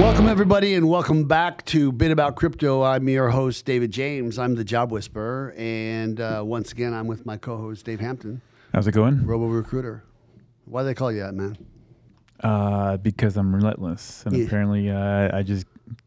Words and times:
Welcome, 0.00 0.28
everybody, 0.28 0.74
and 0.76 0.88
welcome 0.88 1.24
back 1.24 1.62
to 1.66 1.92
Bit 1.92 2.10
About 2.10 2.34
Crypto. 2.34 2.82
I'm 2.82 3.06
your 3.06 3.28
host, 3.28 3.66
David 3.66 3.90
James. 3.90 4.38
I'm 4.38 4.54
the 4.54 4.64
Job 4.64 4.90
Whisperer. 4.90 5.52
And 5.58 6.18
uh, 6.18 6.42
once 6.42 6.72
again, 6.72 6.94
I'm 6.94 7.06
with 7.06 7.26
my 7.26 7.36
co 7.36 7.58
host, 7.58 7.84
Dave 7.84 8.00
Hampton, 8.00 8.40
How's 8.72 8.86
it 8.86 8.92
going? 8.92 9.26
Robo 9.26 9.46
Recruiter. 9.48 10.02
Why 10.64 10.80
do 10.82 10.86
they 10.86 10.94
call 10.94 11.12
you 11.12 11.20
that, 11.20 11.34
man? 11.34 11.58
Uh, 12.42 12.96
because 12.96 13.36
I'm 13.36 13.54
relentless, 13.54 14.24
and 14.24 14.34
Yeah. 14.34 14.46
apparently 14.46 14.88
uh, 14.90 15.36
I 15.36 15.42
just 15.42 15.66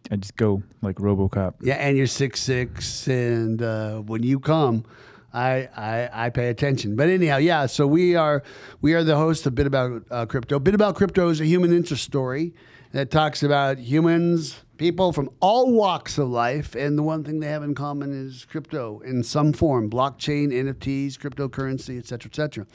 I 0.10 0.16
just 0.16 0.36
go 0.38 0.64
like 0.82 0.96
RoboCop. 0.96 1.56
Yeah, 1.62 1.76
and 1.76 1.96
you're 1.96 2.08
six 2.08 2.42
six, 2.42 3.08
and 3.08 3.62
uh, 3.62 4.00
when 4.00 4.24
you 4.24 4.40
come, 4.40 4.86
I, 5.34 5.70
I 5.78 6.10
I 6.26 6.30
pay 6.32 6.50
attention. 6.50 6.96
But 6.96 7.10
anyhow, 7.10 7.38
yeah. 7.38 7.68
So 7.68 7.86
we 7.86 8.16
are 8.16 8.42
we 8.82 8.96
are 8.96 9.04
the 9.04 9.18
host 9.18 9.46
of 9.46 9.54
Bit 9.54 9.68
About 9.68 10.04
uh, 10.10 10.26
Crypto. 10.26 10.58
Bit 10.58 10.74
About 10.74 10.96
Crypto 10.96 11.30
is 11.30 11.40
a 11.40 11.46
human 11.46 11.72
interest 11.72 12.04
story 12.04 12.56
that 12.94 13.10
talks 13.10 13.42
about 13.42 13.80
humans, 13.80 14.64
people 14.78 15.12
from 15.12 15.30
all 15.40 15.74
walks 15.74 16.20
of 16.20 16.30
life, 16.30 16.76
and 16.76 16.96
the 16.98 17.02
one 17.02 17.24
thing 17.24 17.40
they 17.40 17.48
have 17.48 17.64
in 17.64 17.74
common 17.74 18.14
is 18.14 18.46
crypto 18.46 19.00
in 19.00 19.24
some 19.24 19.52
form: 19.52 19.90
blockchain, 19.90 20.50
NFTs, 20.50 21.18
cryptocurrency, 21.18 21.98
et 21.98 22.06
cetera, 22.06 22.30
et 22.32 22.36
cetera. 22.36 22.68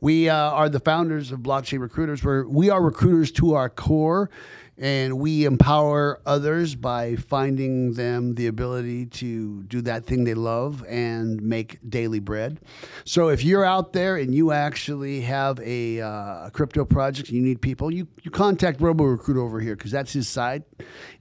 We 0.00 0.28
uh, 0.28 0.36
are 0.36 0.68
the 0.68 0.80
founders 0.80 1.32
of 1.32 1.40
Blockchain 1.40 1.80
Recruiters. 1.80 2.22
Where 2.22 2.46
we 2.46 2.68
are 2.68 2.82
recruiters 2.82 3.32
to 3.32 3.54
our 3.54 3.70
core 3.70 4.30
and 4.78 5.18
we 5.18 5.44
empower 5.44 6.20
others 6.24 6.74
by 6.74 7.16
finding 7.16 7.92
them 7.92 8.34
the 8.34 8.46
ability 8.46 9.06
to 9.06 9.62
do 9.64 9.80
that 9.82 10.06
thing 10.06 10.24
they 10.24 10.34
love 10.34 10.84
and 10.88 11.42
make 11.42 11.78
daily 11.88 12.20
bread. 12.20 12.60
So 13.04 13.28
if 13.28 13.44
you're 13.44 13.64
out 13.64 13.92
there 13.92 14.16
and 14.16 14.34
you 14.34 14.52
actually 14.52 15.20
have 15.22 15.60
a, 15.60 16.00
uh, 16.00 16.50
crypto 16.50 16.84
project 16.84 17.28
and 17.28 17.36
you 17.36 17.42
need 17.42 17.60
people, 17.60 17.92
you, 17.92 18.08
you 18.22 18.30
contact 18.30 18.80
Robo 18.80 19.04
Recruit 19.04 19.40
over 19.40 19.60
here 19.60 19.76
because 19.76 19.90
that's 19.90 20.12
his 20.12 20.26
side. 20.28 20.64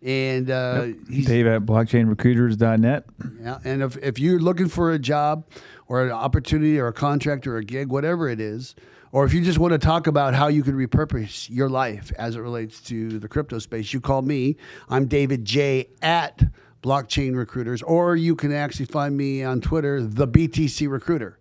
And 0.02 0.50
uh, 0.50 0.88
he's 1.10 1.28
Dave 1.28 1.48
at 1.48 1.66
blockchainrecruiters.net. 1.66 3.06
yeah, 3.42 3.60
and 3.64 3.84
if, 3.84 3.98
if 3.98 4.18
you're 4.18 4.40
looking 4.40 4.70
for 4.70 4.92
a 4.92 5.00
job 5.00 5.46
or 5.88 6.06
an 6.06 6.12
opportunity 6.12 6.80
or 6.80 6.88
a 6.88 6.94
contract 6.94 7.46
or 7.48 7.58
a 7.58 7.64
gig, 7.64 7.90
whatever 7.90 8.30
it 8.30 8.40
is, 8.40 8.76
or 9.12 9.26
if 9.26 9.34
you 9.34 9.42
just 9.42 9.60
want 9.60 9.74
to 9.74 9.78
talk 9.78 10.08
about 10.08 10.34
how 10.34 10.48
you 10.48 10.64
could 10.64 10.74
repurpose 10.74 11.50
your 11.50 11.70
life 11.70 12.12
as 12.18 12.36
it 12.36 12.40
relates 12.40 12.80
to 12.82 13.20
the 13.20 13.28
crypto 13.28 13.60
space, 13.60 13.94
you 13.94 14.00
call 14.00 14.22
me. 14.22 14.56
I'm 14.90 15.06
David 15.06 15.44
J 15.44 15.90
at 16.02 16.42
Blockchain 16.82 17.36
Recruiters, 17.36 17.82
or 17.82 18.16
you 18.16 18.36
can 18.36 18.54
actually 18.54 18.86
find 18.86 19.16
me 19.16 19.44
on 19.44 19.62
Twitter, 19.62 20.02
the 20.02 20.28
BTC 20.28 20.90
Recruiter. 20.90 21.38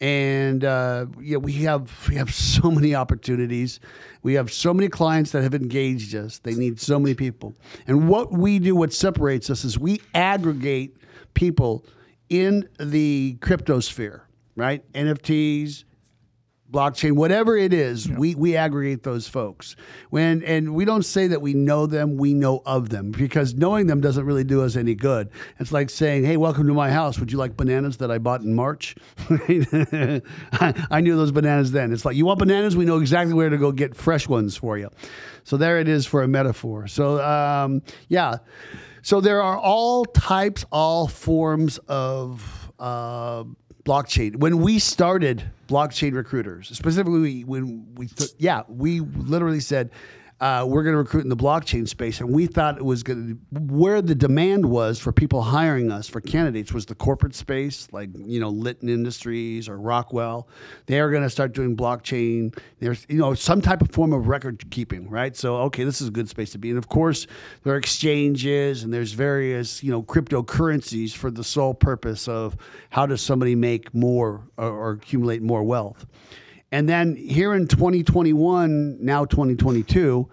And 0.00 0.64
uh, 0.64 1.06
yeah, 1.20 1.36
we 1.36 1.52
have 1.64 2.08
we 2.08 2.16
have 2.16 2.32
so 2.34 2.70
many 2.70 2.94
opportunities. 2.94 3.80
We 4.22 4.34
have 4.34 4.52
so 4.52 4.72
many 4.72 4.88
clients 4.88 5.32
that 5.32 5.42
have 5.42 5.54
engaged 5.54 6.14
us. 6.14 6.38
They 6.38 6.54
need 6.54 6.80
so 6.80 6.98
many 6.98 7.14
people. 7.14 7.54
And 7.86 8.08
what 8.08 8.32
we 8.32 8.58
do, 8.58 8.74
what 8.74 8.92
separates 8.92 9.50
us, 9.50 9.64
is 9.64 9.78
we 9.78 10.00
aggregate 10.14 10.96
people 11.34 11.84
in 12.28 12.68
the 12.80 13.36
crypto 13.40 13.80
sphere, 13.80 14.26
right? 14.56 14.90
NFTs, 14.92 15.84
blockchain, 16.72 17.12
whatever 17.12 17.56
it 17.56 17.72
is, 17.72 18.08
we, 18.08 18.34
we 18.34 18.56
aggregate 18.56 19.02
those 19.02 19.28
folks. 19.28 19.76
When 20.10 20.42
and 20.42 20.74
we 20.74 20.84
don't 20.84 21.04
say 21.04 21.26
that 21.28 21.42
we 21.42 21.54
know 21.54 21.86
them, 21.86 22.16
we 22.16 22.34
know 22.34 22.62
of 22.64 22.88
them 22.88 23.10
because 23.10 23.54
knowing 23.54 23.86
them 23.86 24.00
doesn't 24.00 24.24
really 24.24 24.44
do 24.44 24.62
us 24.62 24.74
any 24.74 24.94
good. 24.94 25.30
It's 25.60 25.70
like 25.70 25.90
saying, 25.90 26.24
"Hey, 26.24 26.36
welcome 26.36 26.66
to 26.66 26.74
my 26.74 26.90
house. 26.90 27.18
Would 27.18 27.30
you 27.30 27.38
like 27.38 27.56
bananas 27.56 27.98
that 27.98 28.10
I 28.10 28.18
bought 28.18 28.40
in 28.40 28.54
March?" 28.54 28.96
I, 29.28 30.22
I 30.90 31.00
knew 31.00 31.16
those 31.16 31.30
bananas 31.30 31.72
then. 31.72 31.92
It's 31.92 32.04
like 32.04 32.16
you 32.16 32.26
want 32.26 32.38
bananas, 32.38 32.76
we 32.76 32.86
know 32.86 32.98
exactly 32.98 33.34
where 33.34 33.50
to 33.50 33.58
go 33.58 33.70
get 33.70 33.94
fresh 33.94 34.26
ones 34.26 34.56
for 34.56 34.78
you. 34.78 34.90
So 35.44 35.56
there 35.56 35.78
it 35.78 35.88
is 35.88 36.06
for 36.06 36.22
a 36.22 36.28
metaphor. 36.28 36.88
So 36.88 37.22
um, 37.22 37.82
yeah. 38.08 38.38
So 39.02 39.20
there 39.20 39.42
are 39.42 39.58
all 39.58 40.04
types, 40.04 40.64
all 40.70 41.08
forms 41.08 41.78
of 41.88 42.70
uh, 42.78 43.44
blockchain. 43.84 44.36
When 44.36 44.58
we 44.58 44.78
started 44.78 45.44
blockchain 45.68 46.14
recruiters, 46.14 46.68
specifically 46.68 47.44
when 47.44 47.86
we, 47.94 48.08
yeah, 48.38 48.62
we 48.68 49.00
literally 49.00 49.60
said 49.60 49.90
uh, 50.42 50.64
we're 50.66 50.82
going 50.82 50.92
to 50.92 50.98
recruit 50.98 51.22
in 51.22 51.28
the 51.28 51.36
blockchain 51.36 51.86
space, 51.86 52.18
and 52.18 52.34
we 52.34 52.48
thought 52.48 52.76
it 52.76 52.84
was 52.84 53.04
going 53.04 53.38
to 53.52 53.60
where 53.60 54.02
the 54.02 54.14
demand 54.14 54.66
was 54.66 54.98
for 54.98 55.12
people 55.12 55.40
hiring 55.40 55.92
us 55.92 56.08
for 56.08 56.20
candidates 56.20 56.72
was 56.72 56.84
the 56.84 56.96
corporate 56.96 57.36
space, 57.36 57.86
like 57.92 58.10
you 58.16 58.40
know 58.40 58.48
Litton 58.48 58.88
Industries 58.88 59.68
or 59.68 59.78
Rockwell. 59.78 60.48
They 60.86 60.98
are 60.98 61.12
going 61.12 61.22
to 61.22 61.30
start 61.30 61.52
doing 61.52 61.76
blockchain. 61.76 62.58
There's 62.80 63.06
you 63.08 63.18
know 63.18 63.34
some 63.34 63.60
type 63.60 63.82
of 63.82 63.92
form 63.92 64.12
of 64.12 64.26
record 64.26 64.68
keeping, 64.72 65.08
right? 65.08 65.36
So 65.36 65.58
okay, 65.58 65.84
this 65.84 66.00
is 66.00 66.08
a 66.08 66.10
good 66.10 66.28
space 66.28 66.50
to 66.50 66.58
be. 66.58 66.70
And 66.70 66.78
of 66.78 66.88
course, 66.88 67.28
there 67.62 67.74
are 67.74 67.78
exchanges 67.78 68.82
and 68.82 68.92
there's 68.92 69.12
various 69.12 69.80
you 69.80 69.92
know 69.92 70.02
cryptocurrencies 70.02 71.12
for 71.12 71.30
the 71.30 71.44
sole 71.44 71.72
purpose 71.72 72.26
of 72.26 72.56
how 72.90 73.06
does 73.06 73.22
somebody 73.22 73.54
make 73.54 73.94
more 73.94 74.42
or, 74.58 74.68
or 74.68 74.90
accumulate 74.90 75.40
more 75.40 75.62
wealth. 75.62 76.04
And 76.72 76.88
then 76.88 77.14
here 77.16 77.52
in 77.52 77.68
2021, 77.68 78.96
now 79.04 79.26
2022, 79.26 80.28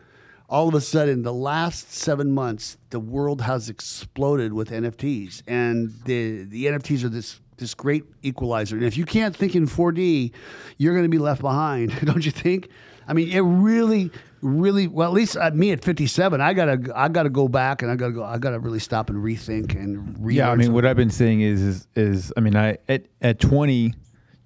all 0.47 0.67
of 0.69 0.73
a 0.73 0.81
sudden, 0.81 1.21
the 1.21 1.33
last 1.33 1.91
seven 1.93 2.31
months, 2.31 2.77
the 2.89 2.99
world 2.99 3.41
has 3.41 3.69
exploded 3.69 4.53
with 4.53 4.71
NFTs, 4.71 5.43
and 5.45 5.93
the 6.05 6.45
the 6.45 6.65
NFTs 6.65 7.03
are 7.03 7.09
this 7.09 7.39
this 7.57 7.73
great 7.75 8.05
equalizer. 8.23 8.77
And 8.77 8.85
if 8.85 8.97
you 8.97 9.05
can't 9.05 9.35
think 9.35 9.53
in 9.53 9.67
4D, 9.67 10.31
you're 10.77 10.93
going 10.93 11.03
to 11.03 11.09
be 11.09 11.17
left 11.17 11.41
behind, 11.41 11.93
don't 12.05 12.25
you 12.25 12.31
think? 12.31 12.69
I 13.05 13.13
mean, 13.13 13.29
it 13.31 13.41
really, 13.41 14.11
really 14.41 14.87
well. 14.87 15.09
At 15.09 15.13
least 15.13 15.35
uh, 15.35 15.51
me 15.51 15.71
at 15.71 15.83
57, 15.83 16.39
I 16.39 16.53
gotta 16.53 16.79
I 16.95 17.09
gotta 17.09 17.29
go 17.29 17.47
back 17.47 17.81
and 17.81 17.91
I 17.91 17.95
gotta 17.95 18.13
go. 18.13 18.23
I 18.23 18.37
gotta 18.37 18.59
really 18.59 18.79
stop 18.79 19.09
and 19.09 19.21
rethink 19.23 19.75
and. 19.75 20.31
Yeah, 20.31 20.49
I 20.49 20.55
mean, 20.55 20.67
some- 20.67 20.73
what 20.73 20.85
I've 20.85 20.95
been 20.95 21.09
saying 21.09 21.41
is, 21.41 21.61
is, 21.61 21.87
is 21.95 22.33
I 22.37 22.39
mean, 22.39 22.55
I 22.55 22.77
at, 22.87 23.05
at 23.21 23.39
20 23.39 23.93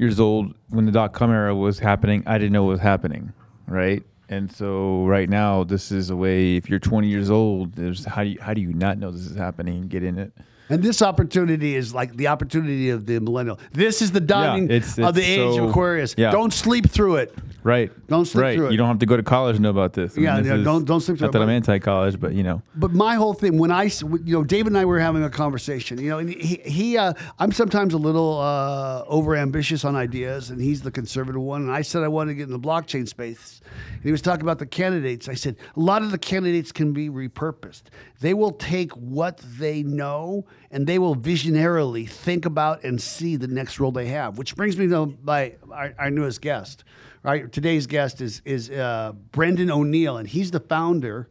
years 0.03 0.19
old 0.19 0.53
when 0.69 0.85
the 0.85 0.91
dot 0.91 1.13
com 1.13 1.31
era 1.31 1.55
was 1.55 1.79
happening, 1.79 2.23
I 2.25 2.37
didn't 2.37 2.53
know 2.53 2.63
what 2.63 2.71
was 2.71 2.79
happening, 2.81 3.33
right? 3.67 4.03
And 4.29 4.51
so 4.51 5.05
right 5.05 5.29
now, 5.29 5.63
this 5.63 5.91
is 5.91 6.09
a 6.09 6.15
way. 6.15 6.55
If 6.55 6.69
you're 6.69 6.79
20 6.79 7.07
years 7.07 7.29
old, 7.29 7.73
there's 7.73 8.05
how 8.05 8.23
do 8.23 8.29
you 8.29 8.39
how 8.41 8.53
do 8.53 8.61
you 8.61 8.73
not 8.73 8.97
know 8.97 9.11
this 9.11 9.25
is 9.25 9.35
happening 9.35 9.75
and 9.81 9.89
get 9.89 10.03
in 10.03 10.17
it? 10.17 10.33
And 10.69 10.81
this 10.81 11.01
opportunity 11.01 11.75
is 11.75 11.93
like 11.93 12.15
the 12.15 12.27
opportunity 12.27 12.89
of 12.89 13.05
the 13.05 13.19
millennial. 13.19 13.59
This 13.73 14.01
is 14.01 14.11
the 14.11 14.21
dawning 14.21 14.65
it's- 14.71 14.97
of 14.97 15.13
the 15.15 15.21
it's 15.21 15.29
age 15.29 15.55
so- 15.55 15.63
of 15.65 15.69
Aquarius. 15.69 16.15
yeah. 16.17 16.31
Don't 16.31 16.53
sleep 16.53 16.89
through 16.89 17.17
it. 17.17 17.35
Right. 17.63 17.91
Don't 18.07 18.25
sleep 18.25 18.41
right. 18.41 18.55
through 18.57 18.67
it. 18.67 18.71
You 18.71 18.77
don't 18.77 18.89
have 18.89 18.99
to 18.99 19.05
go 19.05 19.15
to 19.15 19.23
college 19.23 19.55
to 19.55 19.61
know 19.61 19.69
about 19.69 19.93
this. 19.93 20.17
I 20.17 20.21
Yeah, 20.21 20.37
this 20.41 20.47
yeah, 20.47 20.57
don't- 20.63 20.83
don't 20.83 20.99
sleep 20.99 21.17
through 21.17 21.27
Not 21.27 21.35
it, 21.35 21.39
that 21.39 21.43
I'm 21.43 21.49
anti-college, 21.49 22.19
but 22.19 22.33
you 22.33 22.43
know. 22.43 22.61
But 22.75 22.91
my 22.93 23.15
whole 23.15 23.33
thing, 23.33 23.57
when 23.57 23.71
I, 23.71 23.83
you 24.25 24.33
know, 24.33 24.43
David 24.43 24.67
and 24.67 24.77
I 24.77 24.83
were 24.85 24.99
having 24.99 25.23
a 25.23 25.29
conversation. 25.29 25.97
You 25.99 26.09
know, 26.09 26.17
and 26.19 26.29
he, 26.29 26.59
he 26.65 26.97
uh, 26.97 27.13
I'm 27.39 27.51
sometimes 27.53 27.93
a 27.93 27.97
little 27.97 28.37
uh, 28.39 29.03
over 29.07 29.35
ambitious 29.35 29.85
on 29.85 29.95
ideas, 29.95 30.49
and 30.49 30.59
he's 30.61 30.81
the 30.81 30.91
conservative 30.91 31.41
one. 31.41 31.61
And 31.63 31.71
I 31.71 31.83
said 31.83 32.03
I 32.03 32.09
wanted 32.09 32.31
to 32.31 32.35
get 32.35 32.43
in 32.47 32.51
the 32.51 32.59
blockchain 32.59 33.07
space, 33.07 33.61
and 33.93 34.03
he 34.03 34.11
was 34.11 34.21
talking 34.21 34.41
about 34.43 34.59
the 34.59 34.65
candidates. 34.65 35.29
I 35.29 35.33
said 35.35 35.55
a 35.75 35.79
lot 35.79 36.01
of 36.01 36.11
the 36.11 36.17
candidates 36.17 36.71
can 36.73 36.91
be 36.91 37.09
repurposed. 37.09 37.83
They 38.19 38.33
will 38.33 38.51
take 38.51 38.91
what 38.93 39.37
they 39.57 39.83
know 39.83 40.45
and 40.73 40.87
they 40.87 40.97
will 40.97 41.15
visionarily 41.15 42.09
think 42.09 42.45
about 42.45 42.83
and 42.83 42.99
see 42.99 43.35
the 43.35 43.47
next 43.47 43.79
role 43.79 43.91
they 43.91 44.07
have. 44.07 44.39
Which 44.39 44.55
brings 44.55 44.75
me 44.75 44.87
to 44.87 45.15
my 45.23 45.53
our, 45.71 45.93
our 45.97 46.09
newest 46.09 46.41
guest. 46.41 46.83
Right, 47.21 47.49
today's 47.49 47.87
guest 47.87 48.19
is 48.19 48.41
is 48.43 48.69
uh, 48.69 49.13
Brendan 49.31 49.71
O'Neill, 49.71 50.17
and 50.17 50.27
he's 50.27 50.51
the 50.51 50.59
founder 50.59 51.29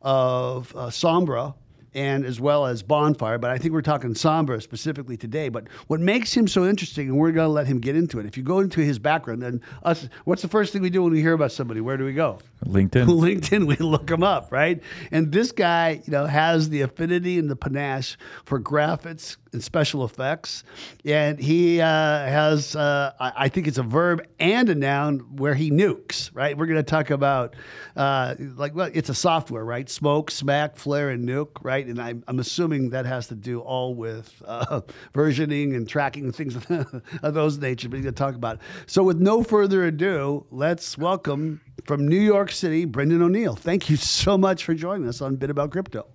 of 0.00 0.74
uh, 0.74 0.86
Sombra 0.86 1.54
and 1.96 2.26
as 2.26 2.38
well 2.38 2.66
as 2.66 2.82
Bonfire. 2.82 3.38
But 3.38 3.50
I 3.50 3.58
think 3.58 3.72
we're 3.72 3.80
talking 3.80 4.12
Sombra 4.12 4.62
specifically 4.62 5.16
today. 5.16 5.48
But 5.48 5.66
what 5.86 5.98
makes 5.98 6.36
him 6.36 6.46
so 6.46 6.66
interesting, 6.66 7.08
and 7.08 7.16
we're 7.16 7.32
going 7.32 7.46
to 7.46 7.52
let 7.52 7.66
him 7.66 7.80
get 7.80 7.96
into 7.96 8.20
it. 8.20 8.26
If 8.26 8.36
you 8.36 8.42
go 8.42 8.60
into 8.60 8.82
his 8.82 8.98
background, 8.98 9.42
then 9.42 9.62
us, 9.82 10.06
what's 10.24 10.42
the 10.42 10.48
first 10.48 10.74
thing 10.74 10.82
we 10.82 10.90
do 10.90 11.02
when 11.02 11.12
we 11.12 11.22
hear 11.22 11.32
about 11.32 11.52
somebody? 11.52 11.80
Where 11.80 11.96
do 11.96 12.04
we 12.04 12.12
go? 12.12 12.38
LinkedIn. 12.66 13.06
LinkedIn, 13.06 13.66
we 13.66 13.76
look 13.76 14.10
him 14.10 14.22
up, 14.22 14.52
right? 14.52 14.82
And 15.10 15.32
this 15.32 15.52
guy, 15.52 16.02
you 16.04 16.10
know, 16.10 16.26
has 16.26 16.68
the 16.68 16.82
affinity 16.82 17.38
and 17.38 17.50
the 17.50 17.56
panache 17.56 18.18
for 18.44 18.60
graphics 18.60 19.36
and 19.52 19.64
special 19.64 20.04
effects, 20.04 20.64
and 21.04 21.38
he 21.38 21.80
uh, 21.80 21.86
has, 21.86 22.76
uh, 22.76 23.12
I, 23.18 23.48
think 23.48 23.66
it's 23.66 23.78
a 23.78 23.82
verb 23.82 24.22
and 24.38 24.68
a 24.68 24.74
noun 24.74 25.20
where 25.36 25.54
he 25.54 25.70
nukes, 25.70 26.30
right? 26.34 26.56
We're 26.56 26.66
going 26.66 26.76
to 26.76 26.82
talk 26.82 27.10
about, 27.10 27.54
uh, 27.96 28.34
like, 28.38 28.74
well, 28.74 28.90
it's 28.92 29.08
a 29.08 29.14
software, 29.14 29.64
right? 29.64 29.88
Smoke, 29.88 30.30
smack, 30.30 30.76
flare, 30.76 31.08
and 31.08 31.26
nuke, 31.26 31.56
right? 31.62 31.85
And 31.88 32.00
I'm, 32.00 32.24
I'm 32.28 32.38
assuming 32.38 32.90
that 32.90 33.06
has 33.06 33.28
to 33.28 33.34
do 33.34 33.60
all 33.60 33.94
with 33.94 34.42
uh, 34.44 34.80
versioning 35.14 35.76
and 35.76 35.88
tracking 35.88 36.32
things 36.32 36.56
of 37.22 37.34
those 37.34 37.58
nature. 37.58 37.88
But 37.88 38.02
to 38.02 38.12
talk 38.12 38.34
about. 38.34 38.56
It. 38.56 38.62
So, 38.86 39.02
with 39.02 39.18
no 39.18 39.42
further 39.42 39.84
ado, 39.84 40.46
let's 40.50 40.96
welcome 40.98 41.60
from 41.84 42.06
New 42.06 42.20
York 42.20 42.50
City, 42.50 42.84
Brendan 42.84 43.22
O'Neill. 43.22 43.54
Thank 43.54 43.88
you 43.90 43.96
so 43.96 44.36
much 44.36 44.64
for 44.64 44.74
joining 44.74 45.08
us 45.08 45.20
on 45.20 45.36
Bit 45.36 45.50
About 45.50 45.70
Crypto. 45.70 46.06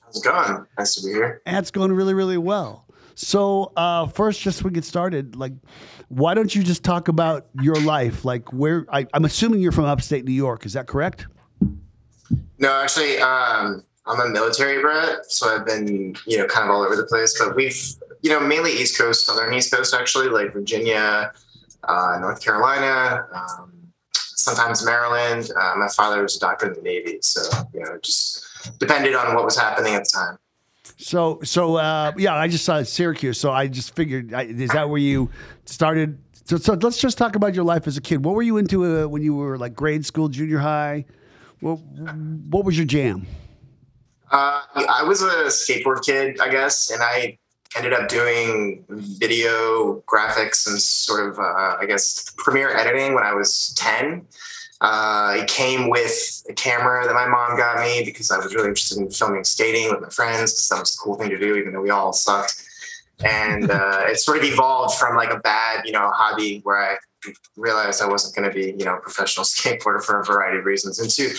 How's 0.00 0.16
it 0.16 0.24
going? 0.24 0.66
Nice 0.78 0.94
to 0.96 1.06
be 1.06 1.12
here. 1.12 1.42
And 1.46 1.56
it's 1.56 1.70
going 1.70 1.92
really, 1.92 2.14
really 2.14 2.38
well. 2.38 2.86
So, 3.14 3.72
uh, 3.76 4.06
first, 4.06 4.40
just 4.40 4.64
we 4.64 4.70
get 4.70 4.84
started, 4.84 5.36
like, 5.36 5.52
why 6.08 6.34
don't 6.34 6.54
you 6.54 6.62
just 6.62 6.82
talk 6.82 7.08
about 7.08 7.48
your 7.60 7.76
life? 7.76 8.24
Like, 8.24 8.52
where 8.52 8.86
I, 8.90 9.06
I'm 9.12 9.24
assuming 9.24 9.60
you're 9.60 9.72
from 9.72 9.84
upstate 9.84 10.24
New 10.24 10.32
York. 10.32 10.64
Is 10.64 10.72
that 10.72 10.86
correct? 10.86 11.26
No, 12.58 12.72
actually, 12.72 13.18
um, 13.18 13.84
I'm 14.10 14.20
a 14.20 14.28
military 14.28 14.80
brat, 14.80 15.30
so 15.30 15.54
I've 15.54 15.64
been, 15.64 16.16
you 16.26 16.36
know, 16.38 16.46
kind 16.46 16.68
of 16.68 16.74
all 16.74 16.82
over 16.82 16.96
the 16.96 17.04
place. 17.04 17.38
But 17.38 17.54
we've, 17.54 17.78
you 18.22 18.30
know, 18.30 18.40
mainly 18.40 18.72
East 18.72 18.98
Coast, 18.98 19.24
Southern 19.24 19.54
East 19.54 19.72
Coast, 19.72 19.94
actually, 19.94 20.28
like 20.28 20.52
Virginia, 20.52 21.32
uh, 21.84 22.18
North 22.20 22.42
Carolina, 22.42 23.26
um, 23.32 23.72
sometimes 24.12 24.84
Maryland. 24.84 25.50
Uh, 25.56 25.74
my 25.76 25.88
father 25.88 26.22
was 26.22 26.36
a 26.36 26.40
doctor 26.40 26.66
in 26.66 26.74
the 26.74 26.82
Navy, 26.82 27.18
so 27.22 27.40
you 27.72 27.80
know, 27.80 27.98
just 28.02 28.78
depended 28.78 29.14
on 29.14 29.34
what 29.34 29.44
was 29.44 29.56
happening 29.56 29.94
at 29.94 30.04
the 30.04 30.10
time. 30.12 30.38
So, 30.98 31.40
so 31.44 31.76
uh, 31.76 32.12
yeah, 32.18 32.34
I 32.34 32.48
just 32.48 32.64
saw 32.64 32.82
Syracuse, 32.82 33.38
so 33.38 33.52
I 33.52 33.68
just 33.68 33.94
figured, 33.94 34.34
I, 34.34 34.42
is 34.42 34.70
that 34.70 34.90
where 34.90 34.98
you 34.98 35.30
started? 35.64 36.18
So, 36.44 36.56
so 36.56 36.74
let's 36.74 36.98
just 36.98 37.16
talk 37.16 37.36
about 37.36 37.54
your 37.54 37.64
life 37.64 37.86
as 37.86 37.96
a 37.96 38.00
kid. 38.00 38.24
What 38.24 38.34
were 38.34 38.42
you 38.42 38.56
into 38.56 38.84
uh, 38.84 39.06
when 39.06 39.22
you 39.22 39.34
were 39.34 39.56
like 39.56 39.74
grade 39.74 40.04
school, 40.04 40.28
junior 40.28 40.58
high? 40.58 41.04
What, 41.60 41.76
what 41.76 42.64
was 42.64 42.76
your 42.76 42.86
jam? 42.86 43.26
Uh, 44.30 44.62
I 44.88 45.02
was 45.02 45.22
a 45.22 45.46
skateboard 45.46 46.04
kid, 46.04 46.40
I 46.40 46.48
guess, 46.48 46.90
and 46.90 47.02
I 47.02 47.38
ended 47.76 47.92
up 47.92 48.08
doing 48.08 48.84
video 48.88 50.02
graphics 50.06 50.66
and 50.68 50.80
sort 50.80 51.28
of, 51.28 51.38
uh, 51.38 51.76
I 51.80 51.84
guess, 51.86 52.32
premiere 52.36 52.76
editing 52.76 53.14
when 53.14 53.24
I 53.24 53.32
was 53.34 53.74
10. 53.76 54.26
Uh, 54.80 55.36
it 55.38 55.48
came 55.48 55.90
with 55.90 56.42
a 56.48 56.54
camera 56.54 57.06
that 57.06 57.12
my 57.12 57.26
mom 57.26 57.56
got 57.56 57.80
me 57.80 58.02
because 58.04 58.30
I 58.30 58.38
was 58.38 58.54
really 58.54 58.68
interested 58.68 58.98
in 58.98 59.10
filming 59.10 59.44
skating 59.44 59.90
with 59.90 60.00
my 60.00 60.08
friends 60.08 60.52
because 60.52 60.68
that 60.68 60.80
was 60.80 60.94
the 60.94 61.00
cool 61.02 61.16
thing 61.16 61.28
to 61.28 61.38
do, 61.38 61.56
even 61.56 61.72
though 61.72 61.82
we 61.82 61.90
all 61.90 62.12
sucked. 62.12 62.64
And 63.24 63.70
uh, 63.70 64.04
it 64.06 64.18
sort 64.18 64.38
of 64.38 64.44
evolved 64.44 64.98
from 64.98 65.16
like 65.16 65.30
a 65.30 65.38
bad, 65.40 65.84
you 65.84 65.92
know, 65.92 66.10
hobby 66.14 66.60
where 66.62 66.78
I 66.78 66.96
realized 67.56 68.00
I 68.00 68.08
wasn't 68.08 68.34
going 68.34 68.48
to 68.48 68.54
be, 68.54 68.74
you 68.78 68.86
know, 68.86 68.96
a 68.96 69.00
professional 69.00 69.44
skateboarder 69.44 70.02
for 70.02 70.20
a 70.20 70.24
variety 70.24 70.58
of 70.58 70.64
reasons 70.64 70.98
into 70.98 71.34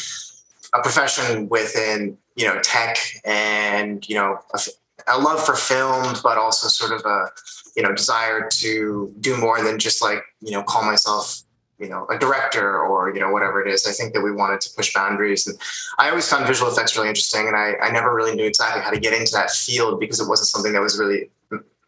a 0.73 0.81
profession 0.81 1.49
within, 1.49 2.17
you 2.35 2.45
know, 2.45 2.59
tech 2.61 2.97
and, 3.25 4.07
you 4.07 4.15
know, 4.15 4.39
a, 4.53 4.59
a 5.07 5.19
love 5.19 5.43
for 5.45 5.55
film, 5.55 6.15
but 6.23 6.37
also 6.37 6.67
sort 6.67 6.91
of 6.91 7.05
a, 7.05 7.27
you 7.75 7.83
know, 7.83 7.93
desire 7.93 8.47
to 8.49 9.13
do 9.19 9.37
more 9.37 9.63
than 9.63 9.79
just 9.79 10.01
like, 10.01 10.23
you 10.41 10.51
know, 10.51 10.63
call 10.63 10.83
myself 10.83 11.43
you 11.81 11.89
know 11.89 12.05
a 12.09 12.17
director 12.17 12.79
or 12.79 13.13
you 13.13 13.19
know 13.19 13.31
whatever 13.31 13.61
it 13.61 13.69
is. 13.69 13.85
I 13.87 13.91
think 13.91 14.13
that 14.13 14.21
we 14.21 14.31
wanted 14.31 14.61
to 14.61 14.69
push 14.75 14.93
boundaries 14.93 15.47
and 15.47 15.57
i 15.97 16.09
always 16.09 16.29
found 16.29 16.45
visual 16.45 16.71
effects 16.71 16.95
really 16.95 17.09
interesting 17.09 17.47
and 17.47 17.57
I, 17.57 17.73
I 17.81 17.91
never 17.91 18.13
really 18.13 18.35
knew 18.35 18.45
exactly 18.45 18.81
how 18.81 18.91
to 18.91 18.99
get 18.99 19.13
into 19.13 19.31
that 19.33 19.49
field 19.49 19.99
because 19.99 20.19
it 20.19 20.29
wasn't 20.29 20.49
something 20.49 20.73
that 20.73 20.81
was 20.81 20.99
really 20.99 21.31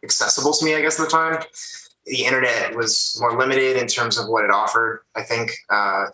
accessible 0.02 0.52
to 0.52 0.64
me 0.64 0.74
i 0.74 0.80
guess 0.82 0.98
at 0.98 1.04
the 1.04 1.10
time. 1.10 1.42
The 2.06 2.26
internet 2.26 2.76
was 2.76 3.16
more 3.18 3.38
limited 3.38 3.78
in 3.78 3.86
terms 3.86 4.18
of 4.18 4.28
what 4.28 4.44
it 4.44 4.50
offered 4.50 5.04
i 5.14 5.22
think 5.22 5.52
uh, 5.70 6.06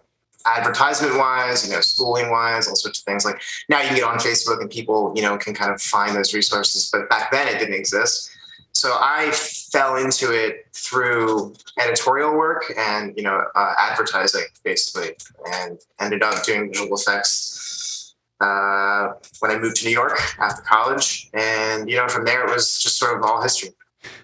advertisement 0.46 1.16
wise 1.16 1.66
you 1.66 1.72
know 1.72 1.80
schooling 1.80 2.30
wise 2.30 2.66
all 2.66 2.74
sorts 2.74 2.98
of 2.98 3.04
things 3.04 3.24
like 3.24 3.40
now 3.68 3.80
you 3.80 3.88
can 3.88 3.96
get 3.96 4.04
on 4.04 4.18
facebook 4.18 4.60
and 4.60 4.70
people 4.70 5.12
you 5.14 5.22
know 5.22 5.36
can 5.36 5.52
kind 5.54 5.70
of 5.72 5.80
find 5.80 6.16
those 6.16 6.32
resources 6.32 6.88
but 6.90 7.08
back 7.10 7.30
then 7.30 7.46
it 7.48 7.58
didn't 7.58 7.74
exist 7.74 8.30
so 8.72 8.96
I 9.00 9.30
fell 9.32 9.96
into 9.96 10.32
it 10.32 10.66
through 10.72 11.54
editorial 11.78 12.34
work 12.34 12.72
and 12.78 13.12
you 13.16 13.22
know 13.22 13.42
uh, 13.54 13.74
advertising 13.78 14.44
basically, 14.64 15.16
and 15.52 15.78
ended 15.98 16.22
up 16.22 16.44
doing 16.44 16.68
visual 16.68 16.94
effects 16.96 18.14
uh, 18.40 19.12
when 19.40 19.50
I 19.50 19.58
moved 19.58 19.76
to 19.76 19.84
New 19.84 19.92
York 19.92 20.18
after 20.38 20.62
college, 20.62 21.28
and 21.34 21.90
you 21.90 21.96
know 21.96 22.08
from 22.08 22.24
there 22.24 22.46
it 22.46 22.50
was 22.50 22.80
just 22.80 22.98
sort 22.98 23.16
of 23.16 23.24
all 23.24 23.42
history. 23.42 23.70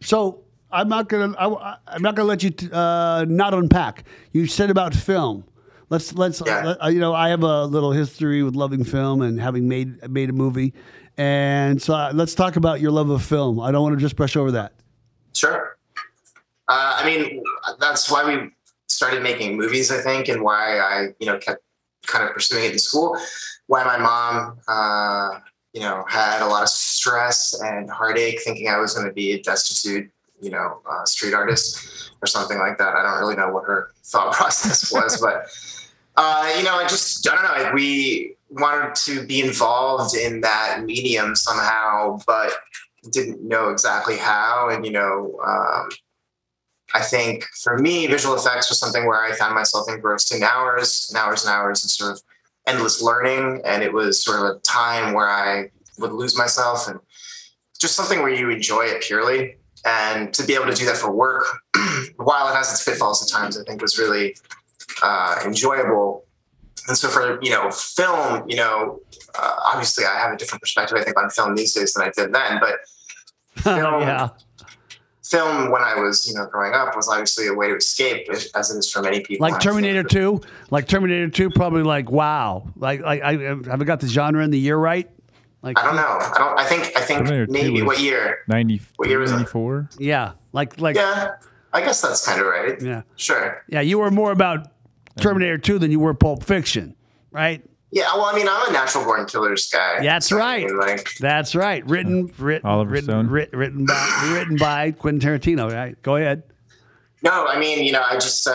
So 0.00 0.44
I'm 0.70 0.88
not 0.88 1.08
gonna 1.08 1.34
I, 1.38 1.76
am 1.94 2.02
not 2.02 2.14
gonna 2.14 2.28
let 2.28 2.42
you 2.42 2.50
t- 2.50 2.68
uh, 2.72 3.24
not 3.28 3.52
unpack. 3.52 4.04
You 4.32 4.46
said 4.46 4.70
about 4.70 4.94
film. 4.94 5.44
Let's 5.88 6.14
let's 6.14 6.42
Yeah. 6.44 6.74
uh, 6.82 6.88
you 6.88 6.98
know 6.98 7.14
I 7.14 7.28
have 7.28 7.42
a 7.42 7.64
little 7.64 7.92
history 7.92 8.42
with 8.42 8.56
loving 8.56 8.84
film 8.84 9.22
and 9.22 9.40
having 9.40 9.68
made 9.68 10.08
made 10.10 10.30
a 10.30 10.32
movie, 10.32 10.74
and 11.16 11.80
so 11.80 11.94
uh, 11.94 12.10
let's 12.12 12.34
talk 12.34 12.56
about 12.56 12.80
your 12.80 12.90
love 12.90 13.10
of 13.10 13.22
film. 13.22 13.60
I 13.60 13.70
don't 13.70 13.82
want 13.82 13.94
to 13.94 14.00
just 14.00 14.16
brush 14.16 14.36
over 14.36 14.50
that. 14.52 14.72
Sure. 15.34 15.76
Uh, 16.68 16.96
I 16.98 17.06
mean, 17.06 17.42
that's 17.78 18.10
why 18.10 18.24
we 18.24 18.50
started 18.88 19.22
making 19.22 19.56
movies, 19.56 19.92
I 19.92 19.98
think, 20.00 20.28
and 20.28 20.42
why 20.42 20.78
I, 20.78 21.08
you 21.20 21.26
know, 21.26 21.38
kept 21.38 21.62
kind 22.06 22.24
of 22.24 22.34
pursuing 22.34 22.64
it 22.64 22.72
in 22.72 22.78
school. 22.78 23.16
Why 23.68 23.84
my 23.84 23.98
mom, 23.98 24.58
uh, 24.66 25.38
you 25.72 25.80
know, 25.82 26.04
had 26.08 26.42
a 26.42 26.46
lot 26.46 26.62
of 26.64 26.68
stress 26.68 27.60
and 27.60 27.88
heartache 27.88 28.40
thinking 28.42 28.68
I 28.68 28.78
was 28.78 28.94
going 28.94 29.06
to 29.06 29.12
be 29.12 29.32
a 29.32 29.42
destitute, 29.42 30.10
you 30.40 30.50
know, 30.50 30.80
uh, 30.90 31.04
street 31.04 31.34
artist 31.34 32.10
or 32.22 32.26
something 32.26 32.58
like 32.58 32.78
that. 32.78 32.96
I 32.96 33.02
don't 33.02 33.20
really 33.20 33.36
know 33.36 33.50
what 33.50 33.64
her 33.64 33.92
thought 34.04 34.32
process 34.34 34.90
was, 34.92 35.20
but, 35.20 35.46
uh, 36.16 36.52
you 36.56 36.64
know, 36.64 36.74
I 36.74 36.86
just, 36.88 37.28
I 37.28 37.34
don't 37.34 37.44
know. 37.44 37.72
We 37.74 38.36
wanted 38.50 38.94
to 38.94 39.26
be 39.26 39.40
involved 39.40 40.16
in 40.16 40.40
that 40.40 40.82
medium 40.84 41.34
somehow, 41.36 42.18
but 42.26 42.52
didn't 43.10 43.46
know 43.46 43.70
exactly 43.70 44.16
how. 44.16 44.68
And, 44.70 44.84
you 44.84 44.92
know, 44.92 45.38
um, 45.46 45.88
I 46.94 47.00
think 47.02 47.44
for 47.62 47.78
me, 47.78 48.06
visual 48.06 48.36
effects 48.36 48.68
was 48.68 48.78
something 48.78 49.06
where 49.06 49.22
I 49.22 49.32
found 49.32 49.54
myself 49.54 49.88
engrossed 49.88 50.34
in 50.34 50.42
hours 50.42 51.06
and 51.10 51.18
hours 51.18 51.44
and 51.44 51.54
hours 51.54 51.84
of 51.84 51.90
sort 51.90 52.12
of 52.12 52.22
endless 52.66 53.02
learning. 53.02 53.60
And 53.64 53.82
it 53.82 53.92
was 53.92 54.24
sort 54.24 54.40
of 54.40 54.56
a 54.56 54.60
time 54.60 55.12
where 55.12 55.28
I 55.28 55.70
would 55.98 56.12
lose 56.12 56.36
myself 56.36 56.88
and 56.88 56.98
just 57.78 57.94
something 57.94 58.20
where 58.20 58.32
you 58.32 58.50
enjoy 58.50 58.82
it 58.82 59.02
purely. 59.02 59.56
And 59.84 60.32
to 60.34 60.44
be 60.44 60.54
able 60.54 60.66
to 60.66 60.74
do 60.74 60.86
that 60.86 60.96
for 60.96 61.12
work, 61.12 61.44
while 62.16 62.48
it 62.48 62.56
has 62.56 62.72
its 62.72 62.84
pitfalls 62.84 63.22
at 63.22 63.28
times, 63.28 63.58
I 63.58 63.64
think 63.64 63.80
was 63.80 63.98
really 63.98 64.36
uh, 65.02 65.40
enjoyable. 65.44 66.24
And 66.88 66.96
so 66.96 67.08
for, 67.08 67.38
you 67.42 67.50
know, 67.50 67.70
film, 67.70 68.44
you 68.48 68.56
know, 68.56 69.00
uh, 69.36 69.54
obviously 69.72 70.04
I 70.04 70.16
have 70.18 70.32
a 70.32 70.36
different 70.36 70.62
perspective, 70.62 70.96
I 70.96 71.02
think, 71.02 71.18
on 71.18 71.30
film 71.30 71.54
these 71.56 71.74
days 71.74 71.94
than 71.94 72.06
I 72.06 72.10
did 72.16 72.32
then. 72.32 72.60
But 72.60 72.76
Film. 73.62 74.02
yeah. 74.02 74.28
film 75.24 75.70
when 75.72 75.82
I 75.82 75.96
was, 75.98 76.26
you 76.28 76.34
know, 76.34 76.46
growing 76.46 76.74
up 76.74 76.94
was 76.94 77.08
obviously 77.08 77.48
a 77.48 77.54
way 77.54 77.68
to 77.68 77.76
escape, 77.76 78.28
as 78.54 78.70
it 78.70 78.78
is 78.78 78.90
for 78.92 79.02
many 79.02 79.20
people. 79.20 79.48
Like 79.48 79.60
Terminator 79.60 80.04
Two, 80.04 80.40
like 80.70 80.86
Terminator 80.86 81.28
Two, 81.28 81.50
probably 81.50 81.82
like 81.82 82.10
wow, 82.10 82.68
like 82.76 83.00
like 83.00 83.22
I 83.22 83.32
have 83.38 83.68
I 83.68 83.84
got 83.84 83.98
the 84.00 84.06
genre 84.08 84.44
and 84.44 84.52
the 84.52 84.58
year 84.58 84.76
right. 84.76 85.10
Like 85.62 85.78
I 85.80 85.84
don't 85.84 85.96
know. 85.96 86.02
I 86.02 86.32
don't. 86.38 86.60
I 86.60 86.64
think. 86.64 86.96
I 86.96 87.00
think 87.00 87.26
Terminator 87.26 87.46
maybe 87.50 87.82
what 87.82 87.98
year? 87.98 88.38
90, 88.46 88.80
What 88.96 89.08
year 89.08 89.18
was 89.18 89.30
that? 89.30 89.38
94? 89.38 89.88
yeah, 89.98 90.32
like 90.52 90.80
like 90.80 90.94
Yeah, 90.94 91.32
I 91.72 91.80
guess 91.80 92.00
that's 92.00 92.24
kind 92.24 92.40
of 92.40 92.46
right. 92.46 92.80
yeah 92.80 93.02
Sure. 93.16 93.64
yeah. 93.68 93.80
You 93.80 93.98
were 93.98 94.10
more 94.12 94.30
about 94.30 94.68
Terminator 95.20 95.58
Two 95.58 95.78
than 95.78 95.90
you 95.90 96.00
were 96.00 96.14
Pulp 96.14 96.42
Fiction, 96.44 96.94
right? 97.30 97.62
Yeah. 97.90 98.12
Well, 98.14 98.24
I 98.26 98.34
mean, 98.34 98.46
I'm 98.48 98.68
a 98.68 98.72
natural 98.72 99.04
born 99.04 99.26
killers 99.26 99.68
guy. 99.72 100.02
That's 100.02 100.26
So, 100.28 100.36
I 100.36 100.40
right. 100.40 100.66
mean, 100.66 100.78
like, 100.78 101.14
That's 101.20 101.54
right. 101.54 101.86
Written, 101.88 102.32
written, 102.38 102.68
Oliver 102.68 102.90
written, 102.90 103.08
Stone. 103.10 103.28
writ- 103.28 103.52
written 103.52 103.86
by, 103.86 104.30
written 104.32 104.56
by 104.56 104.90
Quentin 104.92 105.20
Tarantino. 105.38 105.72
Right? 105.72 106.00
Go 106.02 106.16
ahead. 106.16 106.42
no, 107.22 107.46
I 107.46 107.58
mean, 107.58 107.84
you 107.84 107.92
know, 107.92 108.02
I 108.02 108.14
just 108.14 108.46
uh, 108.46 108.52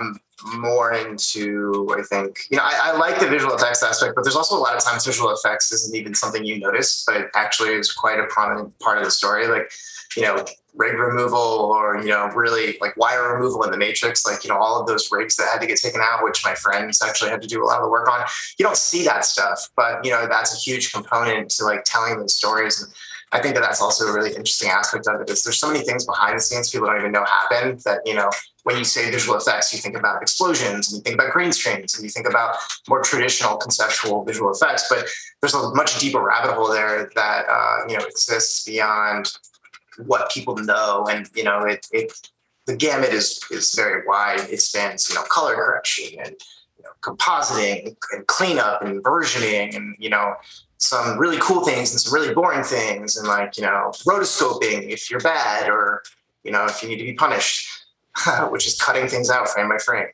I'm 0.00 0.18
more 0.56 0.92
into. 0.92 1.88
I 1.96 2.02
think 2.02 2.40
you 2.50 2.56
know, 2.56 2.62
I, 2.64 2.92
I 2.92 2.96
like 2.96 3.20
the 3.20 3.28
visual 3.28 3.54
effects 3.54 3.82
aspect, 3.82 4.14
but 4.14 4.24
there's 4.24 4.36
also 4.36 4.56
a 4.56 4.60
lot 4.60 4.76
of 4.76 4.84
times 4.84 5.06
visual 5.06 5.30
effects 5.30 5.72
isn't 5.72 5.94
even 5.94 6.14
something 6.14 6.44
you 6.44 6.58
notice, 6.58 7.04
but 7.06 7.16
it 7.16 7.30
actually 7.34 7.70
is 7.70 7.92
quite 7.92 8.18
a 8.18 8.26
prominent 8.26 8.78
part 8.78 8.98
of 8.98 9.04
the 9.04 9.10
story. 9.10 9.46
Like, 9.48 9.70
you 10.16 10.22
know, 10.22 10.44
rig 10.78 10.94
removal 10.94 11.38
or 11.38 12.00
you 12.00 12.08
know 12.08 12.28
really 12.28 12.78
like 12.80 12.96
wire 12.96 13.34
removal 13.34 13.64
in 13.64 13.70
the 13.70 13.76
matrix 13.76 14.24
like 14.24 14.44
you 14.44 14.48
know 14.48 14.56
all 14.56 14.80
of 14.80 14.86
those 14.86 15.10
rigs 15.10 15.34
that 15.36 15.48
had 15.52 15.60
to 15.60 15.66
get 15.66 15.76
taken 15.76 16.00
out 16.00 16.22
which 16.22 16.44
my 16.44 16.54
friends 16.54 17.02
actually 17.02 17.28
had 17.28 17.42
to 17.42 17.48
do 17.48 17.62
a 17.62 17.66
lot 17.66 17.78
of 17.78 17.84
the 17.84 17.90
work 17.90 18.08
on 18.08 18.24
you 18.58 18.64
don't 18.64 18.76
see 18.76 19.04
that 19.04 19.24
stuff 19.24 19.68
but 19.76 20.02
you 20.04 20.10
know 20.10 20.26
that's 20.28 20.54
a 20.54 20.58
huge 20.58 20.92
component 20.92 21.50
to 21.50 21.64
like 21.64 21.82
telling 21.84 22.18
those 22.18 22.34
stories 22.34 22.80
and 22.80 22.92
i 23.32 23.40
think 23.40 23.54
that 23.54 23.60
that's 23.60 23.82
also 23.82 24.06
a 24.06 24.12
really 24.12 24.30
interesting 24.30 24.70
aspect 24.70 25.08
of 25.08 25.20
it 25.20 25.28
is 25.28 25.42
there's 25.42 25.58
so 25.58 25.70
many 25.70 25.84
things 25.84 26.06
behind 26.06 26.38
the 26.38 26.42
scenes 26.42 26.70
people 26.70 26.86
don't 26.86 26.98
even 26.98 27.12
know 27.12 27.24
happen 27.24 27.76
that 27.84 28.00
you 28.06 28.14
know 28.14 28.30
when 28.68 28.76
you 28.76 28.84
say 28.84 29.10
visual 29.10 29.36
effects 29.36 29.72
you 29.72 29.78
think 29.78 29.96
about 29.96 30.20
explosions 30.22 30.92
and 30.92 30.98
you 30.98 31.02
think 31.02 31.14
about 31.14 31.32
green 31.32 31.52
screens 31.52 31.94
and 31.94 32.04
you 32.04 32.10
think 32.10 32.28
about 32.28 32.56
more 32.88 33.02
traditional 33.02 33.56
conceptual 33.56 34.22
visual 34.24 34.52
effects 34.52 34.84
but 34.90 35.06
there's 35.40 35.54
a 35.54 35.74
much 35.74 35.98
deeper 35.98 36.22
rabbit 36.22 36.52
hole 36.52 36.70
there 36.70 37.10
that 37.14 37.46
uh, 37.48 37.78
you 37.88 37.96
know 37.96 38.04
exists 38.04 38.64
beyond 38.64 39.32
what 40.06 40.30
people 40.30 40.54
know 40.56 41.06
and 41.10 41.28
you 41.34 41.42
know 41.42 41.60
it, 41.62 41.86
it 41.92 42.12
the 42.68 42.76
gamut 42.76 43.08
is 43.08 43.40
is 43.50 43.74
very 43.74 44.06
wide. 44.06 44.40
It 44.50 44.60
spans 44.60 45.08
you 45.08 45.16
know 45.16 45.22
color 45.22 45.54
correction 45.54 46.20
and 46.20 46.34
you 46.76 46.84
know, 46.84 46.90
compositing 47.00 47.96
and 48.12 48.26
cleanup 48.26 48.82
and 48.82 49.02
versioning 49.02 49.74
and 49.74 49.96
you 49.98 50.10
know 50.10 50.34
some 50.76 51.18
really 51.18 51.38
cool 51.40 51.64
things 51.64 51.90
and 51.90 52.00
some 52.00 52.12
really 52.12 52.32
boring 52.34 52.62
things 52.62 53.16
and 53.16 53.26
like 53.26 53.56
you 53.56 53.62
know 53.62 53.90
rotoscoping 54.06 54.90
if 54.90 55.10
you're 55.10 55.20
bad 55.20 55.68
or 55.68 56.02
you 56.44 56.52
know 56.52 56.66
if 56.66 56.82
you 56.82 56.90
need 56.90 56.98
to 56.98 57.04
be 57.04 57.14
punished 57.14 57.77
which 58.50 58.66
is 58.66 58.80
cutting 58.80 59.08
things 59.08 59.30
out 59.30 59.48
frame 59.48 59.68
by 59.68 59.78
frame 59.78 60.06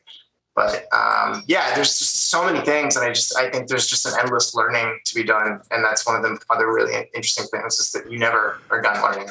but 0.55 0.87
um, 0.93 1.43
yeah 1.47 1.75
there's 1.75 1.99
just 1.99 2.31
so 2.31 2.45
many 2.45 2.61
things 2.61 2.97
and 2.97 3.05
i 3.05 3.13
just 3.13 3.37
i 3.37 3.51
think 3.51 3.69
there's 3.69 3.87
just 3.87 4.07
an 4.07 4.13
endless 4.21 4.55
learning 4.55 4.99
to 5.05 5.15
be 5.15 5.23
done 5.23 5.61
and 5.71 5.85
that's 5.85 6.07
one 6.07 6.17
of 6.17 6.23
the 6.23 6.39
other 6.51 6.73
really 6.73 6.95
interesting 7.15 7.47
things 7.47 7.79
is 7.79 7.91
that 7.93 8.11
you 8.11 8.19
never 8.19 8.61
are 8.71 8.81
done 8.81 9.01
learning 9.03 9.29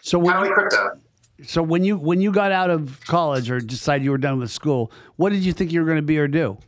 So 0.00 0.18
when 0.18 0.36
like 0.36 0.52
crypto 0.52 0.98
so 1.44 1.62
when 1.62 1.84
you 1.84 1.96
when 1.96 2.20
you 2.20 2.32
got 2.32 2.50
out 2.50 2.70
of 2.70 3.00
college 3.06 3.50
or 3.50 3.60
decided 3.60 4.04
you 4.04 4.10
were 4.10 4.18
done 4.18 4.38
with 4.38 4.50
school, 4.50 4.90
what 5.16 5.30
did 5.30 5.44
you 5.44 5.52
think 5.52 5.72
you 5.72 5.80
were 5.80 5.86
going 5.86 5.96
to 5.96 6.02
be 6.02 6.18
or 6.18 6.26
do? 6.26 6.58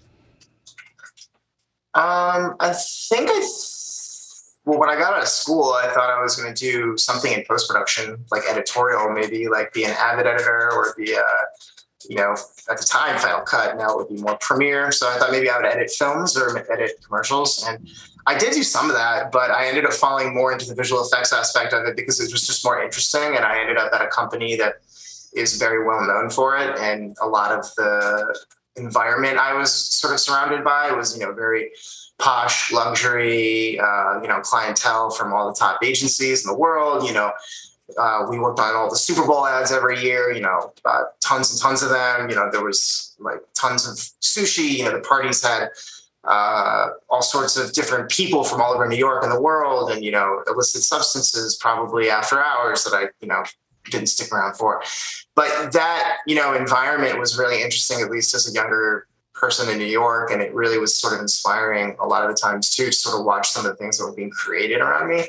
Um, 1.95 2.55
I 2.61 2.73
think 2.73 3.29
I. 3.31 3.49
Well, 4.71 4.79
when 4.79 4.89
I 4.89 4.95
got 4.95 5.15
out 5.15 5.23
of 5.23 5.27
school, 5.27 5.73
I 5.73 5.89
thought 5.89 6.11
I 6.11 6.23
was 6.23 6.37
going 6.37 6.55
to 6.55 6.61
do 6.73 6.97
something 6.97 7.33
in 7.33 7.43
post 7.45 7.69
production, 7.69 8.25
like 8.31 8.43
editorial, 8.49 9.11
maybe 9.11 9.49
like 9.49 9.73
be 9.73 9.83
an 9.83 9.91
Avid 9.91 10.29
editor 10.29 10.71
or 10.73 10.95
be 10.97 11.11
a, 11.13 11.25
you 12.09 12.15
know, 12.15 12.37
at 12.71 12.79
the 12.79 12.85
time 12.85 13.19
Final 13.19 13.41
Cut. 13.41 13.77
Now 13.77 13.91
it 13.91 13.97
would 13.97 14.15
be 14.15 14.23
more 14.23 14.39
Premiere. 14.41 14.93
So 14.93 15.09
I 15.09 15.19
thought 15.19 15.33
maybe 15.33 15.51
I 15.51 15.57
would 15.57 15.67
edit 15.67 15.91
films 15.91 16.37
or 16.37 16.57
edit 16.73 16.93
commercials, 17.05 17.65
and 17.67 17.91
I 18.29 18.39
did 18.39 18.53
do 18.53 18.63
some 18.63 18.89
of 18.89 18.95
that, 18.95 19.33
but 19.33 19.51
I 19.51 19.67
ended 19.67 19.87
up 19.87 19.93
falling 19.93 20.33
more 20.33 20.53
into 20.53 20.67
the 20.67 20.75
visual 20.77 21.05
effects 21.05 21.33
aspect 21.33 21.73
of 21.73 21.85
it 21.87 21.97
because 21.97 22.21
it 22.21 22.31
was 22.31 22.47
just 22.47 22.65
more 22.65 22.81
interesting, 22.81 23.35
and 23.35 23.45
I 23.45 23.59
ended 23.59 23.77
up 23.77 23.93
at 23.93 24.03
a 24.03 24.07
company 24.07 24.55
that 24.55 24.75
is 25.35 25.57
very 25.57 25.85
well 25.85 26.07
known 26.07 26.31
for 26.31 26.57
it, 26.57 26.79
and 26.79 27.17
a 27.21 27.27
lot 27.27 27.51
of 27.51 27.65
the 27.75 28.39
environment 28.77 29.37
I 29.37 29.53
was 29.53 29.75
sort 29.75 30.13
of 30.13 30.21
surrounded 30.21 30.63
by 30.63 30.93
was, 30.93 31.19
you 31.19 31.27
know, 31.27 31.33
very 31.33 31.73
posh 32.21 32.71
luxury, 32.71 33.81
uh, 33.81 34.21
you 34.23 34.29
know, 34.29 34.41
clientele 34.41 35.11
from 35.11 35.33
all 35.33 35.49
the 35.49 35.55
top 35.55 35.83
agencies 35.83 36.45
in 36.45 36.53
the 36.53 36.57
world. 36.57 37.07
You 37.07 37.15
know, 37.15 37.33
uh, 37.99 38.27
we 38.29 38.39
worked 38.39 38.61
on 38.61 38.77
all 38.77 38.89
the 38.89 38.97
Super 38.97 39.27
Bowl 39.27 39.47
ads 39.47 39.73
every 39.73 40.01
year. 40.01 40.31
You 40.33 40.43
know, 40.43 40.73
uh, 40.85 41.05
tons 41.21 41.51
and 41.51 41.61
tons 41.61 41.83
of 41.83 41.91
them. 41.91 42.29
You 42.29 42.37
know, 42.37 42.51
there 42.51 42.63
was 42.63 43.17
like 43.19 43.39
tons 43.55 43.89
of 43.89 43.97
sushi. 44.21 44.79
You 44.79 44.85
know, 44.85 44.93
the 44.93 45.01
parties 45.01 45.43
had 45.43 45.69
uh, 46.25 46.89
all 47.09 47.23
sorts 47.23 47.57
of 47.57 47.73
different 47.73 48.11
people 48.11 48.45
from 48.45 48.61
all 48.61 48.73
over 48.73 48.87
New 48.87 48.97
York 48.97 49.23
and 49.25 49.33
the 49.33 49.41
world, 49.41 49.91
and 49.91 50.05
you 50.05 50.13
know, 50.13 50.43
illicit 50.47 50.83
substances 50.83 51.57
probably 51.57 52.11
after 52.11 52.43
hours 52.45 52.85
that 52.85 52.95
I, 52.95 53.09
you 53.21 53.29
know, 53.29 53.43
didn't 53.91 54.09
stick 54.09 54.33
around 54.33 54.57
for. 54.57 54.83
But 55.35 55.73
that, 55.73 56.19
you 56.27 56.35
know, 56.35 56.55
environment 56.55 57.19
was 57.19 57.39
really 57.39 57.63
interesting, 57.63 58.03
at 58.03 58.11
least 58.11 58.35
as 58.35 58.49
a 58.49 58.53
younger 58.53 59.07
person 59.41 59.69
in 59.71 59.79
New 59.79 59.87
York. 59.87 60.31
And 60.31 60.43
it 60.43 60.53
really 60.55 60.79
was 60.79 60.95
sort 60.95 61.15
of 61.15 61.21
inspiring 61.21 61.97
a 61.99 62.07
lot 62.07 62.23
of 62.23 62.31
the 62.31 62.37
times 62.37 62.71
too, 62.71 62.87
to 62.87 62.93
sort 62.93 63.19
of 63.19 63.25
watch 63.25 63.49
some 63.49 63.65
of 63.65 63.73
the 63.73 63.77
things 63.77 63.99
that 63.99 64.05
were 64.05 64.13
being 64.13 64.31
created 64.31 64.81
around 64.81 65.09
me. 65.09 65.25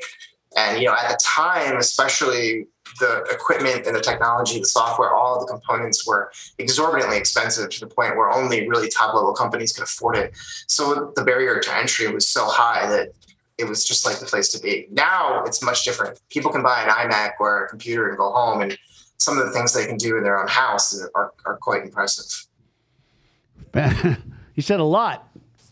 And, 0.58 0.82
you 0.82 0.88
know, 0.88 0.94
at 0.94 1.08
the 1.10 1.20
time, 1.24 1.78
especially 1.78 2.68
the 3.00 3.24
equipment 3.32 3.88
and 3.88 3.96
the 3.96 4.02
technology, 4.02 4.60
the 4.60 4.66
software, 4.66 5.16
all 5.16 5.40
the 5.40 5.48
components 5.48 6.06
were 6.06 6.30
exorbitantly 6.58 7.18
expensive 7.18 7.70
to 7.70 7.80
the 7.80 7.88
point 7.88 8.18
where 8.18 8.30
only 8.30 8.68
really 8.68 8.90
top 8.90 9.14
level 9.14 9.34
companies 9.34 9.72
could 9.72 9.84
afford 9.84 10.18
it. 10.18 10.36
So 10.68 11.14
the 11.16 11.24
barrier 11.24 11.62
to 11.62 11.76
entry 11.78 12.14
was 12.14 12.28
so 12.28 12.46
high 12.48 12.86
that 12.90 13.14
it 13.58 13.64
was 13.64 13.86
just 13.86 14.06
like 14.06 14.20
the 14.20 14.26
place 14.26 14.50
to 14.50 14.60
be. 14.60 14.88
Now 14.92 15.44
it's 15.46 15.64
much 15.64 15.86
different. 15.86 16.20
People 16.30 16.52
can 16.52 16.64
buy 16.64 16.84
an 16.84 16.90
iMac 16.90 17.34
or 17.40 17.66
a 17.66 17.70
computer 17.70 18.10
and 18.10 18.18
go 18.18 18.32
home, 18.32 18.62
and 18.62 18.78
some 19.20 19.38
of 19.38 19.46
the 19.46 19.52
things 19.54 19.74
they 19.74 19.86
can 19.86 19.98
do 19.98 20.18
in 20.18 20.24
their 20.24 20.38
own 20.38 20.48
house 20.48 21.00
are, 21.16 21.32
are 21.46 21.58
quite 21.62 21.84
impressive. 21.84 22.48
you 24.56 24.62
said 24.62 24.80
a 24.80 24.84
lot. 24.84 25.28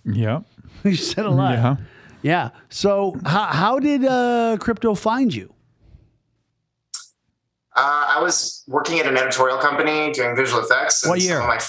Yeah. 0.06 0.42
he 0.84 0.96
said 0.96 1.26
a 1.26 1.30
lot. 1.30 1.54
Yeah. 1.54 1.76
Yeah. 2.22 2.50
So, 2.70 3.18
how, 3.26 3.46
how 3.46 3.80
did 3.80 4.04
uh, 4.04 4.58
crypto 4.60 4.94
find 4.96 5.34
you? 5.34 5.54
Uh, 7.76 8.16
I 8.18 8.22
was 8.22 8.64
working 8.68 9.00
at 9.00 9.06
an 9.08 9.16
editorial 9.16 9.58
company 9.58 10.12
doing 10.12 10.36
visual 10.36 10.62
effects. 10.62 11.08
What 11.08 11.22
year? 11.22 11.38
Some 11.38 11.44
of 11.44 11.48
my 11.48 11.60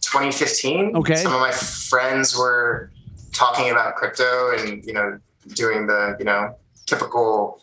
2015. 0.00 0.96
Okay. 0.96 1.16
Some 1.16 1.34
of 1.34 1.40
my 1.40 1.50
friends 1.50 2.36
were 2.36 2.90
talking 3.32 3.70
about 3.70 3.94
crypto 3.96 4.56
and 4.56 4.84
you 4.84 4.92
know 4.92 5.18
doing 5.54 5.86
the 5.86 6.16
you 6.18 6.24
know 6.24 6.56
typical 6.86 7.60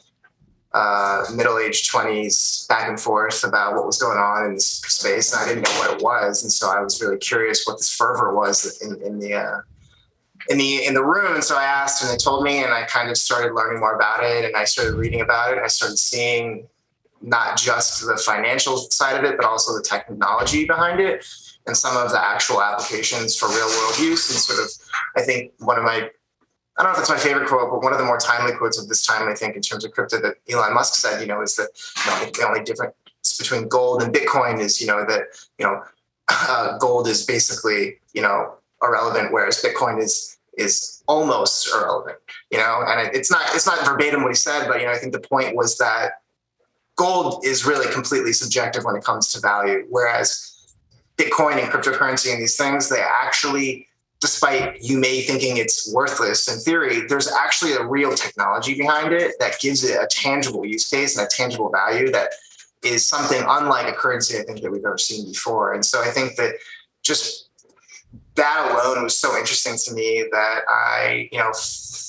uh, 0.76 1.24
middle-aged 1.34 1.90
20s 1.90 2.68
back 2.68 2.90
and 2.90 3.00
forth 3.00 3.46
about 3.46 3.76
what 3.76 3.86
was 3.86 3.98
going 3.98 4.18
on 4.18 4.46
in 4.46 4.56
this 4.56 4.68
space 4.68 5.32
and 5.32 5.42
i 5.42 5.48
didn't 5.48 5.64
know 5.64 5.80
what 5.80 5.96
it 5.96 6.04
was 6.04 6.44
and 6.44 6.52
so 6.52 6.70
i 6.70 6.82
was 6.82 7.02
really 7.02 7.18
curious 7.18 7.64
what 7.66 7.78
this 7.78 7.96
fervor 7.96 8.36
was 8.36 8.82
in, 8.82 9.02
in 9.02 9.18
the 9.18 9.34
uh, 9.34 9.62
in 10.50 10.58
the 10.58 10.86
in 10.86 10.94
the 10.94 11.04
room 11.04 11.42
so 11.42 11.56
i 11.56 11.64
asked 11.64 12.04
and 12.04 12.12
they 12.12 12.18
told 12.18 12.44
me 12.44 12.62
and 12.62 12.74
i 12.74 12.84
kind 12.84 13.10
of 13.10 13.16
started 13.16 13.54
learning 13.54 13.80
more 13.80 13.96
about 13.96 14.22
it 14.22 14.44
and 14.44 14.54
i 14.58 14.66
started 14.66 14.96
reading 14.96 15.22
about 15.22 15.52
it. 15.52 15.56
And 15.56 15.64
i 15.66 15.70
started 15.70 15.98
seeing 15.98 16.68
not 17.22 17.56
just 17.58 18.06
the 18.06 18.18
financial 18.18 18.76
side 18.76 19.18
of 19.18 19.24
it 19.24 19.38
but 19.38 19.46
also 19.46 19.78
the 19.78 19.82
technology 19.82 20.66
behind 20.66 21.00
it 21.00 21.26
and 21.68 21.78
some 21.78 21.96
of 21.96 22.12
the 22.12 22.22
actual 22.22 22.62
applications 22.62 23.34
for 23.38 23.48
real 23.48 23.70
world 23.80 23.98
use 23.98 24.30
and 24.30 24.38
sort 24.40 24.60
of 24.60 24.70
i 25.16 25.22
think 25.22 25.54
one 25.60 25.78
of 25.78 25.86
my 25.86 26.10
I 26.78 26.84
don't 26.84 26.92
know 26.92 26.96
if 26.96 27.00
it's 27.00 27.10
my 27.10 27.18
favorite 27.18 27.48
quote, 27.48 27.72
but 27.72 27.82
one 27.82 27.94
of 27.94 28.00
the 28.00 28.06
more 28.06 28.18
timely 28.18 28.54
quotes 28.54 28.78
of 28.78 28.90
this 28.90 29.06
time, 29.06 29.30
I 29.30 29.34
think, 29.34 29.56
in 29.56 29.62
terms 29.62 29.86
of 29.86 29.92
crypto 29.92 30.20
that 30.22 30.36
Elon 30.50 30.74
Musk 30.74 30.96
said, 30.96 31.22
you 31.22 31.28
know, 31.28 31.42
is 31.42 31.56
that 31.56 31.70
you 32.06 32.12
know, 32.12 32.32
the 32.32 32.48
only 32.48 32.64
difference 32.64 32.94
between 33.38 33.68
gold 33.68 34.04
and 34.04 34.14
Bitcoin 34.14 34.60
is, 34.60 34.82
you 34.82 34.88
know, 34.88 35.06
that, 35.06 35.28
you 35.58 35.66
know, 35.66 35.82
uh, 36.30 36.78
gold 36.78 37.08
is 37.08 37.26
basically, 37.26 37.98
you 38.14 38.22
know, 38.22 38.56
irrelevant, 38.82 39.32
whereas 39.32 39.62
Bitcoin 39.62 40.02
is 40.02 40.38
is 40.58 41.04
almost 41.08 41.68
irrelevant, 41.74 42.18
you 42.50 42.58
know, 42.58 42.84
and 42.88 43.14
it's 43.16 43.30
not 43.30 43.44
it's 43.54 43.66
not 43.66 43.86
verbatim 43.86 44.22
what 44.24 44.32
he 44.32 44.36
said, 44.36 44.68
but 44.68 44.80
you 44.80 44.86
know, 44.86 44.92
I 44.92 44.98
think 44.98 45.14
the 45.14 45.20
point 45.20 45.56
was 45.56 45.78
that 45.78 46.22
gold 46.96 47.46
is 47.46 47.66
really 47.66 47.92
completely 47.92 48.34
subjective 48.34 48.84
when 48.84 48.96
it 48.96 49.04
comes 49.04 49.32
to 49.34 49.40
value, 49.40 49.86
whereas 49.90 50.74
Bitcoin 51.18 51.62
and 51.62 51.72
cryptocurrency 51.72 52.32
and 52.32 52.42
these 52.42 52.58
things, 52.58 52.90
they 52.90 53.02
actually 53.02 53.88
despite 54.26 54.82
you 54.82 54.98
may 54.98 55.22
thinking 55.22 55.58
it's 55.58 55.94
worthless 55.94 56.52
in 56.52 56.60
theory, 56.60 57.06
there's 57.08 57.32
actually 57.32 57.74
a 57.74 57.86
real 57.86 58.16
technology 58.16 58.74
behind 58.76 59.14
it 59.14 59.36
that 59.40 59.60
gives 59.60 59.84
it 59.84 60.02
a 60.02 60.08
tangible 60.08 60.66
use 60.66 60.90
case 60.90 61.16
and 61.16 61.28
a 61.28 61.30
tangible 61.30 61.70
value 61.70 62.12
that 62.12 62.32
is 62.84 63.06
something 63.06 63.44
unlike 63.48 63.88
a 63.88 63.94
currency 63.94 64.40
I 64.40 64.42
think 64.42 64.62
that 64.62 64.72
we've 64.72 64.84
ever 64.84 64.98
seen 64.98 65.28
before. 65.28 65.74
And 65.74 65.86
so 65.86 66.02
I 66.02 66.08
think 66.08 66.38
that 66.38 66.56
just 67.04 67.50
that 68.34 68.72
alone 68.72 69.04
was 69.04 69.16
so 69.16 69.38
interesting 69.38 69.76
to 69.86 69.94
me 69.94 70.26
that 70.32 70.62
I, 70.68 71.30
you 71.32 71.38
know, 71.38 71.52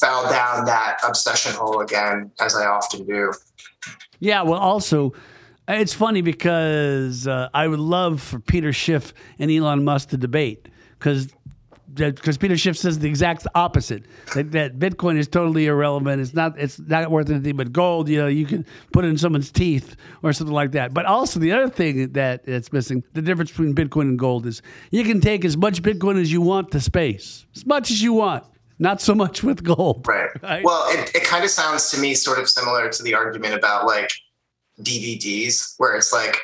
fell 0.00 0.22
down 0.30 0.64
that 0.64 0.96
obsession 1.06 1.52
hole 1.52 1.80
again, 1.80 2.30
as 2.40 2.56
I 2.56 2.64
often 2.64 3.04
do. 3.04 3.32
Yeah. 4.20 4.40
Well, 4.40 4.58
also, 4.58 5.12
it's 5.68 5.92
funny 5.92 6.22
because 6.22 7.26
uh, 7.26 7.50
I 7.52 7.68
would 7.68 7.78
love 7.78 8.22
for 8.22 8.40
Peter 8.40 8.72
Schiff 8.72 9.12
and 9.38 9.50
Elon 9.50 9.84
Musk 9.84 10.08
to 10.10 10.16
debate 10.16 10.68
because 10.98 11.28
because 11.94 12.36
Peter 12.36 12.56
Schiff 12.56 12.76
says 12.76 12.98
the 12.98 13.08
exact 13.08 13.46
opposite 13.54 14.04
that, 14.34 14.52
that 14.52 14.78
Bitcoin 14.78 15.16
is 15.16 15.28
totally 15.28 15.66
irrelevant. 15.66 16.20
It's 16.20 16.34
not 16.34 16.58
it's 16.58 16.78
not 16.78 17.10
worth 17.10 17.30
anything 17.30 17.56
but 17.56 17.72
gold. 17.72 18.08
You 18.08 18.18
know, 18.18 18.26
you 18.26 18.46
can 18.46 18.66
put 18.92 19.04
it 19.04 19.08
in 19.08 19.18
someone's 19.18 19.50
teeth 19.50 19.96
or 20.22 20.32
something 20.32 20.54
like 20.54 20.72
that. 20.72 20.92
But 20.92 21.06
also 21.06 21.40
the 21.40 21.52
other 21.52 21.68
thing 21.68 22.12
that 22.12 22.42
it's 22.46 22.72
missing, 22.72 23.04
the 23.12 23.22
difference 23.22 23.50
between 23.50 23.74
Bitcoin 23.74 24.02
and 24.02 24.18
gold 24.18 24.46
is 24.46 24.62
you 24.90 25.04
can 25.04 25.20
take 25.20 25.44
as 25.44 25.56
much 25.56 25.82
Bitcoin 25.82 26.20
as 26.20 26.32
you 26.32 26.40
want 26.40 26.70
to 26.72 26.80
space, 26.80 27.46
as 27.54 27.64
much 27.64 27.90
as 27.90 28.02
you 28.02 28.12
want. 28.12 28.44
Not 28.78 29.00
so 29.00 29.14
much 29.14 29.42
with 29.42 29.64
gold. 29.64 30.06
Right. 30.06 30.28
right? 30.42 30.64
Well, 30.64 30.86
it, 30.90 31.14
it 31.14 31.24
kind 31.24 31.44
of 31.44 31.50
sounds 31.50 31.90
to 31.92 32.00
me 32.00 32.14
sort 32.14 32.38
of 32.38 32.48
similar 32.48 32.90
to 32.90 33.02
the 33.02 33.14
argument 33.14 33.54
about 33.54 33.86
like 33.86 34.10
DVDs, 34.82 35.74
where 35.78 35.96
it's 35.96 36.12
like 36.12 36.36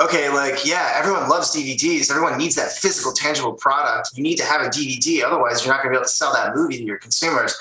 okay, 0.00 0.28
like, 0.28 0.64
yeah, 0.64 0.92
everyone 0.94 1.28
loves 1.28 1.54
DVDs. 1.54 2.10
Everyone 2.10 2.36
needs 2.36 2.54
that 2.56 2.72
physical, 2.72 3.12
tangible 3.12 3.54
product. 3.54 4.10
You 4.14 4.22
need 4.22 4.36
to 4.36 4.44
have 4.44 4.60
a 4.60 4.68
DVD. 4.68 5.22
Otherwise, 5.24 5.64
you're 5.64 5.72
not 5.72 5.82
going 5.82 5.92
to 5.92 5.98
be 5.98 6.00
able 6.00 6.04
to 6.04 6.10
sell 6.10 6.32
that 6.34 6.54
movie 6.54 6.78
to 6.78 6.84
your 6.84 6.98
consumers. 6.98 7.56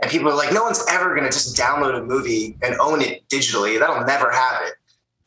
And 0.00 0.10
people 0.10 0.28
are 0.30 0.36
like, 0.36 0.52
no 0.52 0.62
one's 0.62 0.84
ever 0.88 1.14
going 1.14 1.24
to 1.24 1.30
just 1.30 1.56
download 1.56 1.98
a 1.98 2.02
movie 2.02 2.56
and 2.62 2.74
own 2.80 3.02
it 3.02 3.28
digitally. 3.28 3.78
That'll 3.78 4.04
never 4.04 4.30
happen. 4.30 4.72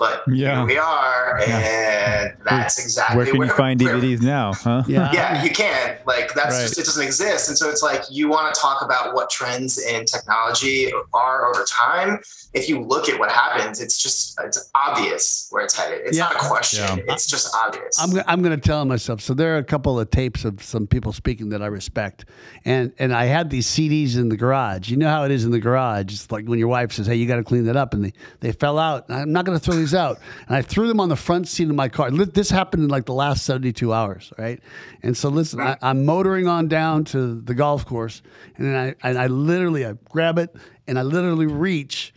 But 0.04 0.24
yeah. 0.28 0.58
here 0.58 0.66
we 0.66 0.78
are, 0.78 1.40
and 1.40 1.50
yeah. 1.50 2.36
that's 2.44 2.78
exactly 2.78 3.16
where 3.16 3.26
can 3.26 3.42
you 3.42 3.48
find 3.48 3.80
DVDs 3.80 4.22
now, 4.22 4.52
huh? 4.52 4.84
Yeah, 4.86 5.10
yeah, 5.14 5.42
you 5.42 5.50
can. 5.50 5.98
Like 6.06 6.34
that's 6.34 6.56
right. 6.56 6.64
just 6.64 6.78
it 6.78 6.84
doesn't 6.84 7.06
exist, 7.06 7.48
and 7.48 7.58
so 7.58 7.70
it's 7.70 7.82
like 7.82 8.02
you 8.12 8.28
want 8.28 8.54
to 8.54 8.60
talk 8.60 8.82
about 8.82 9.14
what 9.14 9.30
trends 9.30 9.78
in 9.78 10.04
technology 10.04 10.92
are 11.14 11.48
over 11.48 11.64
time. 11.64 12.20
If 12.54 12.68
you 12.68 12.82
look 12.82 13.08
at 13.08 13.18
what 13.18 13.32
happens, 13.32 13.80
it's 13.80 13.98
just 13.98 14.38
it's 14.44 14.70
obvious 14.76 15.48
where 15.52 15.64
it's 15.64 15.74
headed. 15.74 16.02
It's 16.04 16.18
yeah. 16.18 16.26
not 16.26 16.36
a 16.36 16.50
question; 16.50 16.98
yeah. 16.98 17.14
it's 17.14 17.26
just 17.26 17.56
obvious. 17.56 17.98
I'm 17.98 18.22
I'm 18.28 18.42
going 18.42 18.60
to 18.60 18.68
tell 18.68 18.84
myself. 18.84 19.22
So 19.22 19.34
there 19.34 19.56
are 19.56 19.60
a 19.60 19.64
couple 19.64 19.98
of 19.98 20.12
tapes 20.12 20.44
of 20.44 20.62
some 20.62 20.86
people 20.86 21.14
speaking 21.14 21.48
that 21.50 21.62
I 21.62 21.68
respect, 21.68 22.26
and 22.66 22.92
and 23.00 23.14
I 23.14 23.24
had 23.24 23.50
these 23.50 23.68
CDs 23.68 24.18
in 24.18 24.28
the 24.28 24.36
garage. 24.36 24.90
You 24.90 24.98
know 24.98 25.08
how 25.08 25.24
it 25.24 25.32
is 25.32 25.46
in 25.46 25.52
the 25.52 25.62
garage. 25.62 26.12
It's 26.12 26.30
like 26.30 26.46
when 26.46 26.60
your 26.60 26.68
wife 26.68 26.92
says, 26.92 27.08
"Hey, 27.08 27.16
you 27.16 27.26
got 27.26 27.38
to 27.38 27.44
clean 27.46 27.64
that 27.68 27.78
up," 27.78 27.94
and 27.94 28.04
they 28.04 28.14
they 28.42 28.52
fell 28.52 28.78
out. 28.78 29.10
I'm 29.10 29.32
not 29.32 29.46
going 29.46 29.58
to 29.58 29.64
throw 29.64 29.76
these 29.76 29.93
out. 29.94 30.20
And 30.48 30.56
I 30.56 30.62
threw 30.62 30.88
them 30.88 31.00
on 31.00 31.10
the 31.10 31.16
front 31.16 31.48
seat 31.48 31.70
of 31.70 31.76
my 31.76 31.90
car. 31.90 32.12
This 32.12 32.50
happened 32.50 32.84
in 32.84 32.90
like 32.90 33.06
the 33.06 33.14
last 33.14 33.46
72 33.46 33.94
hours, 33.94 34.32
right? 34.38 34.60
And 35.02 35.16
so 35.16 35.30
listen, 35.30 35.60
I, 35.60 35.78
am 35.82 36.06
motoring 36.06 36.48
on 36.48 36.68
down 36.68 37.06
to 37.06 37.42
the 37.42 37.54
golf 37.54 37.86
course, 37.86 38.22
and 38.58 38.68
then 38.68 38.76
I, 38.76 39.10
and 39.10 39.18
I 39.18 39.28
literally 39.28 39.86
I 39.86 39.94
grab 40.10 40.38
it 40.38 40.56
and 40.88 41.00
I 41.00 41.04
literally 41.04 41.48
reach, 41.48 42.14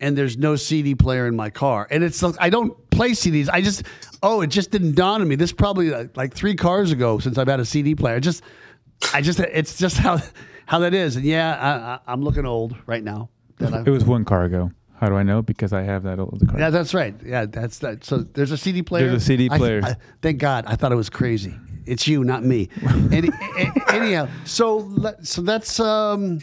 and 0.00 0.16
there's 0.16 0.36
no 0.36 0.56
CD 0.56 0.94
player 0.94 1.26
in 1.26 1.36
my 1.36 1.50
car. 1.50 1.86
And 1.90 2.02
it's 2.04 2.22
like 2.22 2.36
I 2.40 2.50
don't 2.50 2.88
play 2.90 3.10
CDs. 3.10 3.48
I 3.52 3.60
just 3.60 3.82
oh, 4.22 4.40
it 4.40 4.48
just 4.48 4.70
didn't 4.70 4.94
dawn 4.94 5.20
on 5.20 5.28
me. 5.28 5.36
This 5.36 5.52
probably 5.52 5.90
like, 5.90 6.16
like 6.16 6.34
three 6.34 6.54
cars 6.54 6.92
ago 6.92 7.18
since 7.18 7.38
I've 7.38 7.48
had 7.48 7.60
a 7.60 7.64
CD 7.64 7.94
player. 7.94 8.20
Just 8.20 8.42
I 9.12 9.20
just 9.20 9.40
it's 9.40 9.76
just 9.76 9.96
how 9.96 10.20
how 10.66 10.80
that 10.80 10.94
is. 10.94 11.16
And 11.16 11.24
yeah, 11.24 12.00
I, 12.06 12.12
am 12.12 12.22
looking 12.22 12.46
old 12.46 12.76
right 12.86 13.02
now. 13.02 13.30
It 13.86 13.90
was 13.90 14.04
one 14.04 14.24
car 14.24 14.44
ago. 14.44 14.70
How 15.00 15.08
do 15.08 15.14
I 15.14 15.22
know? 15.22 15.42
Because 15.42 15.72
I 15.72 15.82
have 15.82 16.02
that 16.02 16.18
old 16.18 16.42
car. 16.48 16.58
Yeah, 16.58 16.70
that's 16.70 16.92
right. 16.92 17.14
Yeah, 17.24 17.46
that's 17.46 17.78
that. 17.78 18.04
So 18.04 18.18
there's 18.18 18.50
a 18.50 18.56
CD 18.58 18.82
player. 18.82 19.08
There's 19.08 19.22
a 19.22 19.24
CD 19.24 19.48
player. 19.48 19.80
I, 19.84 19.96
thank 20.22 20.38
God. 20.38 20.64
I 20.66 20.74
thought 20.74 20.90
it 20.90 20.96
was 20.96 21.08
crazy. 21.10 21.54
It's 21.86 22.06
you, 22.08 22.24
not 22.24 22.44
me. 22.44 22.68
Any, 23.12 23.30
anyhow, 23.88 24.28
so 24.44 24.78
let- 24.78 25.26
so 25.26 25.40
that's 25.42 25.78
um, 25.80 26.40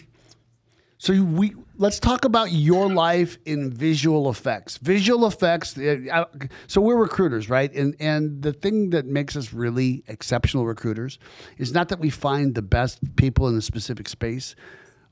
so 0.97 1.21
we 1.21 1.53
let's 1.77 1.99
talk 1.99 2.23
about 2.23 2.51
your 2.53 2.89
life 2.91 3.37
in 3.45 3.69
visual 3.71 4.29
effects. 4.29 4.77
Visual 4.77 5.27
effects. 5.27 5.77
uh, 5.77 6.25
So 6.67 6.79
we're 6.81 6.95
recruiters, 6.95 7.49
right? 7.49 7.71
And 7.73 7.95
and 7.99 8.41
the 8.41 8.53
thing 8.53 8.91
that 8.91 9.05
makes 9.05 9.35
us 9.35 9.53
really 9.53 10.03
exceptional 10.07 10.65
recruiters 10.65 11.19
is 11.57 11.73
not 11.73 11.89
that 11.89 11.99
we 11.99 12.09
find 12.09 12.55
the 12.55 12.61
best 12.61 12.99
people 13.17 13.47
in 13.49 13.57
a 13.57 13.61
specific 13.61 14.07
space. 14.07 14.55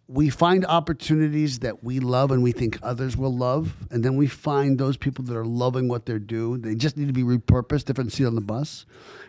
We 0.07 0.29
find 0.29 0.65
opportunities 0.65 1.59
that 1.59 1.83
we 1.83 1.99
love 1.99 2.31
and 2.31 2.43
we 2.43 2.51
think 2.51 2.77
others 2.83 3.15
will 3.15 3.35
love, 3.35 3.73
and 3.89 4.03
then 4.03 4.15
we 4.15 4.27
find 4.27 4.77
those 4.77 4.97
people 4.97 5.23
that 5.25 5.35
are 5.35 5.45
loving 5.45 5.87
what 5.87 6.05
they're 6.05 6.19
doing. 6.19 6.61
They 6.61 6.75
just 6.75 6.97
need 6.97 7.07
to 7.07 7.13
be 7.13 7.23
repurposed, 7.23 7.85
different 7.85 8.11
seat 8.11 8.25
on 8.25 8.35
the 8.35 8.41
bus, 8.41 8.85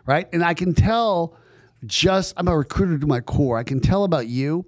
right? 0.07 0.29
And 0.33 0.45
I 0.45 0.55
can 0.55 0.75
tell. 0.75 1.37
Just 1.87 2.33
I'm 2.39 2.49
a 2.49 2.57
recruiter 2.57 2.99
to 2.99 3.07
my 3.07 3.21
core. 3.21 3.59
I 3.59 3.63
can 3.63 3.79
tell 3.79 4.05
about 4.05 4.27
you 4.27 4.65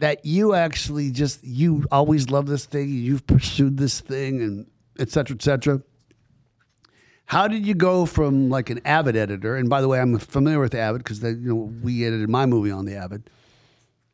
that 0.00 0.24
you 0.24 0.54
actually 0.54 1.10
just 1.10 1.44
you 1.44 1.84
always 1.92 2.30
love 2.30 2.46
this 2.46 2.64
thing 2.64 2.88
you've 2.88 3.26
pursued 3.26 3.76
this 3.76 4.00
thing 4.00 4.40
and 4.40 4.66
et 4.98 5.10
cetera 5.10 5.36
et 5.36 5.42
cetera 5.42 5.80
how 7.26 7.46
did 7.46 7.64
you 7.64 7.74
go 7.74 8.06
from 8.06 8.48
like 8.48 8.70
an 8.70 8.80
avid 8.84 9.14
editor 9.14 9.56
and 9.56 9.68
by 9.68 9.80
the 9.80 9.88
way 9.88 10.00
i'm 10.00 10.18
familiar 10.18 10.58
with 10.58 10.74
avid 10.74 11.04
because 11.04 11.22
you 11.22 11.36
know 11.36 11.72
we 11.82 12.04
edited 12.04 12.28
my 12.28 12.46
movie 12.46 12.70
on 12.70 12.86
the 12.86 12.94
avid 12.96 13.30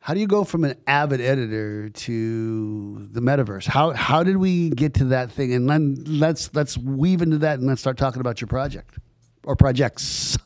how 0.07 0.13
do 0.13 0.21
you 0.21 0.27
go 0.27 0.45
from 0.45 0.63
an 0.63 0.73
avid 0.87 1.19
editor 1.19 1.89
to 1.89 3.09
the 3.11 3.19
metaverse? 3.19 3.65
How 3.67 3.91
how 3.91 4.23
did 4.23 4.37
we 4.37 4.69
get 4.69 4.93
to 4.93 5.03
that 5.05 5.29
thing? 5.29 5.51
And 5.51 5.69
then 5.69 6.01
let's 6.07 6.49
let's 6.55 6.77
weave 6.77 7.21
into 7.21 7.39
that 7.39 7.59
and 7.59 7.67
let's 7.67 7.81
start 7.81 7.97
talking 7.97 8.21
about 8.21 8.39
your 8.39 8.47
project 8.47 8.99
or 9.43 9.57
projects. 9.57 10.37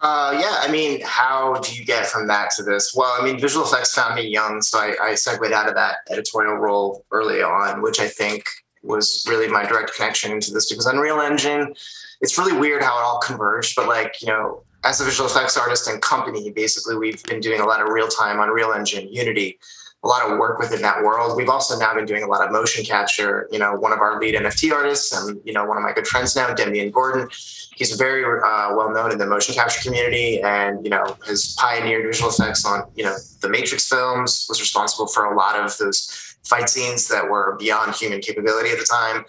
Uh, 0.00 0.38
yeah, 0.40 0.58
I 0.60 0.70
mean, 0.70 1.00
how 1.04 1.54
do 1.64 1.74
you 1.74 1.84
get 1.84 2.06
from 2.06 2.28
that 2.28 2.52
to 2.58 2.62
this? 2.62 2.94
Well, 2.94 3.12
I 3.20 3.24
mean, 3.24 3.40
visual 3.40 3.66
effects 3.66 3.92
found 3.92 4.14
me 4.14 4.28
young, 4.28 4.62
so 4.62 4.78
I, 4.78 4.94
I 5.02 5.14
segued 5.16 5.52
out 5.52 5.68
of 5.68 5.74
that 5.74 5.96
editorial 6.08 6.54
role 6.54 7.04
early 7.10 7.42
on, 7.42 7.82
which 7.82 7.98
I 7.98 8.06
think 8.06 8.44
was 8.84 9.26
really 9.28 9.48
my 9.48 9.64
direct 9.64 9.96
connection 9.96 10.30
into 10.30 10.52
this 10.52 10.68
because 10.68 10.86
Unreal 10.86 11.20
Engine, 11.20 11.74
it's 12.20 12.38
really 12.38 12.56
weird 12.56 12.84
how 12.84 12.96
it 13.00 13.02
all 13.02 13.18
converged, 13.18 13.74
but 13.74 13.88
like, 13.88 14.22
you 14.22 14.28
know, 14.28 14.62
as 14.86 15.00
a 15.00 15.04
visual 15.04 15.28
effects 15.28 15.56
artist 15.56 15.88
and 15.88 16.00
company, 16.00 16.50
basically 16.50 16.96
we've 16.96 17.22
been 17.24 17.40
doing 17.40 17.60
a 17.60 17.66
lot 17.66 17.82
of 17.82 17.88
real 17.88 18.06
time 18.06 18.38
Unreal 18.40 18.72
Engine, 18.72 19.08
Unity, 19.12 19.58
a 20.04 20.08
lot 20.08 20.30
of 20.30 20.38
work 20.38 20.60
within 20.60 20.80
that 20.82 21.02
world. 21.02 21.36
We've 21.36 21.48
also 21.48 21.76
now 21.76 21.92
been 21.92 22.04
doing 22.04 22.22
a 22.22 22.28
lot 22.28 22.46
of 22.46 22.52
motion 22.52 22.84
capture. 22.84 23.48
You 23.50 23.58
know, 23.58 23.74
one 23.74 23.92
of 23.92 23.98
our 23.98 24.20
lead 24.20 24.36
NFT 24.36 24.72
artists 24.72 25.12
and, 25.12 25.40
you 25.44 25.52
know, 25.52 25.64
one 25.64 25.76
of 25.76 25.82
my 25.82 25.92
good 25.92 26.06
friends 26.06 26.36
now, 26.36 26.54
Demian 26.54 26.92
Gordon, 26.92 27.28
he's 27.76 27.92
very 27.96 28.24
uh, 28.24 28.74
well 28.76 28.92
known 28.92 29.10
in 29.12 29.18
the 29.18 29.26
motion 29.26 29.54
capture 29.54 29.80
community 29.82 30.40
and 30.40 30.82
you 30.82 30.90
know 30.90 31.16
has 31.26 31.54
pioneered 31.58 32.06
visual 32.06 32.30
effects 32.30 32.64
on 32.64 32.88
you 32.96 33.04
know 33.04 33.14
the 33.42 33.48
matrix 33.48 33.88
films 33.88 34.46
was 34.48 34.60
responsible 34.60 35.06
for 35.06 35.26
a 35.26 35.36
lot 35.36 35.60
of 35.60 35.76
those 35.78 36.36
fight 36.44 36.68
scenes 36.68 37.06
that 37.08 37.28
were 37.28 37.56
beyond 37.58 37.94
human 37.94 38.20
capability 38.20 38.70
at 38.70 38.78
the 38.78 38.86
time 38.90 39.24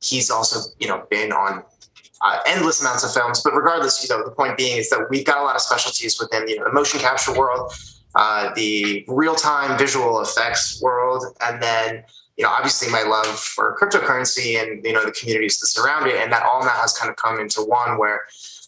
he's 0.00 0.30
also 0.30 0.70
you 0.78 0.88
know 0.88 1.04
been 1.10 1.32
on 1.32 1.62
uh, 2.22 2.38
endless 2.46 2.80
amounts 2.80 3.04
of 3.04 3.12
films 3.12 3.42
but 3.42 3.54
regardless 3.54 4.02
you 4.02 4.14
know 4.14 4.24
the 4.24 4.30
point 4.30 4.56
being 4.56 4.76
is 4.76 4.90
that 4.90 5.06
we've 5.10 5.24
got 5.24 5.38
a 5.38 5.42
lot 5.42 5.54
of 5.54 5.60
specialties 5.60 6.18
within 6.20 6.46
you 6.48 6.56
know 6.56 6.64
the 6.64 6.72
motion 6.72 6.98
capture 7.00 7.36
world 7.36 7.72
uh, 8.14 8.52
the 8.54 9.04
real-time 9.06 9.78
visual 9.78 10.20
effects 10.20 10.80
world 10.82 11.24
and 11.46 11.62
then 11.62 12.02
you 12.38 12.44
know, 12.44 12.50
obviously 12.50 12.90
my 12.90 13.02
love 13.02 13.38
for 13.38 13.76
cryptocurrency 13.80 14.62
and, 14.62 14.84
you 14.84 14.92
know, 14.92 15.04
the 15.04 15.10
communities 15.10 15.58
that 15.58 15.66
surround 15.66 16.06
it. 16.06 16.14
And 16.14 16.32
that 16.32 16.44
all 16.44 16.62
now 16.62 16.70
has 16.70 16.96
kind 16.96 17.10
of 17.10 17.16
come 17.16 17.40
into 17.40 17.62
one 17.62 17.98
where, 17.98 18.22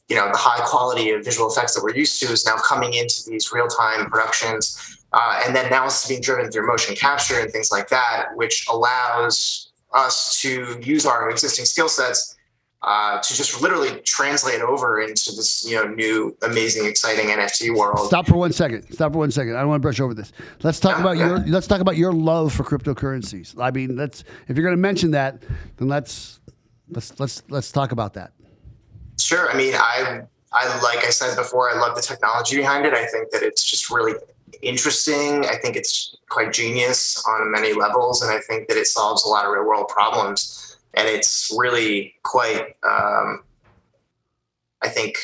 you 0.09 0.17
know, 0.17 0.27
the 0.27 0.37
high 0.37 0.61
quality 0.67 1.11
of 1.11 1.25
visual 1.25 1.49
effects 1.49 1.75
that 1.75 1.85
we're 1.85 1.95
used 1.95 2.21
to 2.21 2.27
is 2.27 2.45
now 2.45 2.57
coming 2.57 2.95
into 2.95 3.23
these 3.29 3.53
real 3.53 3.69
time 3.69 4.11
productions. 4.11 4.99
Uh, 5.13 5.41
and 5.47 5.55
then 5.55 5.71
now 5.71 5.87
it's 5.87 6.07
being 6.09 6.21
driven 6.21 6.51
through 6.51 6.67
motion 6.67 6.97
capture 6.97 7.39
and 7.39 7.53
things 7.53 7.71
like 7.71 7.89
that, 7.89 8.27
which 8.35 8.67
allows 8.69 9.71
us 9.95 10.41
to 10.41 10.77
use 10.83 11.07
our 11.07 11.31
existing 11.31 11.65
skill 11.65 11.89
sets 11.89 12.37
uh, 12.83 13.21
to 13.21 13.35
just 13.35 13.61
literally 13.61 14.01
translate 14.07 14.63
over 14.63 15.01
into 15.03 15.33
this, 15.33 15.67
you 15.69 15.77
know, 15.77 15.85
new, 15.85 16.37
amazing, 16.43 16.87
exciting 16.87 17.27
NFT 17.27 17.77
world. 17.77 18.07
Stop 18.07 18.27
for 18.27 18.37
one 18.37 18.53
second. 18.53 18.91
Stop 18.93 19.13
for 19.13 19.19
one 19.19 19.31
second. 19.31 19.57
I 19.57 19.61
don't 19.61 19.69
want 19.69 19.81
to 19.81 19.83
brush 19.83 20.01
over 20.01 20.15
this. 20.15 20.33
Let's 20.63 20.81
talk 20.81 20.97
Yeah, 20.97 21.01
about 21.03 21.17
yeah. 21.19 21.27
your. 21.29 21.39
Let's 21.41 21.67
talk 21.67 21.81
about 21.81 21.97
your 21.97 22.13
love 22.13 22.53
for 22.55 22.65
cryptocurrencies. 22.65 23.55
I 23.61 23.71
mean, 23.71 23.97
let's. 23.97 24.25
If 24.49 24.57
you're 24.57 24.65
going 24.65 24.77
to 24.77 24.81
mention 24.81 25.11
that, 25.11 25.43
then 25.77 25.89
let's 25.89 26.41
let's 26.89 27.19
let's 27.21 27.43
let's 27.49 27.71
talk 27.71 27.93
about 27.93 28.15
that. 28.15 28.33
Sure. 29.19 29.51
I 29.51 29.57
mean, 29.57 29.75
I, 29.77 30.23
I 30.53 30.81
like 30.83 31.05
I 31.05 31.11
said 31.11 31.37
before, 31.37 31.71
I 31.71 31.79
love 31.79 31.95
the 31.95 32.03
technology 32.03 32.57
behind 32.57 32.87
it. 32.87 32.95
I 32.95 33.07
think 33.07 33.31
that 33.33 33.43
it's 33.43 33.63
just 33.63 33.91
really 33.91 34.15
interesting. 34.63 35.45
I 35.45 35.57
think 35.57 35.77
it's 35.77 36.17
quite 36.31 36.53
genius 36.53 37.23
on 37.29 37.53
many 37.53 37.75
levels, 37.75 38.23
and 38.23 38.31
I 38.31 38.41
think 38.41 38.69
that 38.69 38.79
it 38.79 38.87
solves 38.87 39.25
a 39.25 39.29
lot 39.29 39.45
of 39.45 39.53
real 39.53 39.65
world 39.67 39.89
problems. 39.89 40.70
And 40.95 41.09
it's 41.09 41.55
really 41.57 42.15
quite, 42.23 42.75
um, 42.83 43.43
I 44.83 44.89
think, 44.89 45.19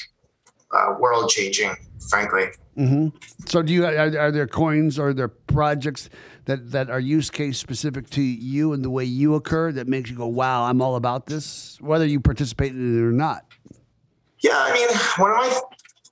uh, 0.71 0.95
world 0.99 1.31
changing. 1.31 1.75
Frankly, 2.11 2.47
hmm 2.77 3.09
So, 3.47 3.63
do 3.63 3.73
you 3.73 3.85
are, 3.87 4.19
are 4.19 4.31
there 4.31 4.47
coins 4.47 4.99
or 4.99 5.09
are 5.09 5.15
there 5.15 5.29
projects 5.29 6.11
that 6.45 6.71
that 6.73 6.91
are 6.91 7.01
use 7.01 7.31
case 7.31 7.59
specific 7.59 8.11
to 8.11 8.23
you 8.23 8.75
and 8.75 8.85
the 8.85 8.91
way 8.91 9.05
you 9.05 9.35
occur 9.35 9.73
that 9.73 9.89
makes 9.89 10.11
you 10.11 10.17
go, 10.17 10.27
"Wow, 10.27 10.65
I'm 10.65 10.83
all 10.83 10.95
about 10.97 11.27
this," 11.27 11.79
whether 11.81 12.07
you 12.07 12.21
participate 12.21 12.73
in 12.73 12.99
it 12.99 13.03
or 13.03 13.13
not? 13.13 13.45
yeah. 14.41 14.53
I 14.57 14.73
mean, 14.73 14.89
one 15.17 15.31
of 15.31 15.37
my 15.39 15.61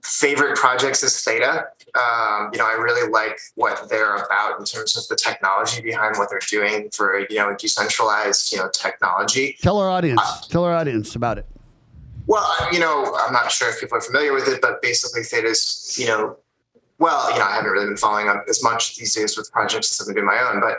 favorite 0.04 0.56
projects 0.56 1.02
is 1.02 1.20
Theta. 1.22 1.66
Um, 1.94 2.50
you 2.52 2.58
know, 2.58 2.66
I 2.66 2.76
really 2.78 3.10
like 3.10 3.38
what 3.54 3.88
they're 3.88 4.16
about 4.16 4.58
in 4.58 4.64
terms 4.64 4.96
of 4.96 5.08
the 5.08 5.16
technology 5.16 5.80
behind 5.80 6.16
what 6.16 6.28
they're 6.30 6.40
doing 6.48 6.90
for 6.92 7.18
you 7.30 7.36
know 7.36 7.56
decentralized 7.56 8.52
you 8.52 8.58
know 8.58 8.68
technology. 8.72 9.56
Tell 9.60 9.78
our 9.78 9.90
audience. 9.90 10.46
tell 10.48 10.64
our 10.64 10.74
audience 10.74 11.16
about 11.16 11.38
it. 11.38 11.46
Well, 12.26 12.46
you 12.72 12.78
know, 12.78 13.14
I'm 13.26 13.32
not 13.32 13.50
sure 13.52 13.68
if 13.68 13.80
people 13.80 13.98
are 13.98 14.00
familiar 14.00 14.32
with 14.32 14.48
it, 14.48 14.62
but 14.62 14.80
basically 14.80 15.22
Theta's, 15.22 15.94
you 15.98 16.06
know, 16.06 16.38
well, 16.98 17.30
you 17.30 17.38
know, 17.38 17.44
I 17.44 17.56
haven't 17.56 17.70
really 17.70 17.86
been 17.86 17.98
following 17.98 18.28
up 18.28 18.46
as 18.48 18.62
much 18.62 18.96
these 18.96 19.14
days 19.14 19.36
with 19.36 19.52
projects 19.52 19.92
as 19.92 20.00
I've 20.00 20.14
been 20.14 20.24
doing 20.24 20.26
my 20.26 20.50
own, 20.50 20.60
but 20.60 20.78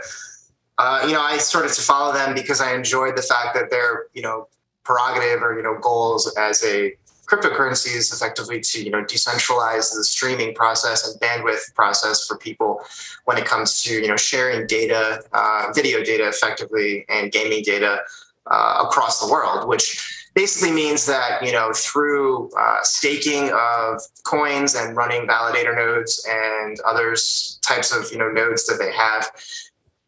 uh, 0.78 1.06
you 1.08 1.14
know, 1.14 1.22
I 1.22 1.38
started 1.38 1.72
to 1.74 1.82
follow 1.82 2.14
them 2.14 2.34
because 2.34 2.62
I 2.62 2.74
enjoyed 2.74 3.16
the 3.16 3.22
fact 3.22 3.56
that 3.56 3.70
their, 3.70 4.08
you 4.14 4.22
know, 4.22 4.48
prerogative 4.84 5.42
or 5.42 5.58
you 5.58 5.64
know 5.64 5.78
goals 5.80 6.32
as 6.38 6.64
a 6.64 6.94
cryptocurrency 7.26 7.96
is 7.96 8.12
effectively 8.14 8.60
to 8.60 8.84
you 8.84 8.92
know 8.92 9.04
decentralize 9.04 9.96
the 9.96 10.04
streaming 10.04 10.54
process 10.54 11.08
and 11.08 11.20
bandwidth 11.20 11.74
process 11.74 12.28
for 12.28 12.38
people 12.38 12.82
when 13.26 13.38
it 13.38 13.46
comes 13.46 13.82
to 13.84 13.94
you 13.94 14.08
know 14.08 14.18
sharing 14.18 14.68
data, 14.68 15.24
uh, 15.34 15.72
video 15.74 16.04
data 16.04 16.28
effectively, 16.28 17.06
and 17.10 17.32
gaming 17.32 17.64
data 17.64 18.00
uh, 18.48 18.86
across 18.88 19.20
the 19.20 19.32
world, 19.32 19.68
which 19.68 20.30
basically 20.36 20.72
means 20.72 21.06
that 21.06 21.44
you 21.44 21.52
know 21.52 21.72
through 21.74 22.50
uh, 22.58 22.78
staking 22.84 23.52
of 23.54 24.02
coins 24.24 24.76
and 24.76 24.96
running 24.96 25.28
validator 25.28 25.76
nodes 25.76 26.26
and 26.30 26.80
others 26.86 27.60
types 27.64 27.92
of 27.92 28.12
you 28.12 28.18
know 28.18 28.30
nodes 28.30 28.68
that 28.68 28.78
they 28.78 28.92
have 28.92 29.32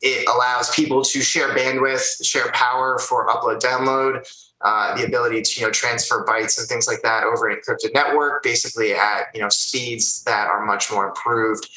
it 0.01 0.29
allows 0.29 0.69
people 0.75 1.01
to 1.01 1.21
share 1.21 1.55
bandwidth 1.55 2.23
share 2.23 2.51
power 2.51 2.99
for 2.99 3.27
upload 3.27 3.59
download 3.59 4.27
uh, 4.61 4.95
the 4.97 5.05
ability 5.05 5.41
to 5.41 5.59
you 5.59 5.65
know 5.65 5.71
transfer 5.71 6.25
bytes 6.25 6.57
and 6.59 6.67
things 6.67 6.87
like 6.87 7.01
that 7.03 7.23
over 7.23 7.47
an 7.47 7.57
encrypted 7.57 7.93
network 7.93 8.41
basically 8.43 8.93
at 8.93 9.25
you 9.33 9.41
know 9.41 9.49
speeds 9.49 10.23
that 10.23 10.47
are 10.47 10.65
much 10.65 10.91
more 10.91 11.07
improved 11.07 11.69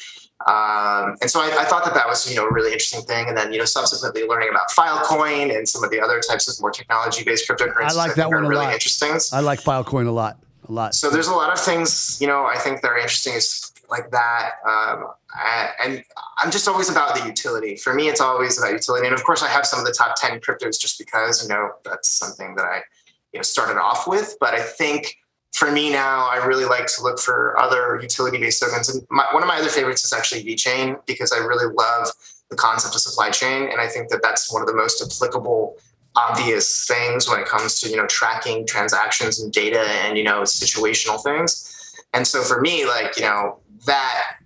um, 0.47 1.15
and 1.21 1.29
so 1.29 1.39
I, 1.39 1.55
I 1.59 1.65
thought 1.65 1.85
that 1.85 1.93
that 1.93 2.07
was 2.07 2.27
you 2.27 2.35
know 2.35 2.47
a 2.47 2.51
really 2.51 2.71
interesting 2.71 3.01
thing 3.03 3.27
and 3.27 3.37
then 3.37 3.53
you 3.53 3.59
know 3.59 3.65
subsequently 3.65 4.25
learning 4.27 4.49
about 4.49 4.69
filecoin 4.71 5.55
and 5.55 5.69
some 5.69 5.83
of 5.83 5.91
the 5.91 5.99
other 6.01 6.19
types 6.19 6.47
of 6.47 6.59
more 6.59 6.71
technology 6.71 7.23
based 7.23 7.47
cryptocurrencies 7.47 7.91
I 7.91 7.93
like 7.93 8.15
that 8.15 8.27
one 8.29 8.43
are 8.43 8.45
a 8.45 8.47
really 8.47 8.65
lot. 8.65 8.73
interesting 8.73 9.11
I 9.31 9.41
like 9.41 9.61
Filecoin 9.61 10.07
a 10.07 10.11
lot. 10.11 10.39
A 10.67 10.71
lot. 10.71 10.95
so 10.95 11.09
there's 11.09 11.27
a 11.27 11.33
lot 11.35 11.51
of 11.51 11.59
things 11.59 12.17
you 12.21 12.27
know 12.27 12.45
i 12.45 12.57
think 12.57 12.81
that 12.81 12.87
are 12.87 12.97
interesting 12.97 13.33
is 13.33 13.71
like 13.91 14.09
that 14.11 14.53
um, 14.67 15.07
and 15.83 16.03
i'm 16.39 16.49
just 16.49 16.67
always 16.67 16.89
about 16.89 17.15
the 17.15 17.25
utility. 17.25 17.75
For 17.75 17.93
me 17.93 18.09
it's 18.09 18.21
always 18.21 18.57
about 18.57 18.71
utility. 18.71 19.05
And 19.07 19.13
of 19.13 19.23
course 19.23 19.43
i 19.43 19.49
have 19.49 19.65
some 19.65 19.79
of 19.79 19.85
the 19.85 19.91
top 19.91 20.15
10 20.17 20.39
cryptos 20.39 20.79
just 20.79 20.97
because 20.97 21.43
you 21.43 21.49
know 21.49 21.71
that's 21.83 22.09
something 22.09 22.55
that 22.55 22.65
i 22.65 22.81
you 23.33 23.39
know 23.39 23.43
started 23.43 23.79
off 23.79 24.07
with. 24.07 24.37
But 24.39 24.53
i 24.53 24.61
think 24.61 25.17
for 25.53 25.71
me 25.71 25.91
now 25.91 26.27
i 26.29 26.37
really 26.37 26.65
like 26.65 26.87
to 26.87 27.03
look 27.03 27.19
for 27.19 27.59
other 27.59 27.99
utility 28.01 28.37
based 28.39 28.61
tokens. 28.61 28.89
And 28.89 29.05
my, 29.11 29.25
one 29.31 29.43
of 29.43 29.47
my 29.47 29.57
other 29.57 29.69
favorites 29.69 30.03
is 30.03 30.13
actually 30.13 30.43
VeChain 30.43 31.05
because 31.05 31.31
i 31.31 31.37
really 31.37 31.71
love 31.73 32.07
the 32.49 32.57
concept 32.57 32.95
of 32.95 33.01
supply 33.01 33.29
chain. 33.29 33.69
And 33.69 33.79
i 33.79 33.87
think 33.87 34.09
that 34.09 34.21
that's 34.23 34.51
one 34.51 34.61
of 34.61 34.67
the 34.67 34.75
most 34.75 35.03
applicable 35.03 35.77
obvious 36.15 36.85
things 36.87 37.29
when 37.29 37.39
it 37.39 37.47
comes 37.47 37.79
to 37.79 37.89
you 37.89 37.95
know 37.95 38.05
tracking 38.07 38.67
transactions 38.67 39.39
and 39.39 39.51
data 39.53 39.81
and 40.03 40.17
you 40.17 40.23
know 40.23 40.41
situational 40.41 41.21
things. 41.23 41.67
And 42.13 42.27
so 42.27 42.41
for 42.41 42.59
me 42.59 42.85
like 42.85 43.15
you 43.17 43.23
know 43.23 43.60
that 43.85 44.37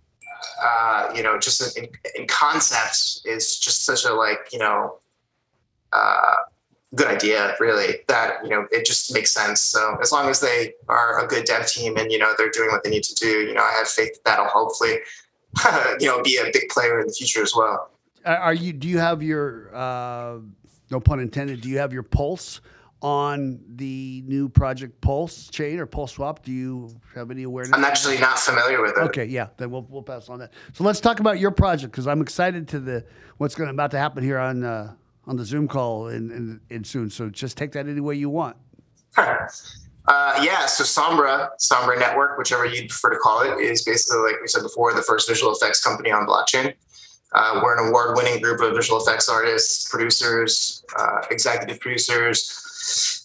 uh, 0.63 1.12
you 1.15 1.24
know 1.24 1.39
just 1.39 1.78
in, 1.78 1.88
in 2.15 2.28
concept 2.28 3.21
is 3.26 3.60
just 3.60 3.86
such 3.86 4.06
a 4.06 4.13
like 4.13 4.50
you 4.52 4.60
know 4.60 4.98
uh, 5.91 6.36
good 6.95 7.08
idea, 7.08 7.56
really. 7.60 7.98
That 8.08 8.43
you 8.43 8.50
know, 8.50 8.67
it 8.71 8.86
just 8.86 9.13
makes 9.13 9.34
sense. 9.34 9.62
So 9.62 9.98
as 10.02 10.12
long 10.12 10.30
as 10.30 10.39
they 10.39 10.74
are 10.88 11.24
a 11.24 11.28
good 11.28 11.45
dev 11.45 11.67
team 11.67 11.98
and 11.98 12.12
you 12.12 12.17
know 12.17 12.32
they're 12.38 12.50
doing 12.50 12.69
what 12.71 12.84
they 12.84 12.89
need 12.89 13.04
to 13.04 13.15
do, 13.15 13.28
you 13.28 13.54
know, 13.54 13.62
I 13.62 13.74
have 13.78 13.88
faith 13.88 14.13
that 14.13 14.24
that'll 14.24 14.48
hopefully, 14.48 14.98
you 16.00 16.08
know, 16.08 16.21
be 16.24 16.38
a 16.38 16.50
big 16.52 16.69
player 16.69 17.00
in 17.00 17.08
the 17.08 17.13
future 17.13 17.43
as 17.43 17.54
well. 17.56 17.91
Are 18.26 18.54
you? 18.54 18.74
Do 18.74 18.88
you 18.88 18.98
have 18.98 19.21
your? 19.21 19.76
Uh, 19.76 20.39
no 20.91 21.00
pun 21.00 21.19
intended. 21.19 21.62
Do 21.62 21.69
you 21.69 21.80
have 21.80 21.93
your 21.93 22.04
pulse 22.04 22.62
on 23.05 23.59
the 23.75 24.23
new 24.25 24.49
project 24.49 24.99
PulseChain 24.99 25.77
or 25.77 25.85
Pulse 25.85 26.13
Swap? 26.13 26.43
Do 26.43 26.51
you 26.51 26.89
have 27.13 27.29
any 27.29 27.43
awareness? 27.43 27.77
I'm 27.77 27.83
actually 27.83 28.17
not 28.17 28.39
familiar 28.39 28.81
with 28.81 28.97
it. 28.97 28.97
Okay, 28.97 29.25
yeah, 29.25 29.49
then 29.57 29.69
we'll 29.69 29.85
we'll 29.91 30.01
pass 30.01 30.27
on 30.27 30.39
that. 30.39 30.53
So 30.73 30.83
let's 30.83 30.99
talk 30.99 31.19
about 31.19 31.37
your 31.37 31.51
project 31.51 31.91
because 31.91 32.07
I'm 32.07 32.19
excited 32.19 32.67
to 32.69 32.79
the 32.79 33.05
what's 33.37 33.53
going 33.53 33.67
to 33.67 33.73
about 33.75 33.91
to 33.91 33.99
happen 33.99 34.23
here 34.23 34.39
on 34.39 34.63
uh, 34.63 34.95
on 35.27 35.37
the 35.37 35.45
Zoom 35.45 35.67
call 35.67 36.07
in, 36.07 36.31
in, 36.31 36.59
in 36.71 36.83
soon. 36.83 37.11
So 37.11 37.29
just 37.29 37.57
take 37.57 37.71
that 37.73 37.87
any 37.87 38.01
way 38.01 38.15
you 38.15 38.31
want. 38.31 38.57
Uh, 39.17 40.39
yeah, 40.41 40.65
so 40.65 40.83
Sombra, 40.83 41.49
Sombra 41.59 41.99
Network, 41.99 42.39
whichever 42.39 42.65
you 42.65 42.87
prefer 42.87 43.11
to 43.11 43.17
call 43.17 43.41
it, 43.41 43.59
is 43.59 43.83
basically, 43.83 44.31
like 44.31 44.41
we 44.41 44.47
said 44.47 44.63
before, 44.63 44.93
the 44.93 45.01
first 45.03 45.27
visual 45.27 45.51
effects 45.53 45.79
company 45.83 46.11
on 46.11 46.25
blockchain. 46.25 46.73
Uh, 47.33 47.59
we're 47.63 47.77
an 47.77 47.89
award 47.89 48.15
winning 48.15 48.41
group 48.41 48.61
of 48.61 48.75
visual 48.75 48.99
effects 48.99 49.29
artists, 49.29 49.89
producers, 49.89 50.83
uh, 50.97 51.21
executive 51.29 51.79
producers, 51.79 52.64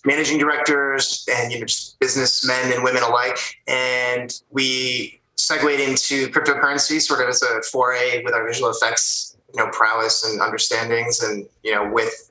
managing 0.05 0.39
directors, 0.39 1.27
and 1.33 1.53
you 1.53 1.61
know, 1.61 1.67
just 1.67 1.99
businessmen 2.01 2.73
and 2.73 2.83
women 2.83 3.03
alike. 3.03 3.39
And 3.67 4.33
we 4.51 5.21
segued 5.37 5.81
into 5.81 6.29
cryptocurrency 6.29 7.01
sort 7.01 7.23
of 7.23 7.29
as 7.29 7.43
a 7.43 7.63
foray 7.63 8.23
with 8.25 8.35
our 8.35 8.47
visual 8.47 8.71
effects 8.71 9.37
you 9.55 9.63
know 9.63 9.71
prowess 9.73 10.25
and 10.25 10.41
understandings 10.41 11.23
and 11.23 11.49
you 11.63 11.75
know 11.75 11.91
with 11.91 12.31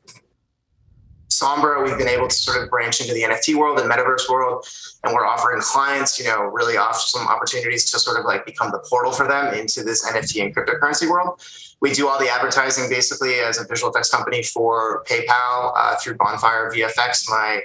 Sombra, 1.40 1.84
we've 1.84 1.98
been 1.98 2.08
able 2.08 2.28
to 2.28 2.36
sort 2.36 2.62
of 2.62 2.70
branch 2.70 3.02
into 3.02 3.14
the 3.14 3.22
NFT 3.22 3.56
world 3.56 3.80
and 3.80 3.90
metaverse 3.90 4.30
world, 4.30 4.66
and 5.04 5.14
we're 5.14 5.26
offering 5.26 5.62
clients, 5.62 6.20
you 6.20 6.26
know, 6.26 6.42
really 6.44 6.78
awesome 6.78 7.28
opportunities 7.28 7.90
to 7.92 8.00
sort 8.00 8.20
of 8.20 8.26
like 8.26 8.46
become 8.46 8.72
the 8.72 8.80
portal 8.90 9.12
for 9.12 9.28
them 9.28 9.54
into 9.54 9.84
this 9.84 10.06
NFT 10.06 10.44
and 10.44 10.56
cryptocurrency 10.56 11.10
world. 11.10 11.42
We 11.82 11.92
do 11.92 12.08
all 12.10 12.20
the 12.20 12.30
advertising 12.30 12.90
basically 12.90 13.36
as 13.36 13.60
a 13.60 13.66
visual 13.66 13.92
effects 13.92 14.10
company 14.10 14.44
for 14.44 15.04
PayPal 15.06 15.72
uh, 15.76 15.96
through 15.96 16.16
Bonfire 16.16 16.72
VFX, 16.72 17.30
my 17.30 17.62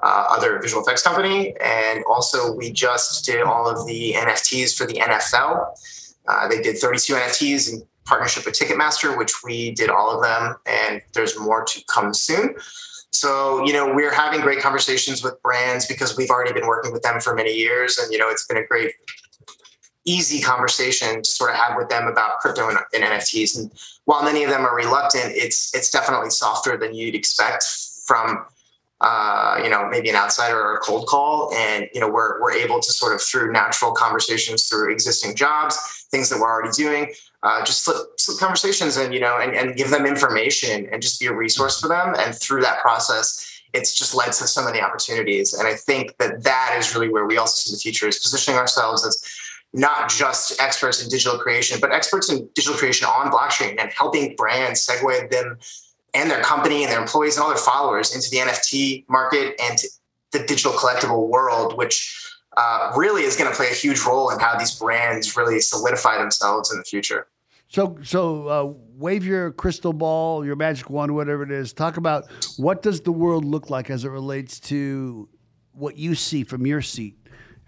uh, 0.00 0.26
other 0.30 0.58
visual 0.60 0.82
effects 0.82 1.02
company, 1.02 1.54
and 1.60 2.04
also 2.08 2.54
we 2.54 2.72
just 2.72 3.24
did 3.26 3.42
all 3.42 3.68
of 3.68 3.86
the 3.86 4.14
NFTs 4.16 4.76
for 4.76 4.86
the 4.86 4.94
NFL. 4.94 5.66
Uh, 6.26 6.48
they 6.48 6.62
did 6.62 6.78
32 6.78 7.14
NFTs 7.14 7.72
in 7.72 7.82
partnership 8.04 8.46
with 8.46 8.54
Ticketmaster, 8.54 9.16
which 9.18 9.42
we 9.44 9.72
did 9.72 9.90
all 9.90 10.10
of 10.10 10.22
them, 10.22 10.56
and 10.66 11.02
there's 11.12 11.38
more 11.38 11.64
to 11.64 11.84
come 11.86 12.14
soon. 12.14 12.54
So, 13.12 13.64
you 13.64 13.72
know, 13.72 13.92
we're 13.94 14.12
having 14.12 14.40
great 14.40 14.60
conversations 14.60 15.24
with 15.24 15.40
brands 15.42 15.86
because 15.86 16.16
we've 16.16 16.30
already 16.30 16.52
been 16.52 16.66
working 16.66 16.92
with 16.92 17.02
them 17.02 17.20
for 17.20 17.34
many 17.34 17.52
years. 17.52 17.98
And, 17.98 18.12
you 18.12 18.18
know, 18.18 18.28
it's 18.28 18.46
been 18.46 18.58
a 18.58 18.66
great, 18.66 18.92
easy 20.04 20.40
conversation 20.40 21.22
to 21.22 21.30
sort 21.30 21.50
of 21.50 21.56
have 21.56 21.76
with 21.76 21.88
them 21.88 22.06
about 22.06 22.38
crypto 22.38 22.68
and, 22.68 22.78
and 22.94 23.04
NFTs. 23.04 23.58
And 23.58 23.72
while 24.04 24.22
many 24.22 24.44
of 24.44 24.50
them 24.50 24.64
are 24.64 24.74
reluctant, 24.74 25.32
it's 25.34 25.74
it's 25.74 25.90
definitely 25.90 26.30
softer 26.30 26.76
than 26.76 26.94
you'd 26.94 27.14
expect 27.14 27.64
from 28.04 28.44
uh, 29.00 29.60
you 29.62 29.70
know, 29.70 29.88
maybe 29.88 30.10
an 30.10 30.16
outsider 30.16 30.58
or 30.58 30.74
a 30.74 30.80
cold 30.80 31.06
call. 31.06 31.52
And, 31.54 31.88
you 31.94 32.00
know, 32.00 32.08
we're, 32.08 32.40
we're 32.40 32.52
able 32.52 32.80
to 32.80 32.92
sort 32.92 33.14
of 33.14 33.22
through 33.22 33.52
natural 33.52 33.92
conversations 33.92 34.68
through 34.68 34.92
existing 34.92 35.36
jobs, 35.36 36.06
things 36.10 36.28
that 36.30 36.40
we're 36.40 36.50
already 36.50 36.72
doing, 36.72 37.12
uh, 37.42 37.64
just 37.64 37.84
slip 37.84 38.38
conversations 38.38 38.96
and 38.96 39.14
you 39.14 39.20
know 39.20 39.38
and, 39.38 39.54
and 39.54 39.76
give 39.76 39.90
them 39.90 40.06
information 40.06 40.88
and 40.92 41.00
just 41.02 41.20
be 41.20 41.26
a 41.26 41.34
resource 41.34 41.80
for 41.80 41.88
them. 41.88 42.14
And 42.18 42.34
through 42.34 42.62
that 42.62 42.80
process 42.80 43.44
it's 43.74 43.94
just 43.94 44.14
led 44.14 44.32
to 44.32 44.46
so 44.46 44.64
many 44.64 44.80
opportunities. 44.80 45.54
And 45.54 45.68
i 45.68 45.74
think 45.74 46.16
that 46.18 46.42
that 46.44 46.76
is 46.78 46.94
really 46.94 47.08
where 47.08 47.26
we 47.26 47.38
also 47.38 47.56
see 47.56 47.74
the 47.74 47.78
future 47.78 48.08
is 48.08 48.18
positioning 48.18 48.58
ourselves 48.58 49.06
as 49.06 49.22
not 49.74 50.08
just 50.08 50.58
experts 50.60 51.02
in 51.02 51.08
digital 51.08 51.38
creation 51.38 51.78
but 51.80 51.92
experts 51.92 52.30
in 52.30 52.48
digital 52.54 52.76
creation 52.76 53.06
on 53.06 53.30
blockchain 53.30 53.78
and 53.78 53.90
helping 53.92 54.34
brands 54.36 54.86
segue 54.86 55.30
them 55.30 55.58
and 56.14 56.30
their 56.30 56.42
company 56.42 56.84
and 56.84 56.90
their 56.90 57.00
employees 57.00 57.36
and 57.36 57.42
all 57.42 57.50
their 57.50 57.58
followers 57.58 58.14
into 58.14 58.30
the 58.30 58.38
nft 58.38 59.04
market 59.08 59.54
and 59.60 59.78
the 60.32 60.38
digital 60.46 60.72
collectible 60.72 61.28
world 61.28 61.76
which 61.76 62.37
uh, 62.58 62.92
really 62.96 63.22
is 63.22 63.36
going 63.36 63.48
to 63.48 63.56
play 63.56 63.68
a 63.70 63.74
huge 63.74 64.00
role 64.02 64.30
in 64.30 64.40
how 64.40 64.58
these 64.58 64.76
brands 64.76 65.36
really 65.36 65.60
solidify 65.60 66.18
themselves 66.18 66.72
in 66.72 66.78
the 66.78 66.84
future. 66.84 67.28
So, 67.68 67.96
so 68.02 68.48
uh, 68.48 68.72
wave 68.96 69.24
your 69.24 69.52
crystal 69.52 69.92
ball, 69.92 70.44
your 70.44 70.56
magic 70.56 70.90
wand, 70.90 71.14
whatever 71.14 71.44
it 71.44 71.52
is. 71.52 71.72
Talk 71.72 71.98
about 71.98 72.26
what 72.56 72.82
does 72.82 73.00
the 73.00 73.12
world 73.12 73.44
look 73.44 73.70
like 73.70 73.90
as 73.90 74.04
it 74.04 74.08
relates 74.08 74.58
to 74.60 75.28
what 75.72 75.96
you 75.96 76.16
see 76.16 76.42
from 76.42 76.66
your 76.66 76.82
seat, 76.82 77.16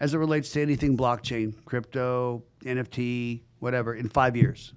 as 0.00 0.12
it 0.12 0.18
relates 0.18 0.50
to 0.52 0.62
anything 0.62 0.96
blockchain, 0.96 1.54
crypto, 1.66 2.42
NFT, 2.64 3.42
whatever, 3.60 3.94
in 3.94 4.08
five 4.08 4.34
years. 4.34 4.72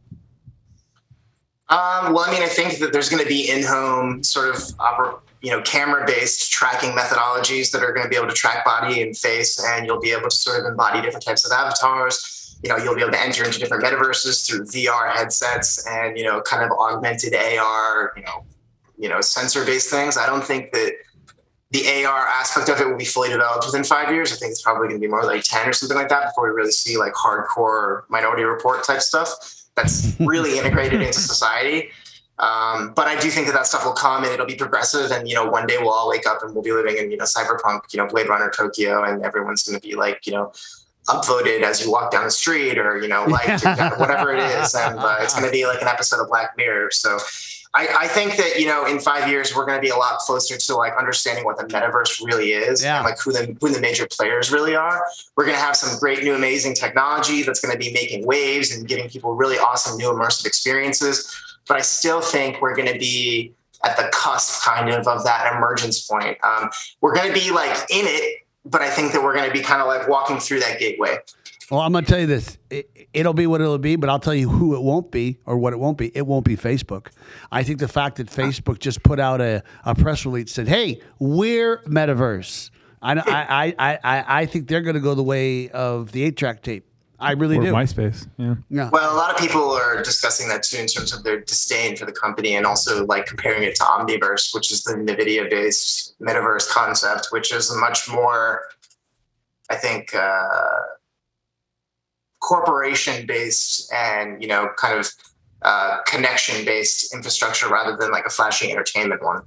Um, 1.70 2.14
well, 2.14 2.20
I 2.20 2.32
mean, 2.32 2.44
I 2.44 2.48
think 2.48 2.78
that 2.80 2.94
there's 2.94 3.10
going 3.10 3.24
to 3.24 3.28
be 3.28 3.50
in-home 3.50 4.22
sort 4.22 4.50
of 4.50 4.58
oper- 4.78 5.22
you 5.44 5.52
know 5.52 5.62
camera-based 5.62 6.52
tracking 6.52 6.92
methodologies 6.92 7.72
that 7.72 7.84
are 7.84 7.92
going 7.92 8.04
to 8.04 8.10
be 8.10 8.16
able 8.16 8.30
to 8.30 8.34
track 8.34 8.66
body 8.66 9.02
and 9.02 9.16
face, 9.16 9.64
and 9.64 9.86
you'll 9.86 10.00
be 10.00 10.12
able 10.12 10.30
to 10.30 10.36
sort 10.36 10.60
of 10.60 10.66
embody 10.66 11.02
different 11.02 11.24
types 11.24 11.46
of 11.46 11.52
avatars. 11.52 12.58
You 12.64 12.70
know, 12.70 12.78
you'll 12.78 12.96
be 12.96 13.02
able 13.02 13.12
to 13.12 13.22
enter 13.22 13.44
into 13.44 13.60
different 13.60 13.84
metaverses 13.84 14.48
through 14.48 14.66
VR 14.68 15.14
headsets 15.14 15.86
and 15.86 16.18
you 16.18 16.24
know, 16.24 16.42
kind 16.42 16.64
of 16.64 16.72
augmented 16.72 17.36
AR. 17.36 18.14
You 18.16 18.24
know, 18.24 18.46
you 18.98 19.10
know, 19.10 19.20
sensor-based 19.20 19.90
things. 19.90 20.18
I 20.18 20.26
don't 20.26 20.44
think 20.44 20.72
that 20.72 20.94
the 21.72 22.06
AR 22.06 22.26
aspect 22.28 22.70
of 22.70 22.80
it 22.80 22.88
will 22.88 22.98
be 22.98 23.04
fully 23.04 23.30
developed 23.30 23.66
within 23.66 23.84
five 23.84 24.12
years. 24.12 24.32
I 24.32 24.38
think 24.38 24.52
it's 24.52 24.62
probably 24.62 24.88
going 24.88 25.02
to 25.02 25.06
be 25.06 25.10
more 25.10 25.26
like 25.26 25.44
10 25.44 25.68
or 25.68 25.74
something 25.74 25.98
like 25.98 26.08
that 26.10 26.28
before 26.28 26.48
we 26.48 26.56
really 26.56 26.72
see 26.72 26.98
like 26.98 27.14
hardcore 27.14 28.04
minority 28.10 28.44
report 28.44 28.84
type 28.86 29.02
stuff 29.02 29.64
that's 29.76 30.16
really 30.20 30.58
integrated 30.58 31.02
into 31.02 31.20
society. 31.20 31.90
Um, 32.40 32.94
but 32.96 33.08
I 33.08 33.20
do 33.20 33.30
think 33.30 33.48
that 33.48 33.54
that 33.54 33.68
stuff 33.68 33.86
will 33.86 33.94
come 33.94 34.24
and 34.24 34.34
it'll 34.34 34.46
be 34.46 34.56
progressive. 34.56 35.12
And, 35.12 35.30
you 35.30 35.36
know, 35.36 35.50
one 35.50 35.68
day 35.68 35.78
we'll 35.80 35.94
all 35.94 36.10
wake 36.10 36.28
up 36.28 36.42
and 36.42 36.54
we'll 36.54 36.64
be 36.64 36.72
living 36.72 36.98
in, 36.98 37.12
you 37.12 37.18
know, 37.18 37.26
cyberpunk, 37.26 37.94
you 37.94 37.98
know, 37.98 38.08
Blade 38.08 38.28
Runner 38.28 38.52
Tokyo, 38.56 39.04
and 39.04 39.24
everyone's 39.24 39.64
going 39.64 39.80
to 39.80 39.88
be 39.88 39.96
like, 39.96 40.26
you 40.26 40.34
know, 40.34 40.52
upvoted 41.08 41.62
as 41.62 41.84
you 41.84 41.92
walk 41.92 42.12
down 42.12 42.24
the 42.24 42.32
street 42.32 42.78
or, 42.78 43.00
you 43.00 43.08
know, 43.08 43.26
like 43.28 43.48
whatever 44.00 44.34
it 44.34 44.40
is. 44.40 44.74
And 44.74 44.98
uh, 44.98 45.18
it's 45.20 45.34
going 45.34 45.46
to 45.46 45.52
be 45.52 45.68
like 45.68 45.82
an 45.82 45.88
episode 45.88 46.22
of 46.22 46.28
Black 46.28 46.58
Mirror. 46.58 46.90
So 46.92 47.20
I, 47.76 47.88
I, 48.02 48.08
think 48.08 48.36
that, 48.38 48.60
you 48.60 48.68
know, 48.68 48.86
in 48.86 49.00
five 49.00 49.28
years, 49.28 49.56
we're 49.56 49.66
going 49.66 49.78
to 49.78 49.82
be 49.82 49.90
a 49.90 49.96
lot 49.96 50.20
closer 50.20 50.58
to 50.58 50.76
like 50.76 50.94
understanding 50.98 51.44
what 51.44 51.58
the 51.58 51.66
metaverse 51.66 52.24
really 52.24 52.52
is 52.52 52.84
yeah. 52.84 52.98
and 52.98 53.06
like 53.06 53.20
who 53.20 53.32
the, 53.32 53.56
who 53.62 53.70
the 53.70 53.82
major 53.82 54.08
players 54.12 54.52
really 54.52 54.76
are. 54.76 55.04
We're 55.36 55.46
going 55.46 55.58
to 55.58 55.64
have 55.64 55.76
some 55.76 56.00
great 56.00 56.24
new, 56.24 56.34
amazing 56.34 56.76
technology 56.76 57.44
that's 57.44 57.62
going 57.62 57.72
to 57.72 57.78
be 57.78 57.92
making 57.94 58.26
waves 58.26 58.76
and 58.76 58.88
giving 58.88 59.08
people 59.08 59.36
really 59.36 59.58
awesome 59.58 59.98
new 59.98 60.08
immersive 60.08 60.46
experiences 60.46 61.53
but 61.68 61.78
I 61.78 61.82
still 61.82 62.22
think 62.22 62.62
we're 62.62 62.76
going 62.76 62.92
to 62.92 63.00
be 63.00 63.54
at 63.84 63.98
the 63.98 64.10
cusp 64.14 64.64
kind 64.64 64.90
of 64.90 65.08
of 65.08 65.24
that 65.26 65.54
emergence 65.56 66.06
point. 66.06 66.38
Um, 66.44 66.70
we're 67.02 67.14
going 67.14 67.28
to 67.28 67.34
be 67.34 67.52
like 67.52 67.76
in 67.90 68.06
it, 68.08 68.42
but 68.66 68.82
I 68.82 68.90
think 68.90 69.12
that 69.14 69.22
we're 69.24 69.34
going 69.34 69.48
to 69.48 69.54
be 69.54 69.62
kind 69.62 69.82
of 69.82 69.88
like 69.88 70.08
walking 70.08 70.40
through 70.40 70.62
that 70.62 70.80
gateway. 70.80 71.18
Well, 71.72 71.82
I'm 71.82 71.92
going 71.92 72.06
to 72.06 72.12
tell 72.12 72.20
you 72.20 72.28
this. 72.28 72.58
It, 72.70 73.26
will 73.26 73.34
be 73.34 73.48
what 73.48 73.62
it'll 73.62 73.78
be, 73.78 73.96
but 73.96 74.10
I'll 74.10 74.20
tell 74.20 74.36
you 74.36 74.50
who 74.50 74.76
it 74.76 74.82
won't 74.82 75.12
be 75.12 75.40
or 75.46 75.58
what 75.58 75.74
it 75.74 75.80
won't 75.80 75.98
be. 75.98 76.16
It 76.16 76.28
won't 76.28 76.46
be 76.46 76.56
Facebook. 76.56 77.08
I 77.52 77.64
think 77.64 77.80
the 77.80 77.88
fact 77.88 78.18
that 78.18 78.28
Facebook 78.28 78.80
just 78.80 79.02
put 79.04 79.20
out 79.20 79.42
a, 79.42 79.64
a 79.86 79.96
press 79.96 80.26
release 80.26 80.52
said, 80.52 80.68
hey, 80.68 81.02
we're 81.20 81.78
metaverse. 81.84 82.70
I, 83.02 83.16
I, 83.18 83.76
I, 83.80 84.00
I, 84.04 84.42
I 84.42 84.46
think 84.46 84.68
they're 84.68 84.82
going 84.82 84.96
to 84.96 85.02
go 85.02 85.16
the 85.16 85.24
way 85.24 85.70
of 85.70 86.12
the 86.12 86.24
eight 86.24 86.38
track 86.38 86.62
tape. 86.64 86.86
I 87.24 87.32
really 87.32 87.58
or 87.58 87.62
do. 87.62 87.72
MySpace. 87.72 88.28
Yeah. 88.38 88.56
Yeah. 88.70 88.90
Well, 88.92 89.14
a 89.14 89.18
lot 89.18 89.32
of 89.32 89.38
people 89.38 89.72
are 89.72 90.04
discussing 90.04 90.48
that 90.50 90.64
too 90.64 90.78
in 90.78 90.88
terms 90.88 91.14
of 91.14 91.24
their 91.24 91.40
disdain 91.40 91.96
for 91.96 92.06
the 92.06 92.12
company 92.12 92.56
and 92.56 92.66
also 92.66 93.06
like 93.06 93.26
comparing 93.26 93.64
it 93.64 93.76
to 93.76 93.84
Omniverse, 93.84 94.54
which 94.54 94.72
is 94.72 94.84
the 94.84 94.94
NVIDIA 94.94 95.50
based 95.50 96.16
metaverse 96.20 96.68
concept, 96.70 97.28
which 97.32 97.54
is 97.54 97.72
a 97.72 97.78
much 97.78 98.10
more, 98.10 98.64
I 99.70 99.76
think, 99.76 100.14
uh, 100.14 100.82
corporation 102.42 103.26
based 103.26 103.92
and, 103.94 104.42
you 104.42 104.50
know, 104.50 104.70
kind 104.78 105.00
of 105.00 105.10
uh, 105.62 106.00
connection 106.06 106.66
based 106.66 107.14
infrastructure 107.14 107.70
rather 107.70 107.96
than 107.96 108.12
like 108.12 108.26
a 108.26 108.30
flashy 108.30 108.70
entertainment 108.70 109.24
one. 109.24 109.44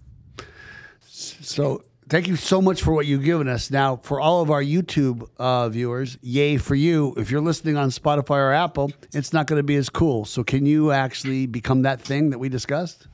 So 1.06 1.84
thank 2.08 2.28
you 2.28 2.36
so 2.36 2.60
much 2.60 2.82
for 2.82 2.92
what 2.92 3.06
you've 3.06 3.24
given 3.24 3.48
us. 3.48 3.70
Now, 3.70 3.96
for 3.96 4.20
all 4.20 4.42
of 4.42 4.50
our 4.50 4.62
YouTube 4.62 5.28
uh, 5.38 5.68
viewers, 5.68 6.18
yay 6.22 6.56
for 6.56 6.74
you. 6.74 7.14
If 7.16 7.30
you're 7.30 7.40
listening 7.40 7.76
on 7.76 7.90
Spotify 7.90 8.38
or 8.38 8.52
Apple, 8.52 8.92
it's 9.12 9.32
not 9.32 9.46
going 9.46 9.58
to 9.58 9.64
be 9.64 9.76
as 9.76 9.88
cool. 9.88 10.24
So, 10.24 10.44
can 10.44 10.66
you 10.66 10.92
actually 10.92 11.46
become 11.46 11.82
that 11.82 12.00
thing 12.00 12.30
that 12.30 12.38
we 12.38 12.48
discussed? 12.48 13.08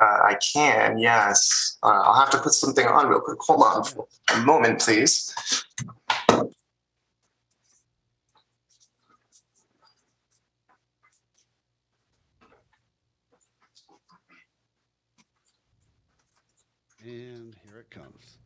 Uh, 0.00 0.04
I 0.04 0.36
can, 0.40 0.98
yes. 0.98 1.78
Uh, 1.82 1.86
I'll 1.86 2.20
have 2.20 2.30
to 2.30 2.38
put 2.38 2.52
something 2.52 2.86
on 2.86 3.08
real 3.08 3.20
quick. 3.20 3.38
Hold 3.40 3.62
on 3.62 3.84
for 3.84 4.06
a 4.34 4.40
moment, 4.40 4.80
please. 4.80 5.34
And 17.04 17.56
comes. 17.92 18.38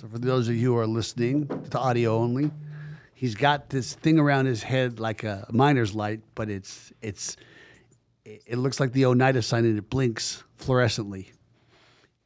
So, 0.00 0.08
for 0.08 0.18
those 0.18 0.48
of 0.48 0.56
you 0.56 0.72
who 0.72 0.78
are 0.78 0.86
listening 0.86 1.46
to 1.72 1.78
audio 1.78 2.16
only, 2.16 2.50
he's 3.12 3.34
got 3.34 3.68
this 3.68 3.92
thing 3.92 4.18
around 4.18 4.46
his 4.46 4.62
head 4.62 4.98
like 4.98 5.24
a 5.24 5.46
miner's 5.52 5.94
light, 5.94 6.22
but 6.34 6.48
it's 6.48 6.90
it's 7.02 7.36
it 8.24 8.56
looks 8.56 8.80
like 8.80 8.94
the 8.94 9.04
Oneida 9.04 9.42
sign 9.42 9.66
and 9.66 9.76
it 9.76 9.90
blinks 9.90 10.42
fluorescently. 10.58 11.26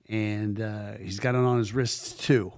And 0.08 0.60
uh, 0.60 0.98
he's 1.00 1.18
got 1.18 1.34
it 1.34 1.38
on 1.38 1.58
his 1.58 1.74
wrists 1.74 2.12
too. 2.12 2.52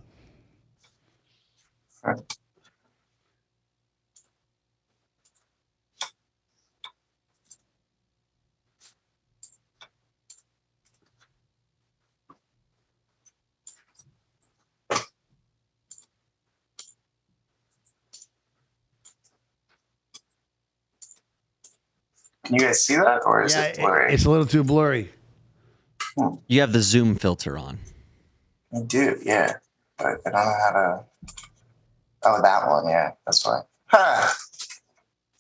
Can 22.47 22.55
you 22.55 22.61
guys 22.61 22.83
see 22.85 22.95
that, 22.97 23.23
or 23.27 23.43
is 23.45 23.55
yeah, 23.55 23.63
it 23.65 23.79
it- 23.79 23.81
blurry? 23.81 24.13
it's 24.15 24.25
a 24.25 24.31
little 24.31 24.47
too 24.47 24.63
blurry. 24.65 25.11
Hmm. 26.17 26.37
You 26.47 26.61
have 26.61 26.73
the 26.73 26.81
zoom 26.83 27.17
filter 27.17 27.59
on. 27.59 27.79
I 28.75 28.81
do, 28.83 29.19
yeah, 29.25 29.55
but 29.99 30.07
I 30.27 30.31
don't 30.31 30.33
know 30.33 30.57
how 30.63 30.71
to. 30.73 31.05
Oh, 32.23 32.43
that 32.43 32.67
one, 32.69 32.89
yeah, 32.89 33.13
that's 33.25 33.45
why. 33.45 33.61
Huh. 33.87 34.29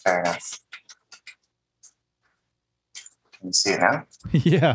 Fair 0.05 0.21
enough. 0.21 0.61
Can 3.39 3.47
you 3.49 3.53
see 3.53 3.71
it 3.71 3.81
now? 3.81 4.07
yeah. 4.33 4.75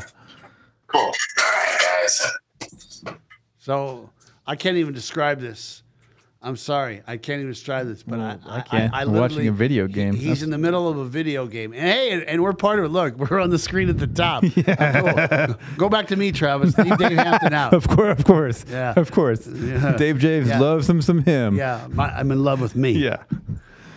Cool. 0.87 1.01
All 1.01 1.13
right, 1.37 1.77
guys. 2.03 3.15
So 3.59 4.09
I 4.45 4.55
can't 4.55 4.77
even 4.77 4.93
describe 4.93 5.39
this. 5.39 5.83
I'm 6.43 6.55
sorry, 6.55 7.03
I 7.05 7.17
can't 7.17 7.39
even 7.41 7.53
try 7.53 7.83
this. 7.83 8.01
But 8.01 8.19
I, 8.19 8.37
I 8.47 8.61
can't. 8.61 8.93
I, 8.93 9.01
I'm 9.01 9.13
watching 9.13 9.47
a 9.47 9.51
video 9.51 9.85
game. 9.87 10.13
He's 10.13 10.23
That's- 10.23 10.41
in 10.41 10.49
the 10.49 10.57
middle 10.57 10.87
of 10.89 10.97
a 10.97 11.05
video 11.05 11.45
game, 11.45 11.71
and 11.71 11.81
hey, 11.83 12.11
and, 12.11 12.23
and 12.23 12.41
we're 12.41 12.53
part 12.53 12.79
of 12.79 12.85
it. 12.85 12.87
Look, 12.89 13.15
we're 13.29 13.39
on 13.39 13.51
the 13.51 13.59
screen 13.59 13.89
at 13.89 13.97
the 13.99 14.07
top. 14.07 14.43
Oh, 14.67 15.45
cool. 15.47 15.55
Go 15.77 15.89
back 15.89 16.07
to 16.07 16.15
me, 16.15 16.31
Travis. 16.31 16.75
Leave 16.77 16.97
Dave 16.97 17.17
Hampton 17.17 17.53
out. 17.53 17.73
Of 17.81 17.87
course, 17.87 18.17
of 18.19 18.25
course, 18.25 18.65
Yeah. 18.69 18.93
of 18.95 19.11
course. 19.11 19.45
Yeah. 19.45 19.95
Dave 19.97 20.17
James 20.17 20.47
Yeah. 20.47 20.59
loves 20.59 20.87
some 20.87 21.01
some 21.01 21.23
him. 21.23 21.55
Yeah, 21.55 21.87
my, 21.91 22.09
I'm 22.09 22.31
in 22.31 22.43
love 22.43 22.59
with 22.59 22.75
me. 22.75 22.91
yeah. 22.91 23.17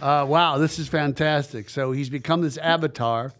Uh, 0.02 0.26
wow, 0.28 0.58
this 0.58 0.78
is 0.78 0.86
fantastic. 0.86 1.70
So 1.70 1.92
he's 1.92 2.10
become 2.10 2.42
this 2.42 2.58
avatar, 2.58 3.32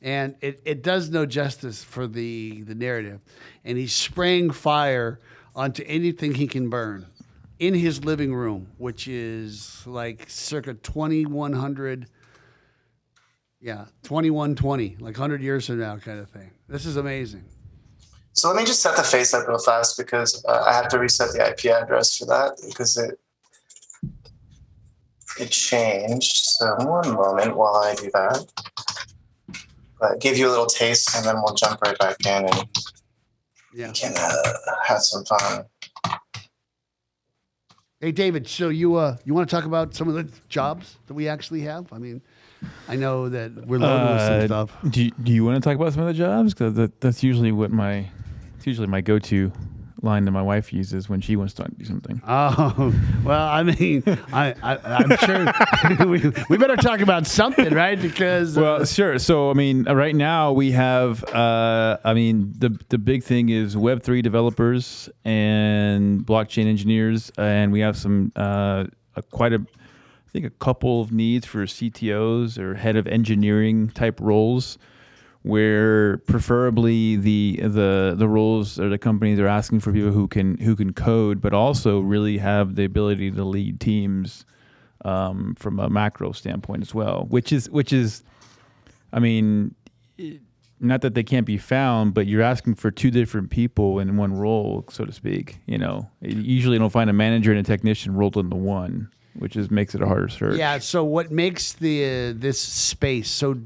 and 0.00 0.36
it, 0.40 0.60
it 0.64 0.82
does 0.84 1.10
no 1.10 1.26
justice 1.26 1.82
for 1.82 2.06
the, 2.06 2.62
the 2.62 2.74
narrative. 2.76 3.20
And 3.64 3.76
he's 3.76 3.92
spraying 3.92 4.50
fire 4.52 5.18
onto 5.56 5.82
anything 5.86 6.34
he 6.34 6.46
can 6.46 6.68
burn 6.70 7.06
in 7.58 7.74
his 7.74 8.04
living 8.04 8.34
room, 8.34 8.68
which 8.78 9.08
is 9.08 9.82
like 9.86 10.26
circa 10.28 10.74
2100. 10.74 12.06
Yeah, 13.60 13.86
2120, 14.04 14.96
like 15.00 15.16
100 15.16 15.42
years 15.42 15.66
from 15.66 15.80
now, 15.80 15.96
kind 15.96 16.20
of 16.20 16.30
thing. 16.30 16.52
This 16.68 16.86
is 16.86 16.96
amazing. 16.96 17.44
So 18.34 18.46
let 18.48 18.56
me 18.56 18.64
just 18.64 18.80
set 18.82 18.94
the 18.96 19.02
face 19.02 19.34
up 19.34 19.48
real 19.48 19.58
fast 19.58 19.96
because 19.96 20.44
uh, 20.48 20.62
I 20.64 20.72
have 20.74 20.86
to 20.90 20.98
reset 21.00 21.32
the 21.32 21.44
IP 21.48 21.64
address 21.72 22.16
for 22.16 22.26
that 22.26 22.52
because 22.68 22.96
it 22.96 23.18
it 25.40 25.50
changed. 25.50 26.36
So 26.36 26.74
one 26.84 27.14
moment 27.14 27.56
while 27.56 27.74
I 27.76 27.94
do 27.96 28.10
that. 28.14 28.46
But 30.00 30.20
give 30.20 30.38
you 30.38 30.46
a 30.48 30.50
little 30.50 30.66
taste 30.66 31.16
and 31.16 31.24
then 31.26 31.36
we'll 31.42 31.54
jump 31.54 31.80
right 31.82 31.98
back 31.98 32.16
in 32.24 32.44
and 32.46 32.64
Yeah. 33.74 33.90
can 33.92 34.14
uh, 34.16 34.52
have 34.84 35.02
some 35.02 35.24
fun. 35.24 35.64
Hey, 38.00 38.12
David. 38.12 38.46
So 38.46 38.68
you 38.68 38.94
uh, 38.94 39.16
you 39.24 39.34
want 39.34 39.50
to 39.50 39.56
talk 39.56 39.64
about 39.64 39.92
some 39.92 40.08
of 40.08 40.14
the 40.14 40.28
jobs 40.48 40.98
that 41.08 41.14
we 41.14 41.26
actually 41.28 41.62
have? 41.62 41.92
I 41.92 41.98
mean, 41.98 42.22
I 42.88 42.94
know 42.94 43.28
that 43.28 43.66
we're 43.66 43.80
loaded 43.80 44.12
with 44.12 44.22
some 44.22 44.40
Uh, 44.40 44.46
stuff. 44.46 44.76
Do 44.88 45.04
you, 45.04 45.10
do 45.20 45.32
you 45.32 45.44
want 45.44 45.56
to 45.56 45.60
talk 45.68 45.74
about 45.74 45.92
some 45.92 46.02
of 46.02 46.08
the 46.08 46.14
jobs? 46.14 46.54
Because 46.54 46.74
that, 46.74 47.00
that's 47.00 47.24
usually 47.24 47.50
what 47.50 47.72
my 47.72 48.08
it's 48.56 48.66
usually 48.66 48.86
my 48.86 49.00
go 49.00 49.18
to 49.18 49.50
line 50.02 50.24
that 50.24 50.30
my 50.30 50.42
wife 50.42 50.72
uses 50.72 51.08
when 51.08 51.20
she 51.20 51.36
wants 51.36 51.54
to 51.54 51.66
do 51.76 51.84
something. 51.84 52.20
Oh 52.26 52.94
well, 53.24 53.48
I 53.48 53.62
mean, 53.62 54.02
I, 54.32 54.54
I 54.62 54.76
I'm 54.84 55.16
sure 55.18 56.06
we, 56.06 56.32
we 56.48 56.56
better 56.56 56.76
talk 56.76 57.00
about 57.00 57.26
something, 57.26 57.72
right? 57.74 58.00
Because 58.00 58.56
uh, 58.56 58.60
Well, 58.60 58.84
sure. 58.84 59.18
So, 59.18 59.50
I 59.50 59.54
mean, 59.54 59.88
uh, 59.88 59.94
right 59.94 60.14
now 60.14 60.52
we 60.52 60.72
have, 60.72 61.24
uh, 61.34 61.98
I 62.04 62.14
mean, 62.14 62.52
the 62.56 62.78
the 62.88 62.98
big 62.98 63.24
thing 63.24 63.48
is 63.48 63.76
Web 63.76 64.02
three 64.02 64.22
developers 64.22 65.08
and 65.24 66.24
blockchain 66.24 66.66
engineers, 66.66 67.32
and 67.36 67.72
we 67.72 67.80
have 67.80 67.96
some 67.96 68.32
uh, 68.36 68.84
a, 69.16 69.22
quite 69.22 69.52
a, 69.52 69.56
I 69.56 70.30
think 70.30 70.44
a 70.44 70.50
couple 70.50 71.00
of 71.00 71.12
needs 71.12 71.46
for 71.46 71.64
CTOs 71.64 72.58
or 72.58 72.74
head 72.74 72.96
of 72.96 73.06
engineering 73.06 73.88
type 73.88 74.20
roles, 74.20 74.78
where 75.42 76.18
preferably 76.18 77.16
the 77.16 77.60
the 77.62 78.14
the 78.16 78.28
roles 78.28 78.78
or 78.78 78.88
the 78.88 78.98
companies 78.98 79.38
are 79.38 79.46
asking 79.46 79.80
for 79.80 79.92
people 79.92 80.10
who 80.10 80.28
can 80.28 80.58
who 80.58 80.74
can 80.74 80.92
code, 80.92 81.40
but 81.40 81.54
also 81.54 82.00
really 82.00 82.38
have 82.38 82.74
the 82.74 82.84
ability 82.84 83.30
to 83.30 83.44
lead 83.44 83.80
teams 83.80 84.44
um, 85.04 85.54
from 85.58 85.78
a 85.78 85.88
macro 85.88 86.32
standpoint 86.32 86.82
as 86.82 86.94
well, 86.94 87.26
which 87.28 87.52
is 87.52 87.70
which 87.70 87.92
is, 87.92 88.22
I 89.12 89.20
mean, 89.20 89.74
not 90.80 91.02
that 91.02 91.14
they 91.14 91.22
can't 91.22 91.46
be 91.46 91.56
found, 91.56 92.14
but 92.14 92.26
you're 92.26 92.42
asking 92.42 92.74
for 92.74 92.90
two 92.90 93.10
different 93.10 93.50
people 93.50 94.00
in 94.00 94.16
one 94.16 94.32
role, 94.32 94.84
so 94.90 95.04
to 95.04 95.12
speak. 95.12 95.58
You 95.66 95.78
know, 95.78 96.10
you 96.20 96.40
usually 96.40 96.78
don't 96.78 96.90
find 96.90 97.08
a 97.08 97.14
manager 97.14 97.52
and 97.52 97.60
a 97.60 97.62
technician 97.62 98.14
rolled 98.14 98.36
into 98.36 98.56
one, 98.56 99.10
which 99.34 99.56
is 99.56 99.70
makes 99.70 99.94
it 99.94 100.02
a 100.02 100.06
harder 100.06 100.28
search. 100.28 100.56
yeah. 100.56 100.78
So 100.78 101.04
what 101.04 101.30
makes 101.30 101.74
the 101.74 102.04
uh, 102.04 102.32
this 102.36 102.60
space 102.60 103.30
so 103.30 103.56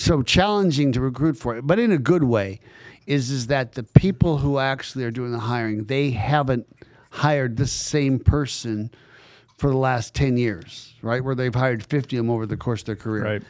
so 0.00 0.22
challenging 0.22 0.92
to 0.92 1.00
recruit 1.00 1.36
for, 1.36 1.56
it, 1.56 1.66
but 1.66 1.78
in 1.78 1.92
a 1.92 1.98
good 1.98 2.24
way, 2.24 2.60
is 3.06 3.30
is 3.30 3.48
that 3.48 3.72
the 3.72 3.82
people 3.82 4.38
who 4.38 4.58
actually 4.58 5.04
are 5.04 5.10
doing 5.10 5.32
the 5.32 5.38
hiring 5.38 5.84
they 5.84 6.10
haven't 6.10 6.66
hired 7.10 7.56
this 7.56 7.72
same 7.72 8.18
person 8.18 8.90
for 9.58 9.68
the 9.68 9.76
last 9.76 10.14
10 10.14 10.36
years, 10.36 10.94
right? 11.02 11.22
Where 11.22 11.34
they've 11.34 11.54
hired 11.54 11.84
50 11.84 12.16
of 12.16 12.24
them 12.24 12.30
over 12.30 12.46
the 12.46 12.56
course 12.56 12.80
of 12.82 12.86
their 12.86 12.96
career. 12.96 13.24
Right. 13.24 13.42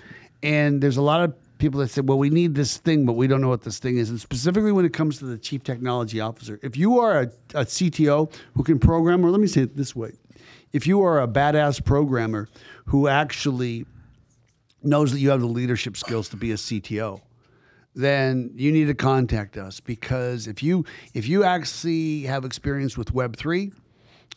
And 0.43 0.83
there's 0.83 0.97
a 0.97 1.03
lot 1.03 1.23
of 1.23 1.35
people 1.59 1.79
that 1.81 1.89
say, 1.89 2.01
well, 2.01 2.19
we 2.19 2.31
need 2.31 2.55
this 2.55 2.79
thing, 2.79 3.05
but 3.07 3.13
we 3.13 3.27
don't 3.27 3.41
know 3.41 3.51
what 3.51 3.63
this 3.63 3.79
thing 3.79 3.99
is. 3.99 4.11
And 4.11 4.21
specifically 4.21 4.73
when 4.73 4.85
it 4.85 4.93
comes 4.93 5.19
to 5.19 5.27
the 5.27 5.39
chief 5.39 5.63
technology 5.63 6.21
officer, 6.21 6.59
if 6.63 6.77
you 6.77 6.99
are 6.99 7.21
a, 7.21 7.27
a 7.55 7.65
CTO 7.65 8.33
who 8.55 8.65
can 8.65 8.79
program, 8.79 9.25
or 9.25 9.31
let 9.31 9.41
me 9.41 9.47
say 9.47 9.63
it 9.63 9.77
this 9.77 9.95
way 9.95 10.13
if 10.73 10.87
you 10.87 11.03
are 11.03 11.21
a 11.21 11.29
badass 11.29 11.85
programmer 11.85 12.49
who 12.87 13.09
actually 13.09 13.87
knows 14.83 15.13
that 15.13 15.21
you 15.21 15.31
have 15.31 15.41
the 15.41 15.47
leadership 15.47 15.97
skills 15.97 16.29
to 16.31 16.37
be 16.37 16.53
a 16.53 16.57
CTO, 16.57 17.21
then 17.95 18.51
you 18.55 18.73
need 18.73 18.87
to 18.87 18.95
contact 18.95 19.57
us 19.57 19.81
because 19.81 20.47
if 20.47 20.63
you 20.63 20.85
if 21.15 21.29
you 21.29 21.45
actually 21.45 22.23
have 22.23 22.45
experience 22.45 22.97
with 22.97 23.13
Web 23.13 23.37
three, 23.37 23.73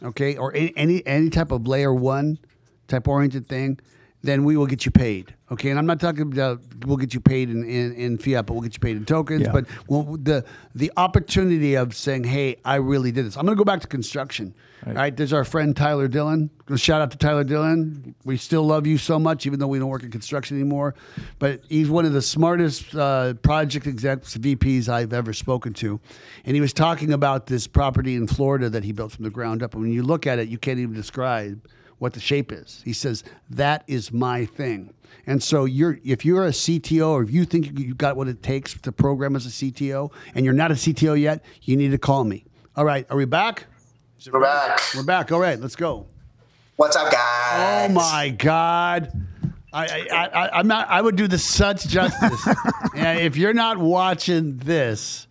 okay, 0.02 0.38
or 0.38 0.54
any 0.56 0.74
any, 0.76 1.06
any 1.06 1.30
type 1.30 1.52
of 1.52 1.68
layer 1.68 1.94
one 1.94 2.40
type 2.88 3.08
oriented 3.08 3.48
thing, 3.48 3.80
then 4.24 4.46
we 4.46 4.56
will 4.56 4.66
get 4.66 4.86
you 4.86 4.92
paid. 4.92 5.36
Okay, 5.52 5.70
and 5.70 5.78
I'm 5.78 5.86
not 5.86 6.00
talking 6.00 6.22
about 6.22 6.62
we'll 6.86 6.98
get 6.98 7.14
you 7.14 7.20
paid 7.20 7.50
in, 7.50 7.64
in, 7.64 7.94
in 7.94 8.18
fiat, 8.18 8.46
but 8.46 8.54
we'll 8.54 8.64
get 8.64 8.74
you 8.74 8.80
paid 8.80 8.96
in 8.96 9.06
tokens. 9.06 9.44
Yeah. 9.44 9.52
But 9.52 9.66
well, 9.88 10.18
the 10.22 10.46
the 10.74 10.92
opportunity 10.98 11.76
of 11.76 11.94
saying, 11.94 12.24
"Hey, 12.24 12.56
I 12.66 12.76
really 12.76 13.12
did 13.12 13.26
this." 13.26 13.36
I'm 13.36 13.46
going 13.46 13.56
to 13.56 13.60
go 13.60 13.66
back 13.66 13.82
to 13.82 13.88
construction. 13.88 14.56
Right. 14.86 14.96
Right. 14.96 15.16
there's 15.16 15.32
our 15.32 15.46
friend 15.46 15.76
Tyler 15.76 16.10
Dillon. 16.10 16.50
Shout 16.76 17.02
out 17.02 17.12
to 17.12 17.18
Tyler 17.18 17.46
Dillon. 17.46 18.16
We 18.26 18.36
still 18.36 18.64
love 18.64 18.86
you 18.86 18.98
so 18.98 19.18
much, 19.18 19.46
even 19.46 19.60
though 19.60 19.68
we 19.68 19.80
don't 19.80 19.88
work 19.88 20.04
in 20.04 20.12
construction 20.12 20.58
anymore. 20.58 20.96
But 21.40 21.62
he's 21.70 21.90
one 21.90 22.04
of 22.06 22.12
the 22.12 22.22
smartest 22.22 22.94
uh, 22.94 23.36
project 23.36 23.88
execs, 23.88 24.36
VPs 24.36 24.90
I've 24.90 25.14
ever 25.14 25.32
spoken 25.32 25.74
to. 25.76 26.02
And 26.44 26.56
he 26.56 26.60
was 26.60 26.74
talking 26.74 27.14
about 27.14 27.46
this 27.48 27.66
property 27.66 28.16
in 28.16 28.28
Florida 28.28 28.70
that 28.72 28.84
he 28.84 28.92
built 28.92 29.14
from 29.14 29.24
the 29.24 29.30
ground 29.30 29.64
up. 29.64 29.74
And 29.74 29.84
when 29.84 29.94
you 29.94 30.04
look 30.04 30.28
at 30.28 30.38
it, 30.40 30.50
you 30.50 30.58
can't 30.58 30.80
even 30.80 30.96
describe 30.96 31.66
what 32.04 32.12
the 32.12 32.20
shape 32.20 32.52
is. 32.52 32.82
He 32.84 32.92
says 32.92 33.24
that 33.50 33.86
is 33.88 34.12
my 34.12 34.44
thing. 34.46 34.94
And 35.26 35.42
so 35.42 35.64
you're 35.64 36.00
if 36.04 36.26
you're 36.26 36.46
a 36.46 36.50
CTO 36.50 37.12
or 37.12 37.24
if 37.24 37.32
you 37.32 37.46
think 37.46 37.80
you've 37.80 37.98
got 37.98 38.18
what 38.18 38.28
it 38.28 38.44
takes 38.44 38.74
to 38.82 38.92
program 38.92 39.38
as 39.38 39.46
a 39.46 39.50
CTO 39.50 40.12
and 40.36 40.44
you're 40.44 40.54
not 40.54 40.70
a 40.70 40.74
CTO 40.74 41.18
yet, 41.18 41.46
you 41.62 41.78
need 41.78 41.92
to 41.92 41.98
call 41.98 42.26
me. 42.26 42.44
All 42.76 42.84
right, 42.84 43.08
are 43.10 43.16
we 43.16 43.24
back? 43.24 43.68
We're 44.30 44.42
back. 44.42 44.82
We're 44.94 45.04
back. 45.04 45.32
All 45.32 45.40
right, 45.40 45.58
let's 45.58 45.78
go. 45.78 46.08
What's 46.76 46.98
up, 46.98 47.10
guys? 47.10 47.90
Oh 47.90 47.94
my 47.94 48.36
God. 48.38 49.10
I, 49.72 50.06
I, 50.12 50.28
I, 50.28 50.60
I'm 50.60 50.68
not. 50.68 50.90
I 50.90 51.02
would 51.02 51.16
do 51.16 51.30
this 51.30 51.44
such 51.46 51.88
justice. 51.88 52.48
and 52.96 53.20
if 53.22 53.38
you're 53.38 53.54
not 53.54 53.78
watching 53.78 54.58
this 54.58 55.28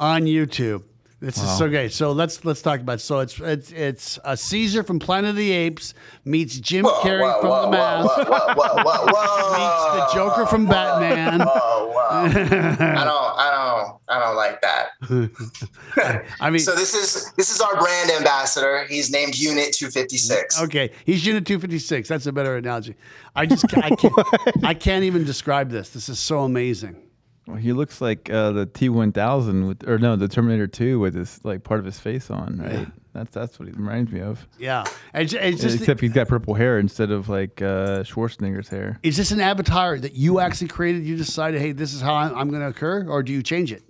on 0.00 0.22
YouTube, 0.22 0.82
This 1.20 1.36
is 1.36 1.58
so 1.58 1.68
great. 1.68 1.92
So 1.92 2.12
let's 2.12 2.44
let's 2.44 2.62
talk 2.62 2.78
about. 2.78 2.94
It. 2.94 3.00
So 3.00 3.18
it's 3.18 3.40
it's 3.40 3.72
it's 3.72 4.18
a 4.22 4.36
Caesar 4.36 4.84
from 4.84 5.00
Planet 5.00 5.30
of 5.30 5.36
the 5.36 5.50
Apes 5.50 5.92
meets 6.24 6.60
Jim 6.60 6.84
Whoa, 6.84 7.00
Carrey 7.00 7.22
whoa, 7.22 7.40
from 7.40 7.50
whoa, 7.50 7.62
The 7.62 7.70
Mask 7.70 8.16
whoa, 8.16 8.24
whoa, 8.24 8.54
whoa, 8.54 8.84
whoa, 8.84 9.06
whoa, 9.10 9.98
meets 10.04 10.12
the 10.12 10.16
Joker 10.16 10.46
from 10.46 10.66
whoa, 10.66 10.72
Batman. 10.72 11.40
Whoa, 11.40 11.88
whoa. 11.88 12.08
I 12.08 12.28
don't, 12.28 13.34
I 13.36 13.50
don't, 13.50 14.00
I 14.08 14.18
don't 14.20 14.36
like 14.36 14.62
that. 14.62 16.30
I 16.40 16.50
mean, 16.50 16.60
so 16.60 16.76
this 16.76 16.94
is 16.94 17.32
this 17.32 17.52
is 17.52 17.60
our 17.60 17.76
brand 17.80 18.12
ambassador. 18.12 18.84
He's 18.88 19.10
named 19.10 19.36
Unit 19.36 19.72
256. 19.72 20.62
okay, 20.62 20.92
he's 21.04 21.26
Unit 21.26 21.44
Two 21.44 21.58
Fifty 21.58 21.80
Six. 21.80 22.08
That's 22.08 22.26
a 22.26 22.32
better 22.32 22.56
analogy. 22.56 22.94
I 23.34 23.44
just 23.44 23.64
I 23.76 23.90
can't 23.90 24.14
I 24.64 24.72
can't 24.72 25.02
even 25.02 25.24
describe 25.24 25.68
this. 25.68 25.90
This 25.90 26.08
is 26.08 26.20
so 26.20 26.44
amazing. 26.44 27.07
Well, 27.48 27.56
he 27.56 27.72
looks 27.72 28.02
like 28.02 28.28
uh, 28.28 28.52
the 28.52 28.66
T 28.66 28.90
one 28.90 29.10
thousand 29.10 29.66
with, 29.68 29.88
or 29.88 29.98
no, 29.98 30.16
the 30.16 30.28
Terminator 30.28 30.66
two 30.66 31.00
with 31.00 31.14
his 31.14 31.40
like 31.44 31.64
part 31.64 31.80
of 31.80 31.86
his 31.86 31.98
face 31.98 32.30
on, 32.30 32.58
right? 32.58 32.86
That's 33.14 33.32
that's 33.32 33.58
what 33.58 33.68
he 33.68 33.74
reminds 33.74 34.12
me 34.12 34.20
of. 34.20 34.46
Yeah, 34.58 34.84
it's, 35.14 35.32
it's 35.32 35.62
just 35.62 35.78
Except 35.80 35.98
he's 35.98 36.12
got 36.12 36.28
purple 36.28 36.52
hair 36.52 36.78
instead 36.78 37.10
of 37.10 37.30
like 37.30 37.62
uh, 37.62 38.04
Schwarzenegger's 38.04 38.68
hair. 38.68 39.00
is 39.02 39.16
this 39.16 39.30
an 39.30 39.40
avatar 39.40 39.98
that 39.98 40.12
you 40.12 40.40
actually 40.40 40.68
created? 40.68 41.04
You 41.06 41.16
decided, 41.16 41.62
hey, 41.62 41.72
this 41.72 41.94
is 41.94 42.02
how 42.02 42.14
I'm, 42.14 42.36
I'm 42.36 42.48
going 42.50 42.60
to 42.60 42.68
occur, 42.68 43.08
or 43.08 43.22
do 43.22 43.32
you 43.32 43.42
change 43.42 43.72
it? 43.72 43.82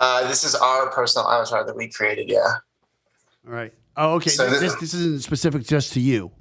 Uh, 0.00 0.26
this 0.26 0.42
is 0.42 0.56
our 0.56 0.90
personal 0.90 1.30
avatar 1.30 1.64
that 1.64 1.76
we 1.76 1.88
created. 1.88 2.28
Yeah. 2.28 2.40
All 3.46 3.52
right. 3.54 3.72
Oh, 3.96 4.14
okay. 4.14 4.30
So 4.30 4.50
this, 4.50 4.60
this- 4.60 4.74
this 4.80 4.94
isn't 4.94 5.22
specific 5.22 5.62
just 5.64 5.92
to 5.92 6.00
you. 6.00 6.32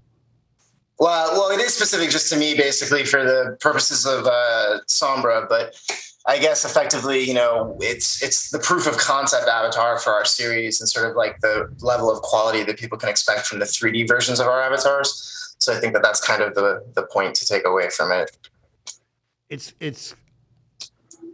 Well, 1.00 1.32
well, 1.34 1.52
it 1.56 1.62
is 1.64 1.76
specific 1.76 2.10
just 2.10 2.32
to 2.34 2.38
me, 2.40 2.56
basically, 2.56 3.06
for 3.06 3.24
the 3.24 3.56
purposes 3.62 4.08
of 4.08 4.26
uh, 4.26 4.80
Sombra. 4.88 5.48
But 5.48 5.80
I 6.28 6.40
guess 6.40 6.66
effectively, 6.66 7.22
you 7.24 7.34
know, 7.34 7.78
it's 7.80 8.22
it's 8.22 8.52
the 8.52 8.60
proof 8.60 8.86
of 8.86 8.98
concept 8.98 9.48
avatar 9.48 9.98
for 9.98 10.12
our 10.12 10.26
series, 10.26 10.82
and 10.82 10.90
sort 10.90 11.10
of 11.10 11.16
like 11.16 11.40
the 11.40 11.74
level 11.80 12.12
of 12.12 12.22
quality 12.22 12.64
that 12.64 12.78
people 12.78 12.98
can 12.98 13.08
expect 13.08 13.48
from 13.48 13.60
the 13.60 13.66
3D 13.66 14.08
versions 14.08 14.42
of 14.42 14.48
our 14.48 14.62
avatars. 14.62 15.56
So 15.60 15.74
I 15.76 15.80
think 15.80 15.94
that 15.94 16.04
that's 16.04 16.20
kind 16.20 16.42
of 16.42 16.54
the 16.54 16.84
the 16.96 17.04
point 17.04 17.34
to 17.36 17.46
take 17.46 17.66
away 17.66 17.90
from 17.90 18.12
it. 18.12 18.38
It's 19.50 19.74
it's. 19.80 20.16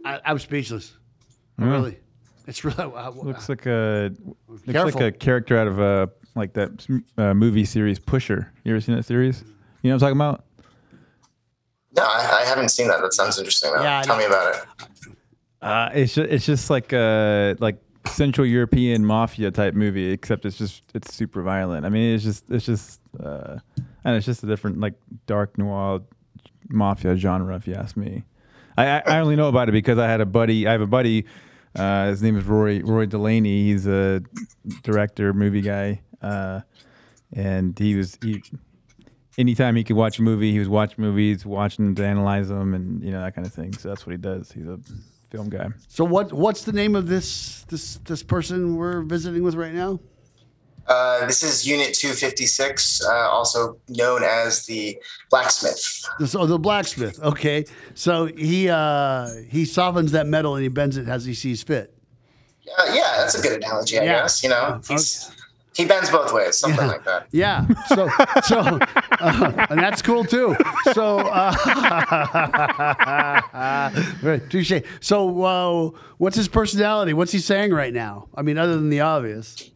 I, 0.04 0.20
I'm 0.24 0.38
speechless. 0.38 0.94
Yeah. 1.58 1.70
Really, 1.70 1.98
it's 2.46 2.64
really. 2.64 2.78
I, 2.78 3.08
Looks 3.08 3.48
like 3.48 3.66
a 3.66 4.12
looks 4.46 4.62
Careful. 4.64 5.00
like 5.00 5.14
a 5.14 5.18
character 5.18 5.58
out 5.58 5.66
of 5.66 5.80
a 5.80 6.08
like 6.36 6.52
that 6.52 6.86
uh, 7.18 7.34
movie 7.34 7.64
series 7.64 7.98
Pusher. 7.98 8.52
You 8.62 8.72
ever 8.72 8.80
seen 8.80 8.94
that 8.94 9.04
series? 9.04 9.42
You 9.82 9.90
know 9.90 9.96
what 9.96 10.04
I'm 10.04 10.14
talking 10.14 10.16
about? 10.18 10.44
No, 11.96 12.02
I, 12.02 12.40
I 12.42 12.44
haven't 12.44 12.70
seen 12.70 12.88
that. 12.88 13.00
That 13.00 13.14
sounds 13.14 13.38
interesting. 13.38 13.72
Though. 13.72 13.82
Yeah, 13.82 14.02
Tell 14.02 14.16
me 14.16 14.24
about 14.24 14.54
it. 14.54 14.86
Uh, 15.62 15.90
it's 15.94 16.14
just, 16.14 16.30
it's 16.30 16.46
just 16.46 16.70
like 16.70 16.92
a 16.92 17.56
like 17.58 17.78
Central 18.06 18.46
European 18.46 19.04
mafia 19.04 19.50
type 19.50 19.74
movie, 19.74 20.10
except 20.10 20.44
it's 20.44 20.58
just 20.58 20.82
it's 20.94 21.14
super 21.14 21.42
violent. 21.42 21.86
I 21.86 21.88
mean, 21.88 22.14
it's 22.14 22.24
just 22.24 22.44
it's 22.50 22.66
just 22.66 23.00
uh, 23.22 23.58
and 24.04 24.16
it's 24.16 24.26
just 24.26 24.42
a 24.42 24.46
different 24.46 24.80
like 24.80 24.94
dark 25.26 25.56
noir 25.56 26.02
mafia 26.68 27.16
genre, 27.16 27.56
if 27.56 27.66
you 27.66 27.74
ask 27.74 27.96
me. 27.96 28.24
I, 28.76 28.86
I, 28.86 29.02
I 29.06 29.20
only 29.20 29.36
know 29.36 29.48
about 29.48 29.68
it 29.68 29.72
because 29.72 29.98
I 29.98 30.06
had 30.06 30.20
a 30.20 30.26
buddy. 30.26 30.66
I 30.66 30.72
have 30.72 30.80
a 30.80 30.86
buddy. 30.86 31.24
Uh, 31.76 32.08
his 32.08 32.22
name 32.22 32.36
is 32.36 32.44
Roy 32.44 32.80
Roy 32.80 33.06
Delaney. 33.06 33.64
He's 33.64 33.86
a 33.86 34.22
director, 34.82 35.32
movie 35.32 35.60
guy, 35.60 36.02
uh, 36.22 36.60
and 37.32 37.78
he 37.78 37.96
was 37.96 38.18
he. 38.22 38.42
Anytime 39.36 39.74
he 39.76 39.82
could 39.84 39.96
watch 39.96 40.18
a 40.18 40.22
movie, 40.22 40.52
he 40.52 40.58
was 40.58 40.68
watching 40.68 41.02
movies, 41.04 41.44
watching 41.44 41.86
them 41.86 41.94
to 41.96 42.06
analyze 42.06 42.48
them, 42.48 42.74
and 42.74 43.02
you 43.02 43.10
know 43.10 43.20
that 43.22 43.34
kind 43.34 43.46
of 43.46 43.52
thing. 43.52 43.72
So 43.74 43.88
that's 43.88 44.06
what 44.06 44.12
he 44.12 44.16
does. 44.18 44.52
He's 44.52 44.66
a 44.66 44.78
film 45.30 45.48
guy. 45.48 45.68
so 45.88 46.04
what? 46.04 46.32
What's 46.32 46.62
the 46.64 46.72
name 46.72 46.94
of 46.94 47.08
this 47.08 47.64
this 47.68 47.96
this 48.04 48.22
person 48.22 48.76
we're 48.76 49.02
visiting 49.02 49.42
with 49.42 49.54
right 49.56 49.74
now? 49.74 49.98
Uh, 50.86 51.24
this 51.26 51.42
is 51.42 51.66
Unit 51.66 51.94
256, 51.94 53.02
uh, 53.06 53.10
also 53.30 53.78
known 53.88 54.22
as 54.22 54.66
the 54.66 54.98
blacksmith. 55.30 56.04
This, 56.18 56.34
oh, 56.34 56.44
the 56.44 56.58
blacksmith. 56.58 57.18
Okay, 57.22 57.64
so 57.94 58.26
he 58.26 58.68
uh 58.68 59.28
he 59.48 59.64
softens 59.64 60.12
that 60.12 60.26
metal 60.26 60.54
and 60.56 60.62
he 60.62 60.68
bends 60.68 60.96
it 60.98 61.08
as 61.08 61.24
he 61.24 61.32
sees 61.34 61.62
fit. 61.62 61.92
Uh, 62.78 62.92
yeah, 62.94 63.14
that's 63.16 63.34
a 63.34 63.40
good 63.42 63.62
analogy, 63.62 63.98
I 63.98 64.04
Yeah. 64.04 64.22
guess. 64.22 64.42
You 64.42 64.50
know, 64.50 64.56
Uh, 64.56 64.80
he's, 64.88 65.30
he 65.74 65.84
bends 65.84 66.10
both 66.10 66.32
ways, 66.32 66.56
something 66.58 66.80
Yeah. 66.80 66.86
like 66.92 67.04
that. 67.04 67.26
Yeah. 67.32 67.66
So 67.88 68.08
so 68.44 68.78
uh, 69.20 69.66
and 69.70 69.80
that's 69.80 70.02
cool 70.02 70.24
too. 70.24 70.56
So 70.92 71.18
uh, 71.18 71.54
right, 74.22 74.42
touche. 74.50 74.72
So 75.00 75.42
uh, 75.42 75.90
what's 76.18 76.36
his 76.36 76.48
personality? 76.48 77.12
What's 77.12 77.32
he 77.32 77.38
saying 77.38 77.72
right 77.72 77.92
now? 77.92 78.28
I 78.34 78.42
mean, 78.42 78.58
other 78.58 78.74
than 78.76 78.90
the 78.90 79.00
obvious. 79.00 79.70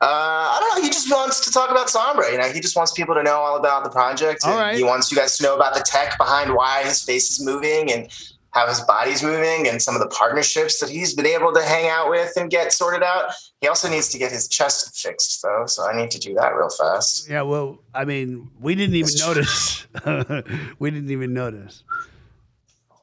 Uh, 0.00 0.04
I 0.06 0.58
don't 0.60 0.78
know. 0.78 0.82
He 0.84 0.90
just 0.92 1.08
wants 1.12 1.44
to 1.46 1.52
talk 1.52 1.70
about 1.70 1.86
Sombra. 1.86 2.32
You 2.32 2.38
know, 2.38 2.48
he 2.48 2.58
just 2.60 2.74
wants 2.74 2.90
people 2.92 3.14
to 3.14 3.22
know 3.22 3.36
all 3.36 3.56
about 3.56 3.84
the 3.84 3.90
project. 3.90 4.40
All 4.44 4.56
right. 4.58 4.76
He 4.76 4.82
wants 4.82 5.12
you 5.12 5.16
guys 5.16 5.36
to 5.38 5.44
know 5.44 5.54
about 5.54 5.74
the 5.74 5.80
tech 5.86 6.18
behind 6.18 6.52
why 6.52 6.82
his 6.82 7.02
face 7.04 7.30
is 7.30 7.44
moving 7.44 7.92
and 7.92 8.08
how 8.52 8.66
his 8.68 8.80
body's 8.82 9.22
moving 9.22 9.66
and 9.66 9.80
some 9.80 9.94
of 9.94 10.00
the 10.00 10.08
partnerships 10.08 10.78
that 10.80 10.90
he's 10.90 11.14
been 11.14 11.26
able 11.26 11.52
to 11.52 11.62
hang 11.62 11.88
out 11.88 12.10
with 12.10 12.32
and 12.36 12.50
get 12.50 12.72
sorted 12.72 13.02
out. 13.02 13.32
He 13.60 13.68
also 13.68 13.88
needs 13.88 14.08
to 14.10 14.18
get 14.18 14.30
his 14.30 14.46
chest 14.46 14.96
fixed, 14.96 15.42
though. 15.42 15.64
So 15.66 15.86
I 15.86 15.96
need 15.96 16.10
to 16.12 16.18
do 16.18 16.34
that 16.34 16.54
real 16.54 16.68
fast. 16.68 17.28
Yeah. 17.30 17.42
Well, 17.42 17.78
I 17.94 18.04
mean, 18.04 18.50
we 18.60 18.74
didn't 18.74 18.94
even 18.96 19.14
notice. 19.18 19.86
we 20.78 20.90
didn't 20.90 21.10
even 21.10 21.32
notice. 21.32 21.82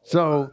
So. 0.03 0.51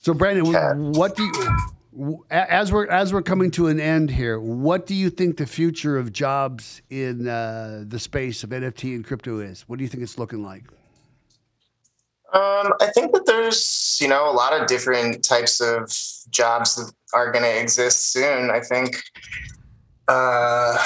So 0.00 0.12
Brandon, 0.12 0.46
Yeah. 0.46 0.74
what 0.74 1.14
do 1.14 1.22
you, 1.22 2.24
as 2.28 2.72
we're 2.72 2.88
as 2.88 3.12
we're 3.12 3.22
coming 3.22 3.52
to 3.52 3.68
an 3.68 3.78
end 3.78 4.10
here, 4.10 4.40
what 4.40 4.84
do 4.86 4.96
you 4.96 5.10
think 5.10 5.36
the 5.36 5.46
future 5.46 5.96
of 5.96 6.12
jobs 6.12 6.82
in 6.90 7.28
uh, 7.28 7.84
the 7.86 8.00
space 8.00 8.42
of 8.42 8.50
NFT 8.50 8.96
and 8.96 9.04
crypto 9.04 9.38
is? 9.38 9.62
What 9.68 9.78
do 9.78 9.84
you 9.84 9.88
think 9.88 10.02
it's 10.02 10.18
looking 10.18 10.42
like? 10.42 10.64
Um, 12.32 12.72
I 12.80 12.90
think 12.94 13.12
that 13.12 13.26
there's, 13.26 13.98
you 14.00 14.08
know, 14.08 14.30
a 14.30 14.32
lot 14.32 14.58
of 14.58 14.66
different 14.66 15.22
types 15.22 15.60
of 15.60 15.92
jobs 16.30 16.76
that 16.76 16.90
are 17.12 17.30
going 17.30 17.44
to 17.44 17.60
exist 17.60 18.12
soon. 18.12 18.50
I 18.50 18.60
think, 18.60 19.02
uh, 20.08 20.78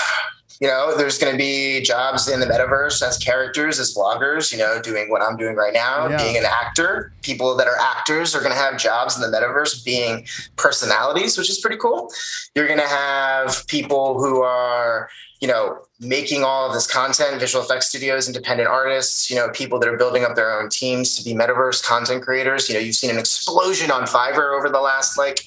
you 0.61 0.67
know, 0.67 0.97
there's 0.97 1.19
going 1.19 1.33
to 1.33 1.37
be 1.39 1.83
jobs 1.83 2.29
in 2.29 2.41
the 2.41 2.47
metaverse 2.47 3.03
as 3.07 3.19
characters, 3.19 3.79
as 3.79 3.95
vloggers, 3.95 4.51
you 4.53 4.59
know, 4.59 4.81
doing 4.81 5.11
what 5.11 5.21
I'm 5.21 5.37
doing 5.37 5.55
right 5.55 5.75
now, 5.75 6.09
Yeah. 6.09 6.17
being 6.17 6.37
an 6.37 6.47
actor. 6.47 7.13
People 7.23 7.55
that 7.57 7.67
are 7.67 7.79
actors 7.79 8.35
are 8.35 8.41
going 8.41 8.53
to 8.53 8.59
have 8.59 8.79
jobs 8.79 9.17
in 9.17 9.23
the 9.23 9.37
metaverse 9.37 9.85
being 9.85 10.27
personalities, 10.57 11.37
which 11.37 11.51
is 11.51 11.59
pretty 11.59 11.77
cool. 11.77 12.11
You're 12.55 12.67
going 12.67 12.81
to 12.81 12.87
have 12.89 13.67
people 13.67 14.19
who 14.19 14.41
are, 14.43 15.11
you 15.41 15.49
know, 15.49 15.81
making 16.01 16.43
all 16.43 16.67
of 16.67 16.73
this 16.73 16.87
content, 16.87 17.39
visual 17.39 17.63
effects 17.65 17.89
studios, 17.89 18.27
independent 18.27 18.69
artists, 18.69 19.31
you 19.31 19.37
know, 19.37 19.51
people 19.51 19.79
that 19.79 19.89
are 19.89 19.97
building 19.99 20.25
up 20.25 20.35
their 20.37 20.59
own 20.59 20.69
teams 20.71 21.17
to 21.17 21.25
be 21.25 21.35
metaverse 21.35 21.83
content 21.83 22.23
creators. 22.23 22.69
You 22.69 22.75
know, 22.77 22.81
you've 22.81 22.97
seen 22.97 23.11
an 23.11 23.19
explosion 23.19 23.91
on 23.91 24.03
Fiverr 24.05 24.57
over 24.57 24.71
the 24.71 24.81
last 24.81 25.19
like, 25.19 25.41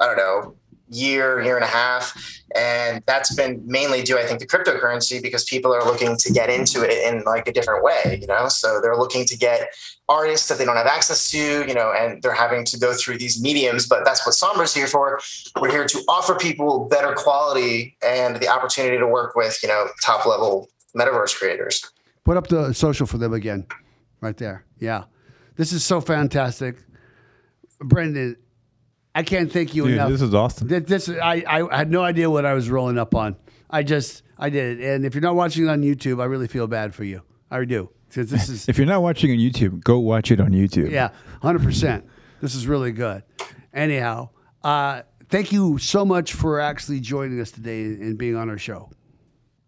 I 0.00 0.06
don't 0.06 0.16
know, 0.16 0.54
year, 0.90 1.40
year 1.40 1.56
and 1.56 1.64
a 1.64 1.68
half. 1.68 2.40
And 2.54 3.02
that's 3.06 3.34
been 3.34 3.62
mainly 3.66 4.02
due, 4.02 4.18
I 4.18 4.24
think, 4.24 4.40
to 4.40 4.46
cryptocurrency 4.46 5.22
because 5.22 5.44
people 5.44 5.74
are 5.74 5.84
looking 5.84 6.16
to 6.16 6.32
get 6.32 6.48
into 6.48 6.82
it 6.82 7.12
in 7.12 7.22
like 7.24 7.46
a 7.46 7.52
different 7.52 7.84
way, 7.84 8.18
you 8.20 8.26
know? 8.26 8.48
So 8.48 8.80
they're 8.80 8.96
looking 8.96 9.26
to 9.26 9.36
get 9.36 9.68
artists 10.08 10.48
that 10.48 10.58
they 10.58 10.64
don't 10.64 10.76
have 10.76 10.86
access 10.86 11.30
to, 11.30 11.66
you 11.66 11.74
know, 11.74 11.92
and 11.92 12.22
they're 12.22 12.32
having 12.32 12.64
to 12.64 12.78
go 12.78 12.94
through 12.94 13.18
these 13.18 13.42
mediums. 13.42 13.86
But 13.86 14.04
that's 14.04 14.24
what 14.26 14.34
Sombra's 14.34 14.74
here 14.74 14.86
for. 14.86 15.20
We're 15.60 15.70
here 15.70 15.86
to 15.86 15.98
offer 16.08 16.34
people 16.34 16.86
better 16.86 17.14
quality 17.14 17.96
and 18.02 18.36
the 18.36 18.48
opportunity 18.48 18.98
to 18.98 19.06
work 19.06 19.36
with, 19.36 19.58
you 19.62 19.68
know, 19.68 19.88
top 20.02 20.24
level 20.24 20.68
metaverse 20.96 21.36
creators. 21.36 21.84
Put 22.24 22.36
up 22.36 22.46
the 22.48 22.72
social 22.72 23.06
for 23.06 23.18
them 23.18 23.32
again, 23.32 23.66
right 24.20 24.36
there. 24.36 24.64
Yeah, 24.78 25.04
this 25.56 25.72
is 25.72 25.84
so 25.84 26.00
fantastic, 26.00 26.76
Brendan. 27.78 28.36
I 29.18 29.22
can't 29.24 29.50
thank 29.52 29.74
you 29.74 29.84
Dude, 29.84 29.94
enough. 29.94 30.10
this 30.10 30.22
is 30.22 30.32
awesome. 30.34 30.68
Th- 30.68 30.84
This 30.84 31.08
I, 31.08 31.42
I 31.46 31.76
had 31.78 31.90
no 31.90 32.02
idea 32.02 32.30
what 32.30 32.44
I 32.46 32.54
was 32.54 32.70
rolling 32.70 32.98
up 32.98 33.14
on. 33.14 33.34
I 33.68 33.82
just 33.82 34.22
I 34.38 34.48
did 34.50 34.78
it, 34.80 34.84
and 34.94 35.04
if 35.04 35.14
you're 35.14 35.22
not 35.22 35.34
watching 35.34 35.64
it 35.66 35.68
on 35.70 35.82
YouTube, 35.82 36.22
I 36.22 36.26
really 36.26 36.46
feel 36.46 36.66
bad 36.68 36.94
for 36.94 37.02
you. 37.04 37.22
I 37.50 37.64
do 37.64 37.90
because 38.08 38.30
this 38.30 38.48
is 38.48 38.68
If 38.68 38.78
you're 38.78 38.86
not 38.86 39.02
watching 39.02 39.30
on 39.32 39.38
YouTube, 39.38 39.82
go 39.82 39.98
watch 39.98 40.30
it 40.30 40.40
on 40.40 40.50
YouTube. 40.52 40.90
yeah, 40.90 41.10
hundred 41.42 41.62
percent. 41.64 42.06
This 42.40 42.54
is 42.54 42.66
really 42.68 42.92
good. 42.92 43.24
Anyhow, 43.74 44.28
uh, 44.62 45.02
thank 45.28 45.50
you 45.52 45.78
so 45.78 46.04
much 46.04 46.32
for 46.34 46.60
actually 46.60 47.00
joining 47.00 47.40
us 47.40 47.50
today 47.50 47.82
and 47.84 48.16
being 48.16 48.36
on 48.36 48.48
our 48.48 48.58
show. 48.58 48.90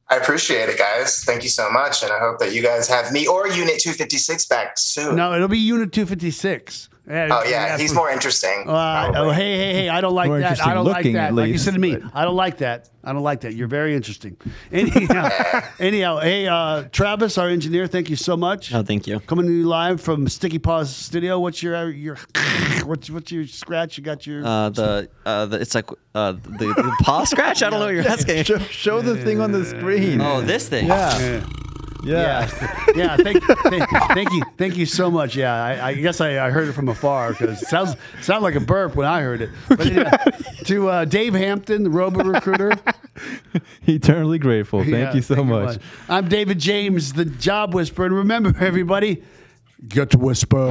I 0.09 0.17
appreciate 0.17 0.69
it, 0.69 0.79
guys. 0.79 1.23
Thank 1.25 1.43
you 1.43 1.49
so 1.49 1.71
much. 1.71 2.03
And 2.03 2.11
I 2.13 2.19
hope 2.19 2.39
that 2.41 2.53
you 2.55 2.63
guys 2.63 2.89
have 2.89 3.13
me 3.13 3.27
or 3.29 3.47
Unit 3.49 3.79
256 3.81 4.47
back 4.47 4.77
soon. 4.79 5.15
No, 5.17 5.35
it'll 5.35 5.47
be 5.49 5.59
Unit 5.59 5.93
256. 5.93 6.89
Oh 7.11 7.43
yeah, 7.45 7.77
he's 7.77 7.93
more 7.93 8.11
interesting. 8.11 8.65
Uh, 8.69 9.13
oh, 9.17 9.31
hey, 9.31 9.57
hey, 9.57 9.73
hey! 9.73 9.89
I 9.89 10.01
don't 10.01 10.15
like 10.15 10.29
More 10.29 10.41
that. 10.41 10.65
I 10.65 10.75
don't 10.75 10.85
like 10.85 10.97
looking, 10.99 11.15
that. 11.15 11.29
at 11.29 11.35
Like 11.35 11.51
you 11.51 11.59
said 11.59 11.75
to 11.75 11.81
me, 11.81 11.97
but- 11.97 12.11
I 12.15 12.25
don't 12.25 12.37
like 12.37 12.59
that. 12.59 12.89
I 13.03 13.13
don't 13.13 13.23
like 13.23 13.41
that. 13.41 13.55
You're 13.55 13.67
very 13.67 13.95
interesting. 13.97 14.37
Anyhow, 14.73 15.31
anyhow, 15.79 16.19
hey, 16.19 16.47
uh, 16.47 16.83
Travis, 16.93 17.39
our 17.39 17.49
engineer, 17.49 17.87
thank 17.87 18.11
you 18.11 18.17
so 18.17 18.37
much. 18.37 18.75
Oh, 18.75 18.83
thank 18.83 19.07
you. 19.07 19.21
Coming 19.21 19.47
to 19.47 19.53
you 19.53 19.65
live 19.65 20.03
from 20.03 20.29
Sticky 20.29 20.59
Paws 20.59 20.95
Studio. 20.95 21.39
What's 21.41 21.63
your 21.63 21.75
uh, 21.77 21.87
your 21.87 22.17
what's 22.85 23.09
what's 23.11 23.33
your 23.33 23.47
scratch? 23.47 23.97
You 23.99 24.05
got 24.05 24.27
your 24.27 24.45
Uh, 24.47 24.69
the 24.71 25.09
uh, 25.27 25.47
the 25.47 25.61
it's 25.61 25.75
like 25.75 25.89
uh, 26.15 26.33
the, 26.33 26.67
the 26.77 26.97
paw 27.03 27.25
scratch. 27.25 27.63
I 27.63 27.71
don't 27.71 27.81
know 27.81 27.87
what 27.87 27.95
you're 27.95 28.07
asking. 28.17 28.45
Show, 28.45 28.59
show 28.59 29.01
the 29.01 29.17
thing 29.17 29.41
on 29.41 29.51
the 29.53 29.65
screen. 29.65 30.21
Oh, 30.21 30.43
this 30.43 30.69
thing. 30.69 30.87
yeah, 30.87 31.45
yeah. 32.05 32.49
yeah. 32.61 32.85
yeah, 32.97 33.17
thank, 33.17 33.43
thank, 33.45 33.89
thank 34.13 34.33
you, 34.33 34.43
thank 34.57 34.77
you 34.77 34.87
so 34.87 35.11
much. 35.11 35.37
Yeah, 35.37 35.53
I, 35.55 35.89
I 35.89 35.95
guess 35.95 36.21
I, 36.21 36.45
I 36.47 36.51
heard 36.51 36.69
it 36.69 36.73
from 36.73 36.89
afar 36.89 37.33
because 37.33 37.63
it 37.63 37.67
sounds 37.67 37.97
sounded 38.23 38.43
like 38.45 38.55
a 38.55 38.61
burp 38.61 38.97
when 38.97 39.07
I 39.07 39.21
heard 39.23 39.43
it. 39.43 39.51
But 39.69 39.93
yeah, 39.93 40.11
to 40.65 40.89
uh, 40.89 41.05
Dave 41.05 41.35
Hampton, 41.35 41.83
the 41.85 41.91
Robo 41.91 42.25
Recruiter. 42.25 42.73
Eternally 43.87 44.39
grateful. 44.39 44.81
Thank 44.81 44.93
Yeah, 44.93 45.15
you 45.15 45.23
so 45.23 45.35
thank 45.37 45.49
much. 45.49 45.79
I'm 46.09 46.29
David 46.29 46.59
James, 46.59 47.13
the 47.13 47.25
Job 47.25 47.75
Whisperer, 47.75 48.07
and 48.07 48.15
remember, 48.15 48.55
everybody, 48.61 49.23
get 49.89 50.11
to 50.11 50.19
whisper. 50.19 50.71